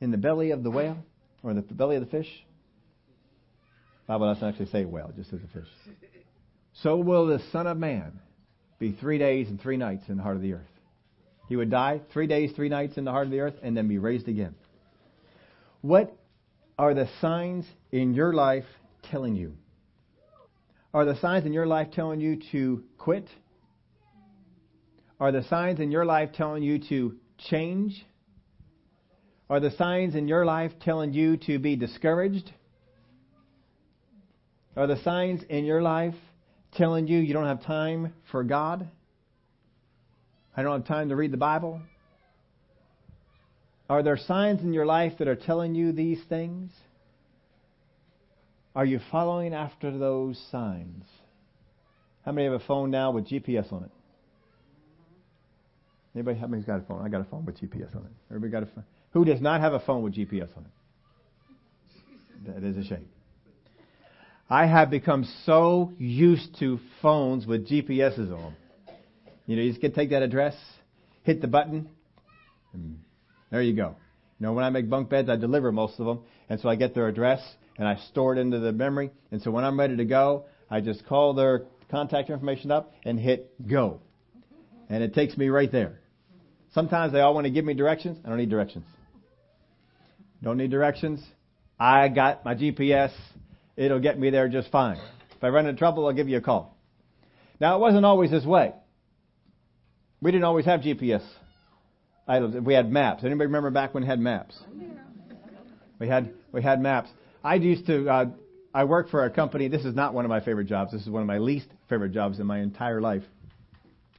in 0.01 0.11
the 0.11 0.17
belly 0.17 0.53
of 0.53 0.63
the 0.63 0.71
whale 0.71 0.99
or 1.43 1.55
the 1.55 1.63
belly 1.63 1.97
of 1.97 2.05
the 2.05 2.11
fish. 2.11 2.29
Bible 4.07 4.33
doesn't 4.33 4.49
actually 4.49 4.67
say 4.67 4.85
whale, 4.85 5.13
just 5.17 5.31
says 5.31 5.41
a 5.43 5.59
fish. 5.59 5.69
So 6.83 6.97
will 6.97 7.27
the 7.27 7.41
Son 7.51 7.67
of 7.67 7.77
Man 7.77 8.21
be 8.79 8.93
three 8.93 9.19
days 9.19 9.49
and 9.49 9.61
three 9.61 9.77
nights 9.77 10.05
in 10.09 10.17
the 10.17 10.23
heart 10.23 10.37
of 10.37 10.43
the 10.43 10.53
earth. 10.53 10.63
He 11.49 11.57
would 11.57 11.71
die 11.71 12.01
three 12.13 12.27
days, 12.27 12.53
three 12.55 12.69
nights 12.69 12.97
in 12.97 13.05
the 13.05 13.11
heart 13.11 13.27
of 13.27 13.33
the 13.33 13.41
earth, 13.41 13.55
and 13.63 13.77
then 13.77 13.89
be 13.89 13.99
raised 13.99 14.29
again. 14.29 14.55
What 15.81 16.15
are 16.79 16.95
the 16.95 17.09
signs 17.21 17.65
in 17.91 18.15
your 18.15 18.33
life 18.33 18.65
telling 19.11 19.35
you? 19.37 19.57
Are 20.97 21.05
the 21.05 21.17
signs 21.17 21.45
in 21.45 21.53
your 21.53 21.67
life 21.67 21.89
telling 21.93 22.23
you 22.23 22.41
to 22.53 22.83
quit? 22.97 23.29
Are 25.21 25.31
the 25.31 25.43
signs 25.43 25.79
in 25.79 25.91
your 25.91 26.07
life 26.07 26.31
telling 26.33 26.63
you 26.63 26.79
to 26.89 27.17
change? 27.51 28.07
Are 29.51 29.61
the 29.61 29.73
signs 29.73 30.15
in 30.15 30.27
your 30.27 30.47
life 30.47 30.73
telling 30.81 31.13
you 31.13 31.37
to 31.49 31.59
be 31.59 31.77
discouraged? 31.77 32.51
Are 34.75 34.87
the 34.87 34.97
signs 35.03 35.43
in 35.51 35.67
your 35.67 35.83
life 35.83 36.15
telling 36.73 37.07
you 37.07 37.19
you 37.19 37.35
don't 37.35 37.45
have 37.45 37.63
time 37.63 38.15
for 38.31 38.43
God? 38.43 38.89
I 40.57 40.63
don't 40.63 40.81
have 40.81 40.89
time 40.89 41.11
to 41.11 41.17
read 41.17 41.31
the 41.31 41.37
Bible? 41.37 41.83
Are 43.91 44.03
there 44.03 44.17
signs 44.17 44.63
in 44.63 44.73
your 44.73 44.87
life 44.87 45.19
that 45.19 45.29
are 45.29 45.37
telling 45.37 45.75
you 45.75 45.93
these 45.93 46.23
things? 46.31 46.73
Are 48.77 48.85
you 48.85 49.01
following 49.11 49.55
after 49.55 49.91
those 49.97 50.39
signs? 50.53 51.05
How 52.27 52.33
many 52.33 52.45
have 52.45 52.61
a 52.61 52.65
phone 52.67 52.91
now 52.91 53.11
with 53.11 53.27
GPS 53.27 53.73
on 53.73 53.85
it? 53.85 53.91
Anybody? 56.15 56.39
How 56.39 56.47
many's 56.47 56.67
got 56.67 56.81
a 56.81 56.83
phone? 56.83 57.03
I 57.03 57.09
got 57.09 57.23
a 57.23 57.25
phone 57.25 57.47
with 57.47 57.59
GPS 57.59 57.97
on 57.97 58.03
it. 58.05 58.13
Everybody 58.31 58.53
got 58.53 58.63
a 58.65 58.67
phone? 58.67 58.85
Who 59.13 59.25
does 59.25 59.41
not 59.41 59.63
have 59.63 59.73
a 59.73 59.81
phone 59.81 60.03
with 60.03 60.15
GPS 60.15 60.55
on 60.59 60.67
it? 60.67 62.55
That 62.55 62.65
is 62.65 62.77
a 62.77 62.85
shame. 62.85 63.09
I 64.51 64.67
have 64.67 64.91
become 64.91 65.27
so 65.47 65.95
used 65.97 66.59
to 66.59 66.79
phones 67.01 67.47
with 67.47 67.67
GPSs 67.67 68.31
on. 68.31 68.55
You 69.47 69.57
know, 69.57 69.63
you 69.63 69.71
just 69.71 69.81
get 69.81 69.95
take 69.95 70.11
that 70.11 70.23
address, 70.23 70.55
hit 71.23 71.41
the 71.41 71.49
button, 71.49 71.89
and 72.75 72.99
there 73.51 73.63
you 73.63 73.75
go. 73.75 73.97
You 74.39 74.47
know, 74.47 74.53
when 74.53 74.65
I 74.65 74.71
make 74.71 74.91
bunk 74.91 75.09
beds, 75.09 75.31
I 75.31 75.37
deliver 75.37 75.73
most 75.73 75.99
of 75.99 76.05
them, 76.05 76.21
and 76.51 76.61
so 76.61 76.69
I 76.69 76.77
get 76.77 76.95
their 76.95 77.09
address 77.09 77.41
and 77.79 77.87
I 77.87 77.97
store 78.11 78.35
it 78.35 78.39
into 78.39 78.59
the 78.59 78.73
memory. 78.73 79.11
And 79.31 79.43
so 79.43 79.51
when 79.51 79.65
I'm 79.65 79.79
ready 79.79 79.97
to 79.97 80.05
go, 80.05 80.47
I 80.71 80.81
just 80.81 81.07
call 81.07 81.35
their 81.35 81.65
contact 81.91 82.31
information 82.31 82.71
up 82.71 82.95
and 83.05 83.19
hit 83.19 83.53
go, 83.67 84.01
and 84.89 85.03
it 85.03 85.15
takes 85.15 85.37
me 85.37 85.49
right 85.49 85.71
there. 85.71 86.01
Sometimes 86.75 87.13
they 87.13 87.21
all 87.21 87.35
want 87.35 87.47
to 87.47 87.51
give 87.51 87.65
me 87.65 87.75
directions. 87.75 88.19
I 88.25 88.29
don't 88.29 88.39
need 88.39 88.51
directions. 88.51 88.85
Don't 90.43 90.59
need 90.59 90.71
directions. 90.71 91.25
I 91.79 92.09
got 92.09 92.45
my 92.45 92.55
GPS. 92.55 93.13
It'll 93.77 94.01
get 94.01 94.19
me 94.19 94.31
there 94.31 94.49
just 94.49 94.71
fine. 94.71 94.99
If 95.37 95.45
I 95.45 95.49
run 95.49 95.67
into 95.67 95.79
trouble, 95.79 96.07
I'll 96.07 96.13
give 96.13 96.29
you 96.29 96.39
a 96.39 96.43
call. 96.43 96.77
Now, 97.61 97.77
it 97.77 97.81
wasn't 97.81 98.05
always 98.05 98.31
this 98.31 98.45
way. 98.45 98.73
We 100.21 100.31
didn't 100.31 100.45
always 100.45 100.65
have 100.65 100.81
GPS 100.81 101.23
items. 102.27 102.57
We 102.65 102.75
had 102.75 102.91
maps. 102.91 103.23
Anybody 103.23 103.47
remember 103.47 103.71
back 103.71 103.95
when 103.95 104.03
we 104.03 104.09
had 104.09 104.19
maps? 104.19 104.59
We 105.99 106.09
had 106.09 106.33
we 106.53 106.63
had 106.63 106.81
maps. 106.81 107.11
I 107.47 107.55
used 107.55 107.87
to. 107.87 108.09
Uh, 108.09 108.25
I 108.75 108.85
worked 108.85 109.11
for 109.11 109.25
a 109.25 109.31
company. 109.31 109.69
This 109.69 109.85
is 109.85 109.95
not 109.95 110.13
one 110.13 110.25
of 110.25 110.29
my 110.29 110.41
favorite 110.41 110.67
jobs. 110.67 110.91
This 110.91 111.03
is 111.03 111.09
one 111.09 111.23
of 111.23 111.29
my 111.29 111.39
least 111.39 111.69
favorite 111.89 112.11
jobs 112.11 112.41
in 112.41 112.47
my 112.47 112.59
entire 112.59 113.01
life. 113.01 113.23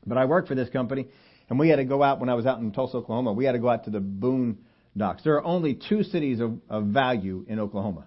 But 0.05 0.17
I 0.17 0.23
worked 0.23 0.47
for 0.47 0.55
this 0.55 0.69
company, 0.69 1.07
and 1.49 1.59
we 1.59 1.67
had 1.67 1.75
to 1.75 1.83
go 1.83 2.01
out 2.01 2.21
when 2.21 2.29
I 2.29 2.35
was 2.35 2.45
out 2.45 2.59
in 2.59 2.71
Tulsa, 2.71 2.97
Oklahoma. 2.97 3.33
We 3.33 3.43
had 3.43 3.51
to 3.51 3.59
go 3.59 3.67
out 3.67 3.83
to 3.83 3.89
the 3.89 3.99
Boone 3.99 4.59
docks. 4.95 5.23
There 5.23 5.35
are 5.35 5.43
only 5.43 5.75
two 5.75 6.03
cities 6.03 6.39
of, 6.39 6.57
of 6.69 6.85
value 6.85 7.45
in 7.49 7.59
Oklahoma. 7.59 8.05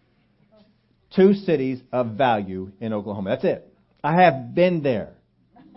Two 1.14 1.32
cities 1.34 1.80
of 1.92 2.16
value 2.16 2.72
in 2.80 2.92
Oklahoma. 2.92 3.30
That's 3.30 3.44
it. 3.44 3.72
I 4.02 4.20
have 4.20 4.54
been 4.54 4.82
there. 4.82 5.14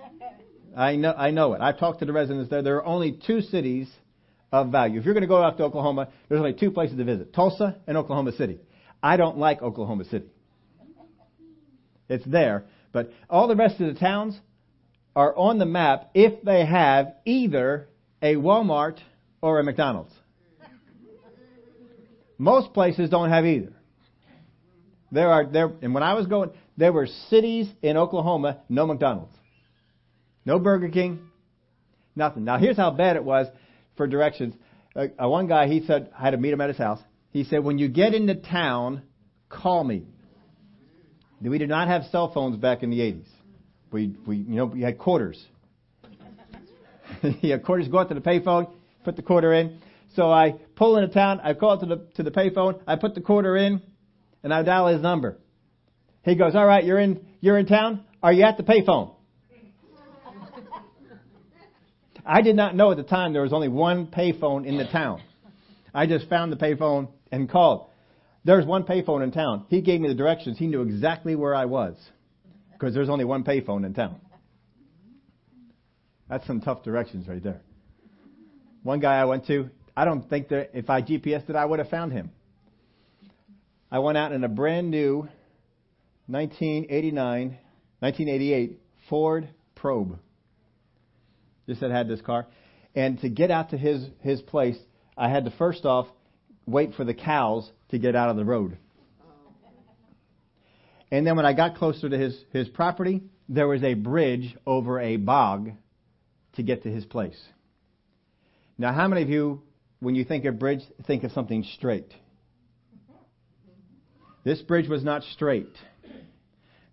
I 0.75 0.95
know, 0.95 1.13
I 1.13 1.30
know 1.30 1.54
it. 1.54 1.62
I've 1.62 1.80
talked 1.80 1.99
to 1.99 2.06
the 2.06 2.13
residents 2.13 2.49
there. 2.49 2.63
There 2.63 2.77
are 2.77 2.86
only 2.86 3.12
two 3.25 3.41
cities 3.41 3.88
of 4.52 4.72
value. 4.72 5.00
If 5.00 5.06
you're 5.06 5.14
going 5.14 5.22
to 5.22 5.28
go 5.28 5.42
out 5.42 5.58
to 5.58 5.64
Oklahoma, 5.64 6.10
there's 6.28 6.40
only 6.40 6.54
two 6.54 6.72
places 6.72 6.98
to 6.98 7.04
visit 7.04 7.34
Tulsa 7.34 7.78
and 7.88 7.98
Oklahoma 7.98 8.34
City. 8.34 8.60
I 9.02 9.18
don't 9.18 9.38
like 9.38 9.62
Oklahoma 9.62 10.06
City. 10.06 10.28
It's 12.10 12.26
there. 12.26 12.66
But 12.92 13.12
all 13.30 13.48
the 13.48 13.56
rest 13.56 13.80
of 13.80 13.94
the 13.94 14.00
towns 14.00 14.38
are 15.16 15.36
on 15.36 15.60
the 15.60 15.66
map 15.66 16.12
if 16.14 16.44
they 16.44 16.66
have 16.66 17.14
either 17.26 17.88
a 18.22 18.36
Walmart 18.36 18.98
or 19.42 19.60
a 19.60 19.64
McDonald's. 19.64 20.14
Most 22.38 22.74
places 22.74 23.10
don't 23.10 23.30
have 23.30 23.46
either. 23.46 23.74
There 25.12 25.30
are 25.30 25.46
there, 25.46 25.72
and 25.82 25.94
when 25.94 26.04
I 26.04 26.14
was 26.14 26.26
going, 26.26 26.52
there 26.78 26.94
were 26.94 27.08
cities 27.30 27.68
in 27.82 27.98
Oklahoma, 27.98 28.62
no 28.70 28.88
McDonald's, 28.88 29.36
no 30.46 30.58
Burger 30.58 30.90
King, 30.90 31.20
nothing. 32.16 32.46
Now 32.46 32.58
here's 32.58 32.78
how 32.78 32.92
bad 32.92 33.16
it 33.18 33.24
was 33.24 33.48
for 33.95 34.08
directions. 34.08 34.56
Uh, 34.95 35.08
one 35.30 35.47
guy, 35.47 35.67
he 35.67 35.86
said, 35.86 36.12
I 36.17 36.23
had 36.23 36.32
to 36.32 36.38
meet 36.38 36.51
him 36.51 36.62
at 36.62 36.69
his 36.69 36.77
house. 36.77 36.99
He 37.32 37.43
said, 37.45 37.63
when 37.63 37.77
you 37.77 37.88
get 37.88 38.13
into 38.13 38.36
town, 38.36 39.04
call 39.49 39.84
me. 39.84 40.06
We 41.41 41.58
did 41.58 41.69
not 41.69 41.88
have 41.88 42.04
cell 42.12 42.32
phones 42.32 42.58
back 42.58 42.84
in 42.84 42.89
the 42.89 42.99
80s. 42.99 43.27
We, 43.91 44.15
we, 44.25 44.38
you 44.38 44.56
know, 44.56 44.65
we 44.65 44.82
had 44.82 44.97
quarters. 44.97 45.43
yeah, 47.41 47.58
quarters. 47.58 47.88
Go 47.88 47.99
out 47.99 48.10
to 48.10 48.15
the 48.15 48.21
payphone, 48.21 48.71
put 49.04 49.15
the 49.15 49.21
quarter 49.21 49.54
in. 49.54 49.80
So 50.15 50.32
I 50.32 50.56
pull 50.75 50.97
into 50.97 51.13
town. 51.13 51.39
I 51.41 51.54
call 51.54 51.80
to 51.80 51.86
the 51.86 52.08
to 52.15 52.23
the 52.23 52.32
payphone. 52.32 52.82
I 52.86 52.95
put 52.97 53.15
the 53.15 53.21
quarter 53.21 53.56
in, 53.56 53.82
and 54.43 54.54
I 54.54 54.63
dial 54.63 54.88
his 54.88 55.01
number. 55.01 55.38
He 56.23 56.36
goes, 56.36 56.54
"All 56.54 56.65
right, 56.65 56.84
you're 56.84 56.99
in 56.99 57.25
you're 57.39 57.58
in 57.58 57.65
town. 57.65 58.04
Are 58.21 58.34
you 58.34 58.43
at 58.43 58.58
the 58.58 58.63
payphone?" 58.63 59.15
I 62.25 62.41
did 62.41 62.55
not 62.55 62.75
know 62.75 62.91
at 62.91 62.97
the 62.97 63.03
time 63.03 63.34
there 63.34 63.41
was 63.41 63.53
only 63.53 63.67
one 63.67 64.07
payphone 64.07 64.65
in 64.65 64.77
the 64.77 64.86
town. 64.86 65.21
I 65.93 66.05
just 66.05 66.29
found 66.29 66.51
the 66.51 66.57
payphone 66.57 67.10
and 67.31 67.49
called. 67.49 67.88
There's 68.43 68.65
one 68.65 68.84
payphone 68.84 69.23
in 69.23 69.31
town. 69.31 69.65
He 69.69 69.81
gave 69.81 70.01
me 70.01 70.07
the 70.07 70.15
directions. 70.15 70.57
He 70.57 70.67
knew 70.67 70.81
exactly 70.81 71.36
where 71.36 71.53
I 71.53 71.65
was 71.65 71.95
because 72.73 72.93
there's 72.93 73.10
only 73.10 73.25
one 73.25 73.43
payphone 73.43 73.86
in 73.86 73.93
town. 73.93 74.19
That's 76.29 76.47
some 76.47 76.62
tough 76.62 76.84
directions 76.84 77.27
right 77.27 77.43
there. 77.43 77.62
One 78.84 78.99
guy 78.99 79.15
I 79.15 79.25
went 79.25 79.45
to, 79.47 79.69
I 79.95 80.05
don't 80.05 80.27
think 80.29 80.47
that 80.49 80.71
if 80.73 80.89
I 80.89 81.01
GPSed 81.01 81.49
it, 81.49 81.55
I 81.55 81.65
would 81.65 81.79
have 81.79 81.89
found 81.89 82.13
him. 82.13 82.31
I 83.91 83.99
went 83.99 84.17
out 84.17 84.31
in 84.31 84.43
a 84.43 84.47
brand 84.47 84.89
new 84.89 85.27
1989, 86.27 87.57
1988 87.99 88.79
Ford 89.10 89.49
Probe. 89.75 90.17
Just 91.71 91.79
had 91.79 91.91
had 91.91 92.10
this 92.10 92.19
car. 92.19 92.47
And 92.95 93.17
to 93.21 93.29
get 93.29 93.49
out 93.49 93.69
to 93.69 93.77
his, 93.77 94.05
his 94.19 94.41
place, 94.41 94.77
I 95.17 95.29
had 95.29 95.45
to 95.45 95.51
first 95.51 95.86
off 95.86 96.05
wait 96.65 96.95
for 96.95 97.05
the 97.05 97.13
cows 97.13 97.71
to 97.91 97.97
get 97.97 98.13
out 98.13 98.27
of 98.27 98.36
the 98.36 98.43
road. 98.43 98.77
And 101.10 101.25
then 101.25 101.38
when 101.38 101.45
I 101.45 101.53
got 101.53 101.77
closer 101.77 102.10
to 102.10 102.17
his, 102.17 102.38
his 102.51 102.67
property, 102.67 103.23
there 103.47 103.69
was 103.69 103.84
a 103.84 103.93
bridge 103.93 104.53
over 104.67 104.99
a 104.99 105.15
bog 105.15 105.71
to 106.57 106.62
get 106.62 106.84
to 106.84 106.91
his 106.91 107.05
place. 107.05 107.41
Now, 108.77 108.91
how 108.91 109.07
many 109.07 109.21
of 109.21 109.29
you, 109.29 109.62
when 110.01 110.15
you 110.15 110.25
think 110.25 110.43
of 110.43 110.60
bridge, 110.60 110.81
think 111.07 111.23
of 111.23 111.31
something 111.31 111.63
straight? 111.77 112.12
This 114.43 114.62
bridge 114.62 114.89
was 114.89 115.05
not 115.05 115.23
straight. 115.23 115.73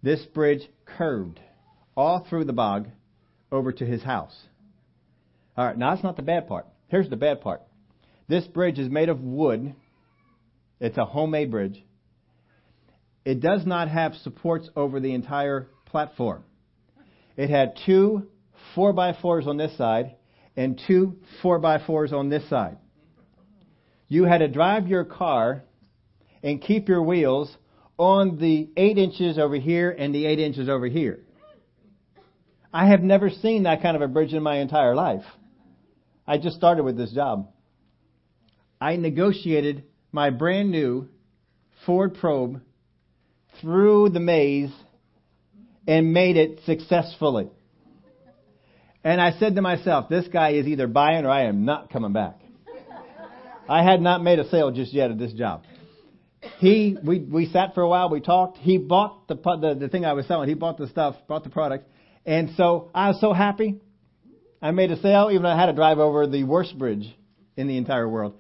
This 0.04 0.24
bridge 0.26 0.68
curved 0.84 1.40
all 1.96 2.24
through 2.30 2.44
the 2.44 2.52
bog 2.52 2.86
over 3.50 3.72
to 3.72 3.86
his 3.86 4.02
house. 4.02 4.36
All 5.58 5.64
right, 5.64 5.76
now 5.76 5.90
that's 5.90 6.04
not 6.04 6.14
the 6.14 6.22
bad 6.22 6.46
part. 6.46 6.68
Here's 6.86 7.10
the 7.10 7.16
bad 7.16 7.40
part. 7.40 7.62
This 8.28 8.46
bridge 8.46 8.78
is 8.78 8.88
made 8.88 9.08
of 9.08 9.20
wood. 9.20 9.74
It's 10.78 10.96
a 10.96 11.04
homemade 11.04 11.50
bridge. 11.50 11.84
It 13.24 13.40
does 13.40 13.66
not 13.66 13.88
have 13.88 14.14
supports 14.14 14.70
over 14.76 15.00
the 15.00 15.12
entire 15.12 15.66
platform. 15.84 16.44
It 17.36 17.50
had 17.50 17.76
two 17.84 18.28
4x4s 18.76 19.48
on 19.48 19.56
this 19.56 19.76
side 19.76 20.14
and 20.56 20.80
two 20.86 21.16
4x4s 21.42 22.12
on 22.12 22.28
this 22.28 22.48
side. 22.48 22.78
You 24.06 24.26
had 24.26 24.38
to 24.38 24.48
drive 24.48 24.86
your 24.86 25.04
car 25.04 25.64
and 26.40 26.62
keep 26.62 26.88
your 26.88 27.02
wheels 27.02 27.52
on 27.98 28.38
the 28.38 28.70
8 28.76 28.96
inches 28.96 29.38
over 29.38 29.56
here 29.56 29.90
and 29.90 30.14
the 30.14 30.24
8 30.24 30.38
inches 30.38 30.68
over 30.68 30.86
here. 30.86 31.18
I 32.72 32.86
have 32.86 33.02
never 33.02 33.28
seen 33.28 33.64
that 33.64 33.82
kind 33.82 33.96
of 33.96 34.02
a 34.02 34.08
bridge 34.08 34.32
in 34.32 34.42
my 34.44 34.58
entire 34.58 34.94
life. 34.94 35.24
I 36.28 36.36
just 36.36 36.56
started 36.56 36.82
with 36.82 36.98
this 36.98 37.10
job. 37.10 37.48
I 38.78 38.96
negotiated 38.96 39.84
my 40.12 40.28
brand 40.28 40.70
new 40.70 41.08
Ford 41.86 42.16
Probe 42.20 42.60
through 43.62 44.10
the 44.10 44.20
maze 44.20 44.70
and 45.86 46.12
made 46.12 46.36
it 46.36 46.60
successfully. 46.66 47.48
And 49.02 49.22
I 49.22 49.38
said 49.38 49.54
to 49.54 49.62
myself, 49.62 50.10
this 50.10 50.28
guy 50.28 50.50
is 50.50 50.66
either 50.66 50.86
buying 50.86 51.24
or 51.24 51.30
I 51.30 51.44
am 51.44 51.64
not 51.64 51.90
coming 51.90 52.12
back. 52.12 52.38
I 53.66 53.82
had 53.82 54.02
not 54.02 54.22
made 54.22 54.38
a 54.38 54.48
sale 54.50 54.70
just 54.70 54.92
yet 54.92 55.10
at 55.10 55.18
this 55.18 55.32
job. 55.32 55.62
He, 56.58 56.96
we, 57.02 57.20
we 57.20 57.46
sat 57.46 57.74
for 57.74 57.80
a 57.80 57.88
while, 57.88 58.10
we 58.10 58.20
talked. 58.20 58.58
He 58.58 58.76
bought 58.76 59.28
the, 59.28 59.34
the, 59.34 59.76
the 59.80 59.88
thing 59.88 60.04
I 60.04 60.12
was 60.12 60.26
selling. 60.26 60.48
He 60.48 60.54
bought 60.54 60.76
the 60.76 60.88
stuff, 60.88 61.16
bought 61.26 61.42
the 61.44 61.50
product. 61.50 61.88
And 62.26 62.50
so 62.56 62.90
I 62.94 63.08
was 63.08 63.18
so 63.18 63.32
happy. 63.32 63.80
I 64.60 64.72
made 64.72 64.90
a 64.90 65.00
sale, 65.00 65.28
even 65.30 65.42
though 65.42 65.50
I 65.50 65.56
had 65.58 65.66
to 65.66 65.72
drive 65.72 65.98
over 65.98 66.26
the 66.26 66.44
worst 66.44 66.76
bridge 66.76 67.14
in 67.56 67.68
the 67.68 67.76
entire 67.76 68.08
world. 68.08 68.34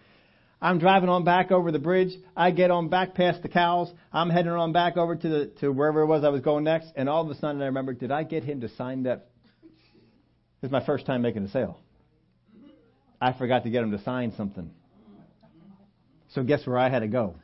I'm 0.60 0.80
driving 0.80 1.08
on 1.08 1.22
back 1.22 1.52
over 1.52 1.70
the 1.70 1.78
bridge. 1.78 2.10
I 2.36 2.50
get 2.50 2.72
on 2.72 2.88
back 2.88 3.14
past 3.14 3.42
the 3.42 3.48
cows. 3.48 3.92
I'm 4.12 4.28
heading 4.28 4.50
on 4.50 4.72
back 4.72 4.96
over 4.96 5.14
to 5.14 5.28
the 5.28 5.46
to 5.60 5.70
wherever 5.70 6.00
it 6.00 6.06
was 6.06 6.24
I 6.24 6.30
was 6.30 6.40
going 6.40 6.64
next. 6.64 6.88
And 6.96 7.08
all 7.08 7.22
of 7.22 7.30
a 7.30 7.38
sudden, 7.38 7.62
I 7.62 7.66
remember, 7.66 7.92
did 7.92 8.10
I 8.10 8.24
get 8.24 8.42
him 8.42 8.62
to 8.62 8.68
sign 8.70 9.04
that? 9.04 9.28
Is 10.60 10.72
my 10.72 10.84
first 10.84 11.06
time 11.06 11.22
making 11.22 11.44
a 11.44 11.48
sale. 11.48 11.78
I 13.20 13.32
forgot 13.32 13.62
to 13.62 13.70
get 13.70 13.84
him 13.84 13.92
to 13.92 14.02
sign 14.02 14.32
something. 14.36 14.72
So 16.34 16.42
guess 16.42 16.66
where 16.66 16.76
I 16.76 16.88
had 16.88 17.00
to 17.00 17.08
go? 17.08 17.36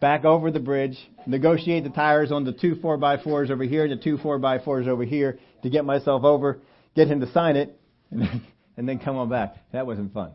Back 0.00 0.24
over 0.24 0.50
the 0.50 0.58
bridge, 0.58 0.98
negotiate 1.28 1.84
the 1.84 1.90
tires 1.90 2.32
on 2.32 2.44
the 2.44 2.52
two 2.52 2.74
4x4s 2.74 3.50
over 3.50 3.62
here, 3.62 3.88
the 3.88 3.96
two 3.96 4.18
4x4s 4.18 4.88
over 4.88 5.04
here 5.04 5.38
to 5.62 5.70
get 5.70 5.84
myself 5.84 6.24
over, 6.24 6.60
get 6.94 7.08
him 7.08 7.20
to 7.20 7.30
sign 7.32 7.56
it, 7.56 7.78
and 8.10 8.20
then, 8.22 8.42
and 8.76 8.88
then 8.88 8.98
come 8.98 9.16
on 9.16 9.28
back. 9.28 9.56
That 9.72 9.86
wasn't 9.86 10.12
fun. 10.12 10.32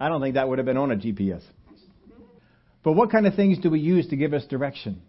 I 0.00 0.08
don't 0.08 0.20
think 0.20 0.34
that 0.34 0.48
would 0.48 0.58
have 0.58 0.66
been 0.66 0.76
on 0.76 0.92
a 0.92 0.96
GPS. 0.96 1.42
But 2.84 2.92
what 2.92 3.10
kind 3.10 3.26
of 3.26 3.34
things 3.34 3.58
do 3.58 3.70
we 3.70 3.80
use 3.80 4.08
to 4.08 4.16
give 4.16 4.32
us 4.32 4.46
direction? 4.46 5.02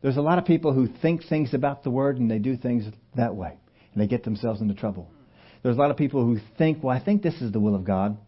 There's 0.00 0.16
a 0.16 0.22
lot 0.22 0.38
of 0.38 0.46
people 0.46 0.72
who 0.72 0.88
think 1.00 1.22
things 1.28 1.54
about 1.54 1.84
the 1.84 1.90
Word 1.90 2.18
and 2.18 2.30
they 2.30 2.38
do 2.38 2.56
things 2.56 2.84
that 3.14 3.36
way, 3.36 3.58
and 3.92 4.02
they 4.02 4.08
get 4.08 4.24
themselves 4.24 4.60
into 4.60 4.74
trouble. 4.74 5.08
There's 5.62 5.76
a 5.76 5.80
lot 5.80 5.92
of 5.92 5.96
people 5.96 6.24
who 6.24 6.38
think, 6.58 6.82
well, 6.82 6.96
I 6.96 7.04
think 7.04 7.22
this 7.22 7.40
is 7.40 7.52
the 7.52 7.60
will 7.60 7.76
of 7.76 7.84
God, 7.84 8.18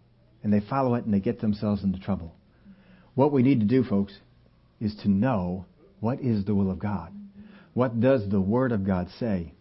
and 0.43 0.53
they 0.53 0.61
follow 0.61 0.95
it 0.95 1.05
and 1.05 1.13
they 1.13 1.21
get 1.21 1.41
themselves 1.41 1.83
into 1.83 1.99
trouble. 1.99 2.35
What 3.15 3.33
we 3.33 3.43
need 3.43 3.61
to 3.61 3.67
do, 3.67 3.83
folks, 3.83 4.17
is 4.81 4.95
to 5.03 5.09
know 5.09 5.65
what 6.01 6.21
is 6.21 6.45
the 6.45 6.55
will 6.55 6.71
of 6.71 6.79
God. 6.79 7.13
What 7.75 8.01
does 8.01 8.29
the 8.31 8.41
Word 8.41 8.73
of 8.73 8.87
God 8.87 9.09
say? 9.19 9.53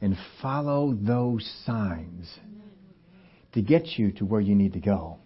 And 0.00 0.16
follow 0.42 0.94
those 1.00 1.48
signs 1.64 2.28
to 3.52 3.62
get 3.62 3.86
you 3.98 4.12
to 4.12 4.24
where 4.24 4.40
you 4.40 4.54
need 4.54 4.72
to 4.72 4.80
go. 4.80 5.18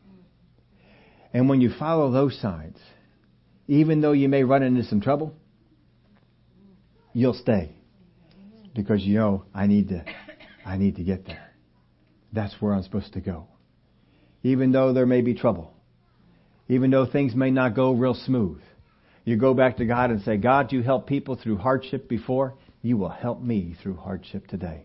And 1.32 1.49
when 1.49 1.61
you 1.61 1.70
follow 1.78 2.11
those 2.11 2.39
signs, 2.41 2.76
even 3.68 4.01
though 4.01 4.12
you 4.12 4.28
may 4.28 4.45
run 4.45 4.62
into 4.62 4.84
some 4.84 5.01
trouble, 5.01 5.34
you'll 7.12 7.34
stay 7.34 7.72
because 8.74 9.03
you 9.03 9.18
know 9.18 9.45
I 9.55 9.66
need 9.66 9.89
to 9.89 10.05
I 10.64 10.76
need 10.76 10.97
to 10.97 11.03
get 11.03 11.26
there. 11.26 11.53
That's 12.32 12.55
where 12.61 12.74
I'm 12.74 12.82
supposed 12.82 13.14
to 13.14 13.20
go. 13.20 13.49
Even 14.43 14.72
though 14.72 14.93
there 14.93 15.07
may 15.07 15.22
be 15.22 15.34
trouble, 15.34 15.72
even 16.68 16.91
though 16.91 17.07
things 17.07 17.34
may 17.34 17.51
not 17.51 17.74
go 17.74 17.93
real 17.93 18.14
smooth, 18.14 18.61
you 19.27 19.37
go 19.37 19.55
back 19.55 19.79
to 19.79 19.85
God 19.85 20.11
and 20.11 20.22
say, 20.22 20.37
God, 20.37 20.72
you 20.72 20.83
helped 20.83 21.09
people 21.09 21.35
through 21.35 21.59
hardship 21.59 22.09
before. 22.09 22.55
You 22.81 22.97
will 22.97 23.11
help 23.11 23.43
me 23.43 23.77
through 23.83 23.97
hardship 23.97 24.47
today. 24.47 24.85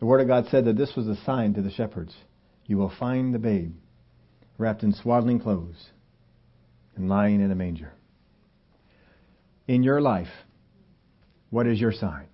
The 0.00 0.06
Word 0.06 0.20
of 0.20 0.28
God 0.28 0.48
said 0.50 0.66
that 0.66 0.76
this 0.76 0.92
was 0.94 1.08
a 1.08 1.16
sign 1.24 1.54
to 1.54 1.62
the 1.62 1.70
shepherds. 1.70 2.14
You 2.66 2.76
will 2.76 2.92
find 3.00 3.32
the 3.32 3.38
babe 3.38 3.74
wrapped 4.58 4.82
in 4.82 4.92
swaddling 4.92 5.40
clothes 5.40 5.88
and 6.94 7.08
lying 7.08 7.40
in 7.40 7.50
a 7.50 7.54
manger. 7.54 7.94
In 9.66 9.82
your 9.82 10.02
life, 10.02 10.28
what 11.48 11.66
is 11.66 11.80
your 11.80 11.92
sign? 11.92 12.26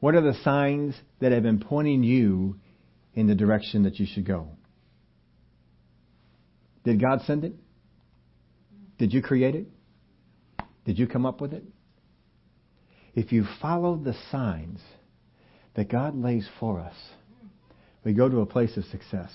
What 0.00 0.14
are 0.14 0.20
the 0.20 0.38
signs 0.44 0.94
that 1.20 1.32
have 1.32 1.42
been 1.42 1.60
pointing 1.60 2.04
you 2.04 2.56
in 3.14 3.26
the 3.26 3.34
direction 3.34 3.84
that 3.84 3.98
you 3.98 4.06
should 4.06 4.26
go? 4.26 4.48
Did 6.84 7.00
God 7.00 7.22
send 7.26 7.44
it? 7.44 7.54
Did 9.00 9.14
you 9.14 9.22
create 9.22 9.54
it? 9.54 9.66
Did 10.84 10.98
you 10.98 11.06
come 11.06 11.24
up 11.24 11.40
with 11.40 11.54
it? 11.54 11.64
If 13.14 13.32
you 13.32 13.46
follow 13.62 13.96
the 13.96 14.14
signs 14.30 14.78
that 15.74 15.90
God 15.90 16.14
lays 16.14 16.46
for 16.60 16.78
us, 16.78 16.94
we 18.04 18.12
go 18.12 18.28
to 18.28 18.42
a 18.42 18.46
place 18.46 18.76
of 18.76 18.84
success. 18.84 19.30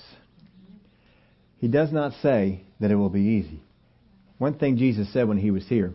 He 1.58 1.66
does 1.66 1.90
not 1.90 2.12
say 2.22 2.62
that 2.78 2.92
it 2.92 2.94
will 2.94 3.10
be 3.10 3.22
easy. 3.22 3.60
One 4.38 4.54
thing 4.56 4.76
Jesus 4.76 5.12
said 5.12 5.26
when 5.26 5.38
he 5.38 5.50
was 5.50 5.66
here, 5.66 5.94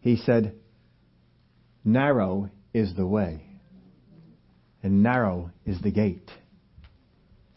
he 0.00 0.14
said, 0.14 0.54
Narrow 1.84 2.50
is 2.72 2.94
the 2.94 3.06
way, 3.06 3.42
and 4.80 5.02
narrow 5.02 5.50
is 5.64 5.80
the 5.80 5.90
gate. 5.90 6.30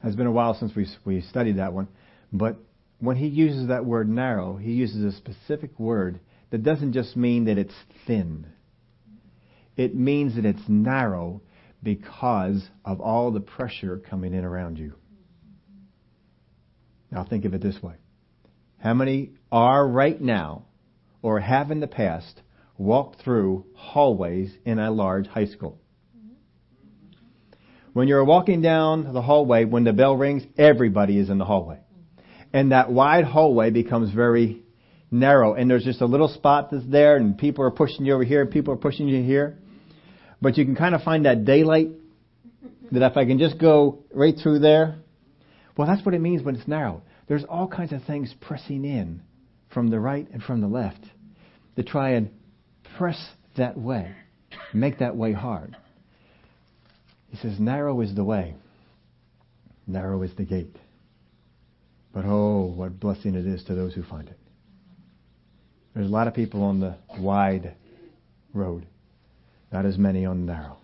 It's 0.04 0.16
been 0.16 0.26
a 0.26 0.32
while 0.32 0.56
since 0.56 0.76
we, 0.76 0.88
we 1.06 1.22
studied 1.22 1.58
that 1.58 1.72
one, 1.72 1.88
but 2.34 2.58
when 3.00 3.16
he 3.16 3.28
uses 3.28 3.68
that 3.68 3.86
word 3.86 4.10
narrow, 4.10 4.58
he 4.58 4.72
uses 4.74 5.04
a 5.04 5.18
specific 5.18 5.80
word 5.80 6.20
that 6.52 6.64
doesn't 6.64 6.94
just 6.94 7.16
mean 7.16 7.46
that 7.46 7.58
it's 7.58 7.74
thin. 8.06 8.48
It 9.78 9.96
means 9.96 10.36
that 10.36 10.46
it's 10.46 10.68
narrow 10.68 11.42
because 11.82 12.68
of 12.84 13.00
all 13.00 13.32
the 13.32 13.40
pressure 13.40 13.98
coming 14.10 14.34
in 14.34 14.44
around 14.44 14.78
you. 14.78 14.94
Now 17.12 17.24
think 17.24 17.46
of 17.46 17.54
it 17.54 17.62
this 17.62 17.82
way. 17.82 17.96
How 18.80 18.94
many 18.94 19.32
are 19.52 19.88
right 19.88 20.20
now 20.20 20.66
or 21.22 21.40
have 21.40 21.72
in 21.72 21.80
the 21.80 21.88
past 21.88 22.42
walked 22.78 23.22
through 23.22 23.66
hallways 23.76 24.52
in 24.66 24.80
a 24.80 24.92
large 24.92 25.28
high 25.28 25.48
school? 25.48 25.80
When 27.94 28.08
you're 28.08 28.26
walking 28.26 28.62
down 28.62 29.14
the 29.14 29.22
hallway, 29.22 29.66
when 29.66 29.84
the 29.84 29.94
bell 29.94 30.16
rings, 30.16 30.44
everybody 30.58 31.18
is 31.18 31.30
in 31.30 31.38
the 31.38 31.46
hallway. 31.46 31.80
And 32.54 32.72
that 32.72 32.92
wide 32.92 33.26
hallway 33.26 33.70
becomes 33.70 34.14
very 34.14 34.64
narrow 35.12 35.54
and 35.54 35.70
there's 35.70 35.84
just 35.84 36.02
a 36.02 36.06
little 36.06 36.28
spot 36.28 36.70
that's 36.72 36.86
there 36.88 37.18
and 37.18 37.38
people 37.38 37.64
are 37.64 37.72
pushing 37.72 38.06
you 38.06 38.14
over 38.14 38.24
here 38.24 38.42
and 38.42 38.52
people 38.52 38.74
are 38.74 38.78
pushing 38.78 39.08
you 39.08 39.24
here. 39.24 39.58
But 40.42 40.58
you 40.58 40.66
can 40.66 40.76
kind 40.76 40.96
of 40.96 41.02
find 41.02 41.26
that 41.26 41.46
daylight 41.46 41.90
that 42.92 43.04
if 43.04 43.18
I 43.18 43.26
can 43.26 43.40
just 43.40 43.58
go 43.58 44.00
right 44.14 44.36
through 44.42 44.60
there, 44.60 45.00
well, 45.78 45.88
that's 45.88 46.06
what 46.06 46.16
it 46.16 46.20
means 46.20 46.44
when 46.44 46.56
it's 46.56 46.68
narrow. 46.68 47.02
There's 47.28 47.44
all 47.44 47.68
kinds 47.68 47.94
of 47.94 48.04
things 48.04 48.34
pressing 48.42 48.86
in 48.86 49.22
from 49.74 49.90
the 49.90 50.00
right 50.00 50.28
and 50.32 50.42
from 50.42 50.62
the 50.62 50.68
left 50.68 51.04
to 51.76 51.84
try 51.84 52.12
and 52.12 52.32
press 52.98 53.18
that 53.58 53.78
way, 53.78 54.14
make 54.74 55.00
that 55.00 55.16
way 55.16 55.34
hard. 55.34 55.76
He 57.30 57.38
says, 57.38 57.60
narrow 57.60 58.02
is 58.02 58.16
the 58.16 58.24
way, 58.24 58.56
narrow 59.86 60.24
is 60.24 60.32
the 60.36 60.44
gate. 60.44 60.76
But 62.14 62.26
oh, 62.26 62.74
what 62.76 63.00
blessing 63.00 63.36
it 63.36 63.46
is 63.46 63.64
to 63.66 63.76
those 63.76 63.94
who 63.94 64.04
find 64.04 64.28
it. 64.28 64.40
There's 65.94 66.08
a 66.08 66.12
lot 66.12 66.28
of 66.28 66.34
people 66.34 66.64
on 66.64 66.80
the 66.80 66.96
wide 67.20 67.76
road, 68.54 68.86
not 69.72 69.86
as 69.86 69.98
many 69.98 70.26
on 70.26 70.46
the 70.46 70.54
narrow. 70.54 70.78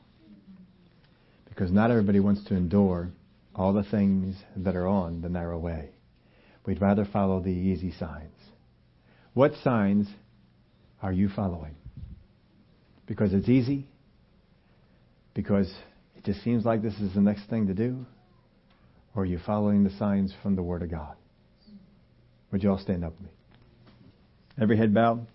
Because 1.49 1.71
not 1.71 1.89
everybody 1.89 2.19
wants 2.19 2.43
to 2.45 2.55
endure 2.55 3.09
all 3.55 3.73
the 3.73 3.83
things 3.83 4.35
that 4.57 4.75
are 4.75 4.87
on 4.87 5.21
the 5.21 5.29
narrow 5.29 5.57
way. 5.57 5.89
We'd 6.65 6.81
rather 6.81 7.05
follow 7.05 7.39
the 7.39 7.49
easy 7.49 7.91
signs. 7.91 8.33
What 9.33 9.53
signs 9.63 10.07
are 11.01 11.13
you 11.13 11.29
following? 11.29 11.75
Because 13.05 13.33
it's 13.33 13.49
easy? 13.49 13.87
Because 15.33 15.71
it 16.15 16.23
just 16.25 16.43
seems 16.43 16.65
like 16.65 16.81
this 16.81 16.95
is 16.95 17.13
the 17.13 17.21
next 17.21 17.49
thing 17.49 17.67
to 17.67 17.73
do? 17.73 18.05
Or 19.15 19.23
are 19.23 19.25
you 19.25 19.39
following 19.45 19.83
the 19.83 19.91
signs 19.91 20.33
from 20.43 20.55
the 20.55 20.63
Word 20.63 20.83
of 20.83 20.91
God? 20.91 21.15
Would 22.51 22.63
you 22.63 22.69
all 22.69 22.77
stand 22.77 23.03
up 23.03 23.13
with 23.13 23.21
me? 23.21 23.29
Every 24.61 24.77
head 24.77 24.93
bowed, 24.93 25.25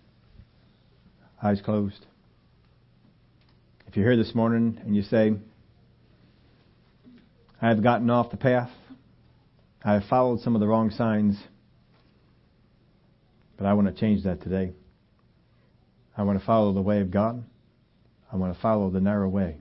eyes 1.41 1.61
closed. 1.61 2.05
If 3.87 3.97
you're 3.97 4.05
here 4.05 4.17
this 4.17 4.35
morning 4.35 4.79
and 4.85 4.95
you 4.95 5.01
say, 5.01 5.33
I 7.61 7.69
have 7.69 7.83
gotten 7.83 8.09
off 8.09 8.31
the 8.31 8.37
path, 8.37 8.71
I 9.83 9.93
have 9.93 10.05
followed 10.05 10.41
some 10.41 10.55
of 10.55 10.61
the 10.61 10.67
wrong 10.67 10.91
signs, 10.91 11.41
but 13.57 13.65
I 13.65 13.73
want 13.73 13.87
to 13.87 13.99
change 13.99 14.23
that 14.23 14.41
today. 14.41 14.71
I 16.15 16.23
want 16.23 16.39
to 16.39 16.45
follow 16.45 16.71
the 16.73 16.81
way 16.81 17.01
of 17.01 17.09
God. 17.09 17.43
I 18.31 18.35
want 18.35 18.53
to 18.55 18.61
follow 18.61 18.89
the 18.89 19.01
narrow 19.01 19.27
way. 19.27 19.57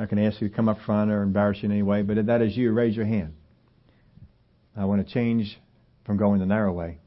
Not 0.00 0.10
going 0.10 0.20
to 0.22 0.28
ask 0.28 0.40
you 0.40 0.48
to 0.48 0.54
come 0.54 0.68
up 0.68 0.78
front 0.84 1.12
or 1.12 1.22
embarrass 1.22 1.58
you 1.62 1.66
in 1.66 1.72
any 1.72 1.82
way, 1.82 2.02
but 2.02 2.18
if 2.18 2.26
that 2.26 2.42
is 2.42 2.56
you, 2.56 2.72
raise 2.72 2.96
your 2.96 3.06
hand. 3.06 3.34
I 4.76 4.86
want 4.86 5.06
to 5.06 5.14
change 5.14 5.56
from 6.04 6.16
going 6.16 6.40
the 6.40 6.46
narrow 6.46 6.72
way 6.72 6.98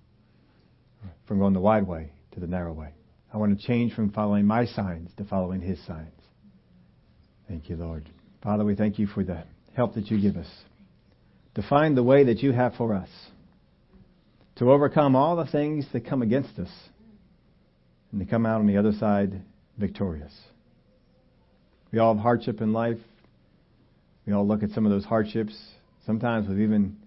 from 1.28 1.40
going 1.40 1.54
the 1.54 1.60
wide 1.60 1.88
way 1.88 2.12
to 2.34 2.40
the 2.40 2.48
narrow 2.48 2.74
way. 2.74 2.94
I 3.34 3.38
want 3.38 3.58
to 3.58 3.68
change 3.68 3.94
from 3.94 4.12
following 4.12 4.46
my 4.46 4.66
signs 4.66 5.10
to 5.18 5.26
following 5.26 5.62
His 5.62 5.84
signs. 5.86 6.14
Thank 7.48 7.70
you, 7.70 7.76
Lord. 7.76 8.10
Father, 8.44 8.64
we 8.64 8.76
thank 8.76 9.00
you 9.00 9.08
for 9.08 9.24
the 9.24 9.44
help 9.76 9.96
that 9.96 10.12
you 10.12 10.22
give 10.22 10.38
us 10.38 10.50
to 11.56 11.64
find 11.64 11.96
the 11.96 12.04
way 12.04 12.26
that 12.26 12.40
you 12.40 12.52
have 12.52 12.74
for 12.76 12.94
us, 12.94 13.10
to 14.56 14.72
overcome 14.72 15.16
all 15.16 15.36
the 15.36 15.46
things 15.46 15.86
that 15.94 16.06
come 16.08 16.22
against 16.22 16.58
us, 16.60 16.70
and 18.12 18.20
to 18.20 18.26
come 18.26 18.46
out 18.46 18.60
on 18.60 18.68
the 18.68 18.78
other 18.78 18.94
side 19.00 19.42
victorious. 19.78 20.34
We 21.94 22.00
all 22.00 22.14
have 22.14 22.22
hardship 22.22 22.60
in 22.60 22.74
life. 22.74 22.98
We 24.26 24.34
all 24.34 24.46
look 24.46 24.64
at 24.64 24.72
some 24.72 24.86
of 24.86 24.92
those 24.92 25.06
hardships. 25.06 25.58
Sometimes 26.06 26.50
we've 26.50 26.60
even 26.60 26.98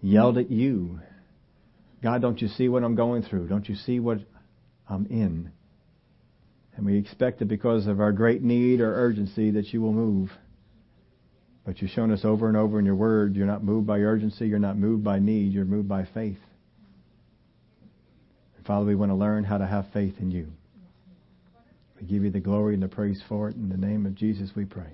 yelled 0.00 0.38
at 0.38 0.50
you 0.50 1.00
God, 2.02 2.22
don't 2.22 2.40
you 2.40 2.48
see 2.48 2.68
what 2.68 2.84
I'm 2.84 2.94
going 2.94 3.22
through? 3.22 3.48
Don't 3.48 3.68
you 3.68 3.74
see 3.74 3.98
what 3.98 4.18
I'm 4.88 5.06
in? 5.06 5.50
And 6.76 6.86
we 6.86 6.96
expect 6.96 7.40
that 7.40 7.48
because 7.48 7.86
of 7.86 8.00
our 8.00 8.12
great 8.12 8.42
need 8.42 8.80
or 8.80 8.94
urgency 8.94 9.50
that 9.52 9.72
you 9.72 9.80
will 9.80 9.92
move. 9.92 10.30
But 11.66 11.82
you've 11.82 11.90
shown 11.90 12.12
us 12.12 12.24
over 12.24 12.48
and 12.48 12.56
over 12.56 12.78
in 12.78 12.86
your 12.86 12.94
word, 12.94 13.34
you're 13.34 13.46
not 13.46 13.64
moved 13.64 13.86
by 13.86 13.98
urgency, 13.98 14.46
you're 14.46 14.58
not 14.58 14.78
moved 14.78 15.02
by 15.02 15.18
need, 15.18 15.52
you're 15.52 15.64
moved 15.64 15.88
by 15.88 16.04
faith. 16.14 16.38
And 18.56 18.66
Father, 18.66 18.86
we 18.86 18.94
want 18.94 19.10
to 19.10 19.16
learn 19.16 19.44
how 19.44 19.58
to 19.58 19.66
have 19.66 19.86
faith 19.92 20.14
in 20.20 20.30
you. 20.30 20.52
We 22.00 22.06
give 22.06 22.22
you 22.22 22.30
the 22.30 22.40
glory 22.40 22.74
and 22.74 22.82
the 22.82 22.88
praise 22.88 23.20
for 23.28 23.48
it. 23.48 23.56
In 23.56 23.68
the 23.68 23.76
name 23.76 24.06
of 24.06 24.14
Jesus 24.14 24.50
we 24.54 24.64
pray. 24.64 24.92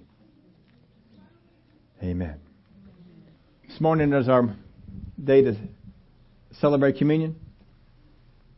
Amen. 2.02 2.36
This 3.68 3.80
morning 3.80 4.12
is 4.12 4.28
our 4.28 4.54
day 5.22 5.42
to 5.42 5.56
celebrate 6.60 6.96
communion? 6.96 7.36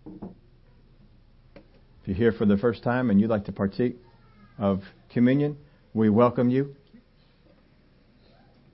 If 0.04 2.06
you're 2.06 2.16
here 2.16 2.32
for 2.32 2.46
the 2.46 2.56
first 2.56 2.82
time 2.82 3.10
and 3.10 3.20
you'd 3.20 3.30
like 3.30 3.46
to 3.46 3.52
partake 3.52 3.96
of 4.58 4.80
communion, 5.12 5.56
we 5.92 6.08
welcome 6.08 6.50
you. 6.50 6.76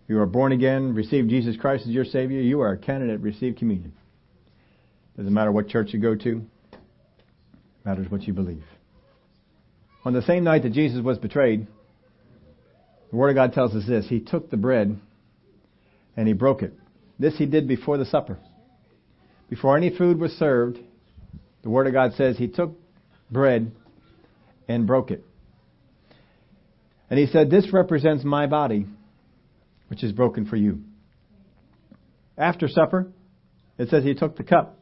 You 0.08 0.18
are 0.18 0.26
born 0.26 0.52
again, 0.52 0.94
receive 0.94 1.28
Jesus 1.28 1.56
Christ 1.56 1.86
as 1.86 1.90
your 1.90 2.04
Savior, 2.04 2.40
you 2.40 2.60
are 2.60 2.72
a 2.72 2.78
candidate, 2.78 3.20
receive 3.20 3.56
communion. 3.56 3.92
Doesn't 5.16 5.32
matter 5.32 5.52
what 5.52 5.68
church 5.68 5.90
you 5.92 6.00
go 6.00 6.14
to, 6.14 6.44
matters 7.84 8.10
what 8.10 8.22
you 8.22 8.34
believe. 8.34 8.64
On 10.04 10.12
the 10.12 10.22
same 10.22 10.44
night 10.44 10.62
that 10.62 10.72
Jesus 10.72 11.02
was 11.02 11.18
betrayed, 11.18 11.66
the 13.10 13.16
Word 13.16 13.30
of 13.30 13.34
God 13.36 13.52
tells 13.52 13.74
us 13.74 13.86
this 13.86 14.06
He 14.08 14.20
took 14.20 14.50
the 14.50 14.56
bread 14.56 14.98
and 16.16 16.26
He 16.26 16.34
broke 16.34 16.62
it. 16.62 16.72
This 17.18 17.36
He 17.36 17.46
did 17.46 17.68
before 17.68 17.98
the 17.98 18.06
supper. 18.06 18.38
Before 19.48 19.76
any 19.76 19.94
food 19.94 20.18
was 20.18 20.32
served, 20.32 20.78
the 21.62 21.68
Word 21.68 21.86
of 21.86 21.92
God 21.92 22.14
says 22.14 22.38
he 22.38 22.48
took 22.48 22.72
bread 23.30 23.70
and 24.66 24.86
broke 24.86 25.10
it. 25.10 25.24
And 27.10 27.18
he 27.18 27.26
said, 27.26 27.50
This 27.50 27.72
represents 27.72 28.24
my 28.24 28.46
body, 28.46 28.86
which 29.88 30.02
is 30.02 30.12
broken 30.12 30.46
for 30.46 30.56
you. 30.56 30.80
After 32.38 32.66
supper, 32.66 33.08
it 33.78 33.90
says 33.90 34.04
he 34.04 34.14
took 34.14 34.36
the 34.36 34.42
cup. 34.42 34.78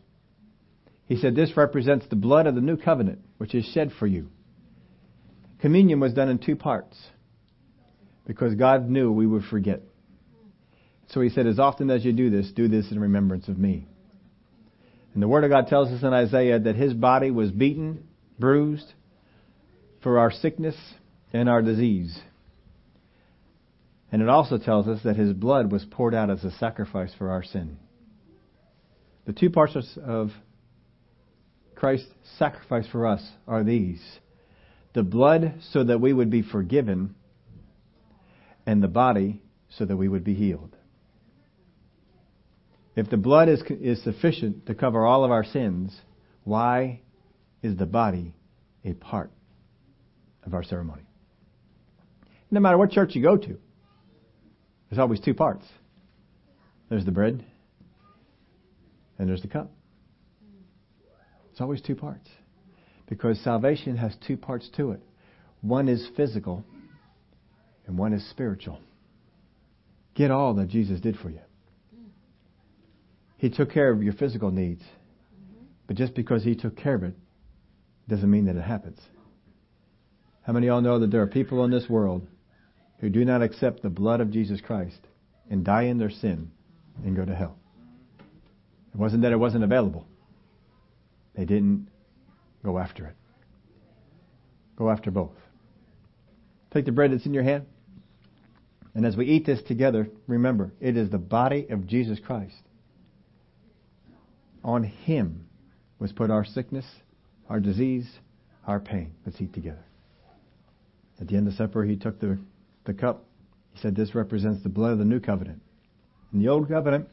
He 1.06 1.16
said, 1.16 1.34
This 1.34 1.56
represents 1.56 2.06
the 2.08 2.14
blood 2.14 2.46
of 2.46 2.54
the 2.54 2.60
new 2.60 2.76
covenant, 2.76 3.18
which 3.38 3.54
is 3.54 3.64
shed 3.64 3.90
for 3.98 4.06
you. 4.06 4.28
Communion 5.60 6.00
was 6.00 6.14
done 6.14 6.28
in 6.28 6.38
two 6.38 6.56
parts 6.56 6.96
because 8.26 8.54
God 8.54 8.88
knew 8.88 9.12
we 9.12 9.26
would 9.26 9.44
forget. 9.44 9.82
So 11.08 11.20
he 11.20 11.28
said, 11.28 11.46
As 11.46 11.58
often 11.58 11.90
as 11.90 12.04
you 12.04 12.12
do 12.12 12.30
this, 12.30 12.50
do 12.52 12.68
this 12.68 12.90
in 12.90 12.98
remembrance 12.98 13.48
of 13.48 13.58
me. 13.58 13.86
And 15.12 15.22
the 15.22 15.28
Word 15.28 15.44
of 15.44 15.50
God 15.50 15.66
tells 15.66 15.88
us 15.88 16.02
in 16.02 16.12
Isaiah 16.12 16.58
that 16.60 16.76
His 16.76 16.94
body 16.94 17.30
was 17.30 17.50
beaten, 17.50 18.06
bruised 18.38 18.92
for 20.02 20.18
our 20.18 20.30
sickness 20.30 20.76
and 21.32 21.48
our 21.48 21.62
disease. 21.62 22.18
And 24.12 24.22
it 24.22 24.28
also 24.28 24.58
tells 24.58 24.88
us 24.88 25.00
that 25.04 25.16
his 25.16 25.32
blood 25.32 25.70
was 25.70 25.84
poured 25.88 26.14
out 26.14 26.30
as 26.30 26.42
a 26.42 26.50
sacrifice 26.52 27.12
for 27.16 27.30
our 27.30 27.44
sin. 27.44 27.78
The 29.26 29.32
two 29.32 29.50
parts 29.50 29.76
of 30.04 30.30
Christ's 31.76 32.08
sacrifice 32.38 32.86
for 32.90 33.06
us 33.06 33.22
are 33.46 33.62
these 33.62 34.00
the 34.92 35.02
blood 35.02 35.54
so 35.72 35.84
that 35.84 36.00
we 36.00 36.12
would 36.12 36.30
be 36.30 36.42
forgiven, 36.42 37.14
and 38.66 38.82
the 38.82 38.88
body 38.88 39.42
so 39.68 39.84
that 39.84 39.96
we 39.96 40.08
would 40.08 40.24
be 40.24 40.34
healed. 40.34 40.76
If 42.96 43.08
the 43.08 43.16
blood 43.16 43.48
is, 43.48 43.62
is 43.68 44.02
sufficient 44.02 44.66
to 44.66 44.74
cover 44.74 45.06
all 45.06 45.24
of 45.24 45.30
our 45.30 45.44
sins, 45.44 45.96
why 46.44 47.00
is 47.62 47.76
the 47.76 47.86
body 47.86 48.34
a 48.84 48.94
part 48.94 49.30
of 50.44 50.54
our 50.54 50.64
ceremony? 50.64 51.02
No 52.50 52.60
matter 52.60 52.76
what 52.76 52.90
church 52.90 53.14
you 53.14 53.22
go 53.22 53.36
to, 53.36 53.58
there's 54.88 54.98
always 54.98 55.20
two 55.20 55.34
parts. 55.34 55.64
There's 56.88 57.04
the 57.04 57.12
bread, 57.12 57.44
and 59.18 59.28
there's 59.28 59.42
the 59.42 59.48
cup. 59.48 59.70
It's 61.52 61.60
always 61.60 61.80
two 61.80 61.94
parts. 61.94 62.28
Because 63.10 63.38
salvation 63.40 63.98
has 63.98 64.16
two 64.26 64.38
parts 64.38 64.70
to 64.76 64.92
it. 64.92 65.02
One 65.60 65.88
is 65.88 66.08
physical, 66.16 66.64
and 67.86 67.98
one 67.98 68.14
is 68.14 68.26
spiritual. 68.30 68.80
Get 70.14 70.30
all 70.30 70.54
that 70.54 70.68
Jesus 70.68 71.00
did 71.00 71.16
for 71.18 71.28
you. 71.28 71.40
He 73.36 73.50
took 73.50 73.70
care 73.70 73.90
of 73.90 74.02
your 74.02 74.14
physical 74.14 74.50
needs. 74.50 74.82
But 75.86 75.96
just 75.96 76.14
because 76.14 76.42
He 76.42 76.54
took 76.54 76.76
care 76.76 76.94
of 76.94 77.02
it 77.02 77.14
doesn't 78.08 78.30
mean 78.30 78.46
that 78.46 78.56
it 78.56 78.62
happens. 78.62 78.98
How 80.42 80.54
many 80.54 80.68
of 80.68 80.72
y'all 80.72 80.80
know 80.80 80.98
that 81.00 81.10
there 81.10 81.20
are 81.20 81.26
people 81.26 81.64
in 81.64 81.70
this 81.70 81.88
world 81.88 82.26
who 83.00 83.10
do 83.10 83.24
not 83.24 83.42
accept 83.42 83.82
the 83.82 83.90
blood 83.90 84.20
of 84.20 84.30
Jesus 84.30 84.60
Christ 84.60 85.00
and 85.50 85.64
die 85.64 85.84
in 85.84 85.98
their 85.98 86.10
sin 86.10 86.50
and 87.04 87.16
go 87.16 87.24
to 87.24 87.34
hell. 87.34 87.56
It 88.94 88.98
wasn't 88.98 89.22
that 89.22 89.32
it 89.32 89.38
wasn't 89.38 89.64
available. 89.64 90.06
They 91.34 91.44
didn't 91.44 91.88
go 92.64 92.78
after 92.78 93.06
it. 93.06 93.16
Go 94.76 94.90
after 94.90 95.10
both. 95.10 95.36
Take 96.72 96.84
the 96.84 96.92
bread 96.92 97.12
that's 97.12 97.26
in 97.26 97.34
your 97.34 97.42
hand. 97.42 97.66
And 98.94 99.06
as 99.06 99.16
we 99.16 99.26
eat 99.26 99.46
this 99.46 99.62
together, 99.62 100.08
remember, 100.26 100.72
it 100.80 100.96
is 100.96 101.10
the 101.10 101.18
body 101.18 101.66
of 101.70 101.86
Jesus 101.86 102.18
Christ. 102.18 102.62
On 104.64 104.82
Him 104.82 105.46
was 105.98 106.12
put 106.12 106.30
our 106.30 106.44
sickness, 106.44 106.84
our 107.48 107.60
disease, 107.60 108.08
our 108.66 108.80
pain. 108.80 109.14
Let's 109.24 109.40
eat 109.40 109.52
together. 109.52 109.84
At 111.20 111.28
the 111.28 111.36
end 111.36 111.46
of 111.46 111.54
supper, 111.54 111.84
He 111.84 111.96
took 111.96 112.20
the 112.20 112.38
the 112.84 112.94
cup, 112.94 113.24
he 113.72 113.80
said 113.80 113.94
this 113.94 114.14
represents 114.14 114.62
the 114.62 114.68
blood 114.68 114.92
of 114.92 114.98
the 114.98 115.04
new 115.04 115.20
covenant. 115.20 115.62
In 116.32 116.40
the 116.40 116.48
old 116.48 116.68
covenant, 116.68 117.08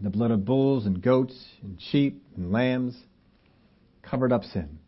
the 0.00 0.10
blood 0.10 0.30
of 0.30 0.44
bulls 0.44 0.86
and 0.86 1.02
goats 1.02 1.36
and 1.62 1.80
sheep 1.80 2.22
and 2.36 2.50
lambs 2.50 2.96
covered 4.02 4.32
up 4.32 4.44
sin. 4.44 4.78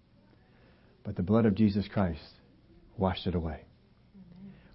But 1.04 1.16
the 1.16 1.22
blood 1.22 1.46
of 1.46 1.54
Jesus 1.54 1.88
Christ 1.92 2.22
washed 2.96 3.26
it 3.26 3.34
away. 3.34 3.64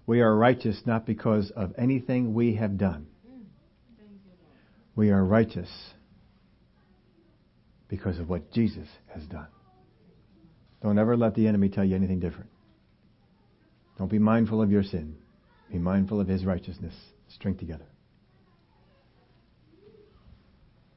We 0.06 0.20
are 0.20 0.34
righteous 0.34 0.80
not 0.86 1.06
because 1.06 1.50
of 1.54 1.74
anything 1.76 2.34
we 2.34 2.54
have 2.54 2.78
done. 2.78 3.06
We 4.96 5.10
are 5.10 5.24
righteous 5.24 5.70
because 7.88 8.18
of 8.18 8.28
what 8.28 8.52
Jesus 8.52 8.88
has 9.14 9.24
done. 9.24 9.48
Don't 10.82 10.98
ever 10.98 11.16
let 11.16 11.34
the 11.34 11.46
enemy 11.46 11.68
tell 11.68 11.84
you 11.84 11.96
anything 11.96 12.20
different. 12.20 12.50
Don't 13.98 14.10
be 14.10 14.18
mindful 14.18 14.62
of 14.62 14.70
your 14.70 14.82
sin. 14.82 15.16
Be 15.70 15.78
mindful 15.78 16.20
of 16.20 16.28
his 16.28 16.44
righteousness. 16.44 16.94
Strength 17.28 17.60
together. 17.60 17.86